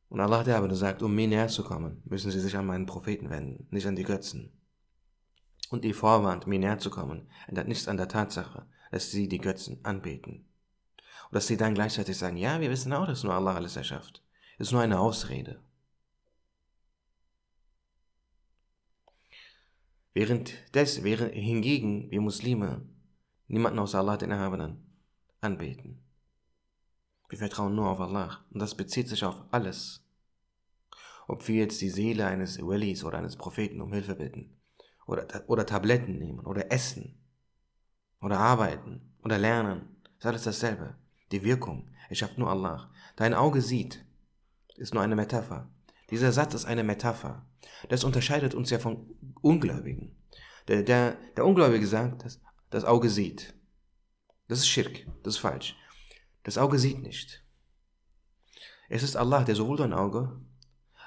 Und 0.08 0.20
Allah 0.20 0.42
der 0.44 0.54
Erhabene 0.54 0.74
sagt, 0.74 1.02
um 1.02 1.14
mir 1.14 1.28
näher 1.28 1.48
zu 1.48 1.64
kommen, 1.64 2.02
müssen 2.04 2.30
sie 2.30 2.40
sich 2.40 2.56
an 2.56 2.66
meinen 2.66 2.86
Propheten 2.86 3.30
wenden, 3.30 3.66
nicht 3.70 3.86
an 3.86 3.96
die 3.96 4.02
Götzen 4.02 4.52
und 5.70 5.84
ihr 5.84 5.94
vorwarnt, 5.94 6.46
mir 6.46 6.58
näher 6.58 6.78
zu 6.78 6.90
kommen, 6.90 7.28
ändert 7.46 7.68
nichts 7.68 7.88
an 7.88 7.96
der 7.96 8.08
Tatsache, 8.08 8.66
dass 8.90 9.10
sie 9.10 9.28
die 9.28 9.38
Götzen 9.38 9.84
anbeten. 9.84 10.44
Und 11.30 11.34
dass 11.34 11.46
sie 11.46 11.56
dann 11.56 11.74
gleichzeitig 11.74 12.16
sagen, 12.16 12.36
ja, 12.36 12.60
wir 12.60 12.70
wissen 12.70 12.92
auch, 12.92 13.06
dass 13.06 13.24
nur 13.24 13.34
Allah 13.34 13.54
alles 13.54 13.76
erschafft. 13.76 14.22
Das 14.58 14.68
ist 14.68 14.72
nur 14.72 14.82
eine 14.82 14.98
Ausrede. 14.98 15.62
Während 20.12 20.74
des, 20.74 21.04
während 21.04 21.32
hingegen 21.34 22.10
wir 22.10 22.20
Muslime 22.20 22.84
niemanden 23.46 23.78
außer 23.78 23.98
Allah 23.98 24.16
den 24.16 24.32
Erhabenen 24.32 24.84
anbeten. 25.40 26.02
Wir 27.28 27.38
vertrauen 27.38 27.76
nur 27.76 27.88
auf 27.88 28.00
Allah 28.00 28.44
und 28.50 28.60
das 28.60 28.74
bezieht 28.74 29.08
sich 29.08 29.24
auf 29.24 29.40
alles. 29.52 30.04
Ob 31.28 31.46
wir 31.46 31.62
jetzt 31.62 31.80
die 31.80 31.90
Seele 31.90 32.26
eines 32.26 32.60
Walis 32.60 33.04
oder 33.04 33.18
eines 33.18 33.36
Propheten 33.36 33.80
um 33.80 33.92
Hilfe 33.92 34.16
bitten, 34.16 34.60
oder, 35.06 35.26
oder 35.46 35.64
Tabletten 35.64 36.18
nehmen 36.18 36.40
oder 36.40 36.72
essen 36.72 37.19
oder 38.20 38.38
arbeiten 38.38 39.00
oder 39.22 39.38
lernen. 39.38 39.96
Ist 40.18 40.26
alles 40.26 40.44
dasselbe. 40.44 40.96
Die 41.32 41.42
Wirkung 41.42 41.88
erschafft 42.08 42.38
nur 42.38 42.50
Allah. 42.50 42.90
Dein 43.16 43.34
Auge 43.34 43.62
sieht, 43.62 44.04
ist 44.76 44.94
nur 44.94 45.02
eine 45.02 45.16
Metapher. 45.16 45.68
Dieser 46.10 46.32
Satz 46.32 46.54
ist 46.54 46.64
eine 46.64 46.82
Metapher. 46.82 47.46
Das 47.88 48.04
unterscheidet 48.04 48.54
uns 48.54 48.70
ja 48.70 48.78
von 48.78 49.14
Ungläubigen. 49.40 50.16
Der, 50.68 50.82
der, 50.82 51.16
der 51.36 51.46
Ungläubige 51.46 51.86
sagt, 51.86 52.24
dass 52.24 52.40
das 52.70 52.84
Auge 52.84 53.08
sieht. 53.08 53.54
Das 54.48 54.58
ist 54.58 54.68
Schirk, 54.68 55.06
das 55.22 55.34
ist 55.34 55.40
falsch. 55.40 55.76
Das 56.42 56.58
Auge 56.58 56.78
sieht 56.78 57.00
nicht. 57.00 57.44
Es 58.88 59.02
ist 59.02 59.16
Allah, 59.16 59.44
der 59.44 59.54
sowohl 59.54 59.76
dein 59.76 59.92
Auge 59.92 60.40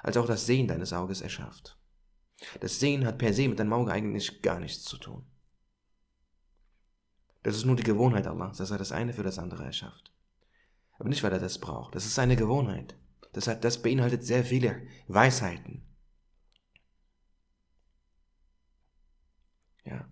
als 0.02 0.16
auch 0.16 0.26
das 0.26 0.46
Sehen 0.46 0.68
deines 0.68 0.92
Auges 0.92 1.20
erschafft. 1.20 1.78
Das 2.60 2.80
Sehen 2.80 3.06
hat 3.06 3.18
per 3.18 3.32
se 3.32 3.48
mit 3.48 3.58
deinem 3.58 3.72
Auge 3.72 3.92
eigentlich 3.92 4.42
gar 4.42 4.60
nichts 4.60 4.84
zu 4.84 4.98
tun. 4.98 5.24
Das 7.44 7.56
ist 7.56 7.66
nur 7.66 7.76
die 7.76 7.82
Gewohnheit 7.82 8.26
Allahs, 8.26 8.56
dass 8.56 8.70
er 8.70 8.78
das 8.78 8.90
eine 8.90 9.12
für 9.12 9.22
das 9.22 9.38
andere 9.38 9.64
erschafft. 9.64 10.10
Aber 10.98 11.10
nicht, 11.10 11.22
weil 11.22 11.32
er 11.32 11.38
das 11.38 11.58
braucht. 11.58 11.94
Das 11.94 12.06
ist 12.06 12.14
seine 12.14 12.36
Gewohnheit. 12.36 12.96
Das, 13.32 13.46
hat, 13.46 13.64
das 13.64 13.82
beinhaltet 13.82 14.24
sehr 14.24 14.44
viele 14.44 14.86
Weisheiten. 15.08 15.82
Ja. 19.84 20.08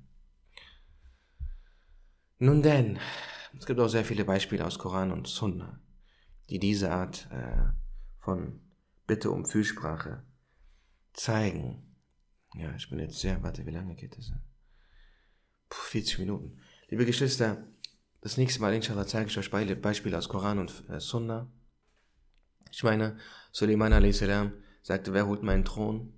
Nun 2.38 2.62
denn, 2.62 2.98
es 3.58 3.64
gibt 3.64 3.80
auch 3.80 3.88
sehr 3.88 4.04
viele 4.04 4.26
Beispiele 4.26 4.66
aus 4.66 4.78
Koran 4.78 5.10
und 5.10 5.26
Sunna, 5.26 5.80
die 6.50 6.58
diese 6.58 6.92
Art 6.92 7.30
äh, 7.30 7.64
von 8.18 8.60
Bitte 9.06 9.30
um 9.30 9.46
Fürsprache 9.46 10.22
zeigen. 11.14 11.96
Ja, 12.54 12.74
ich 12.74 12.90
bin 12.90 12.98
jetzt 12.98 13.20
sehr, 13.20 13.42
warte, 13.42 13.64
wie 13.64 13.70
lange 13.70 13.94
geht 13.94 14.18
das? 14.18 14.32
Puh, 15.70 15.80
40 15.80 16.18
Minuten. 16.18 16.60
Liebe 16.92 17.06
Geschwister, 17.06 17.56
das 18.20 18.36
nächste 18.36 18.60
Mal, 18.60 18.74
inshallah, 18.74 19.06
zeige 19.06 19.30
ich 19.30 19.38
euch 19.38 19.50
Beispiele 19.50 20.18
aus 20.18 20.28
Koran 20.28 20.58
und 20.58 20.84
äh, 20.90 21.00
Sunna. 21.00 21.50
Ich 22.70 22.82
meine, 22.82 23.16
Suleiman 23.50 23.94
a.s. 23.94 24.22
sagte, 24.82 25.14
wer 25.14 25.26
holt 25.26 25.42
meinen 25.42 25.64
Thron? 25.64 26.12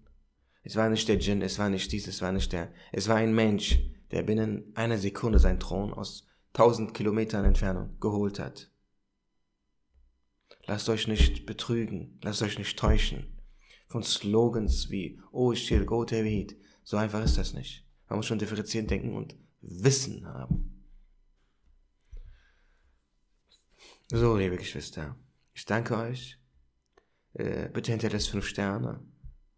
Es 0.64 0.74
war 0.74 0.88
nicht 0.90 1.06
der 1.06 1.14
Djinn, 1.14 1.42
es 1.42 1.60
war 1.60 1.70
nicht 1.70 1.92
dies, 1.92 2.08
es 2.08 2.20
war 2.22 2.32
nicht 2.32 2.52
der. 2.52 2.72
Es 2.90 3.06
war 3.06 3.14
ein 3.14 3.32
Mensch, 3.32 3.78
der 4.10 4.24
binnen 4.24 4.72
einer 4.74 4.98
Sekunde 4.98 5.38
seinen 5.38 5.60
Thron 5.60 5.94
aus 5.94 6.26
tausend 6.52 6.92
Kilometern 6.92 7.44
Entfernung 7.44 7.96
geholt 8.00 8.40
hat. 8.40 8.68
Lasst 10.66 10.88
euch 10.88 11.06
nicht 11.06 11.46
betrügen, 11.46 12.18
lasst 12.20 12.42
euch 12.42 12.58
nicht 12.58 12.76
täuschen 12.76 13.38
von 13.86 14.02
Slogans 14.02 14.90
wie 14.90 15.20
Oh, 15.30 15.52
ich 15.52 15.68
Tawhid. 15.68 16.56
So 16.82 16.96
einfach 16.96 17.22
ist 17.22 17.38
das 17.38 17.54
nicht. 17.54 17.86
Man 18.08 18.16
muss 18.16 18.26
schon 18.26 18.40
differenziert 18.40 18.90
denken 18.90 19.14
und 19.14 19.36
Wissen 19.66 20.26
haben. 20.26 20.84
So, 24.08 24.36
liebe 24.36 24.56
Geschwister, 24.56 25.16
ich 25.54 25.64
danke 25.64 25.96
euch. 25.96 26.38
Äh, 27.32 27.68
bitte 27.70 27.90
hinterlasst 27.90 28.30
fünf 28.30 28.46
Sterne, 28.46 29.02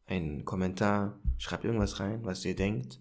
einen 0.06 0.44
Kommentar, 0.44 1.20
schreibt 1.38 1.64
irgendwas 1.64 2.00
rein, 2.00 2.24
was 2.24 2.44
ihr 2.44 2.56
denkt. 2.56 3.00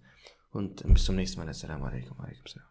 Und 0.49 0.83
bis 0.93 1.05
zum 1.05 1.15
nächsten 1.15 1.39
Mal. 1.39 1.49
Assalamu 1.49 1.85
alaikum. 1.85 2.19
alaikum 2.19 2.65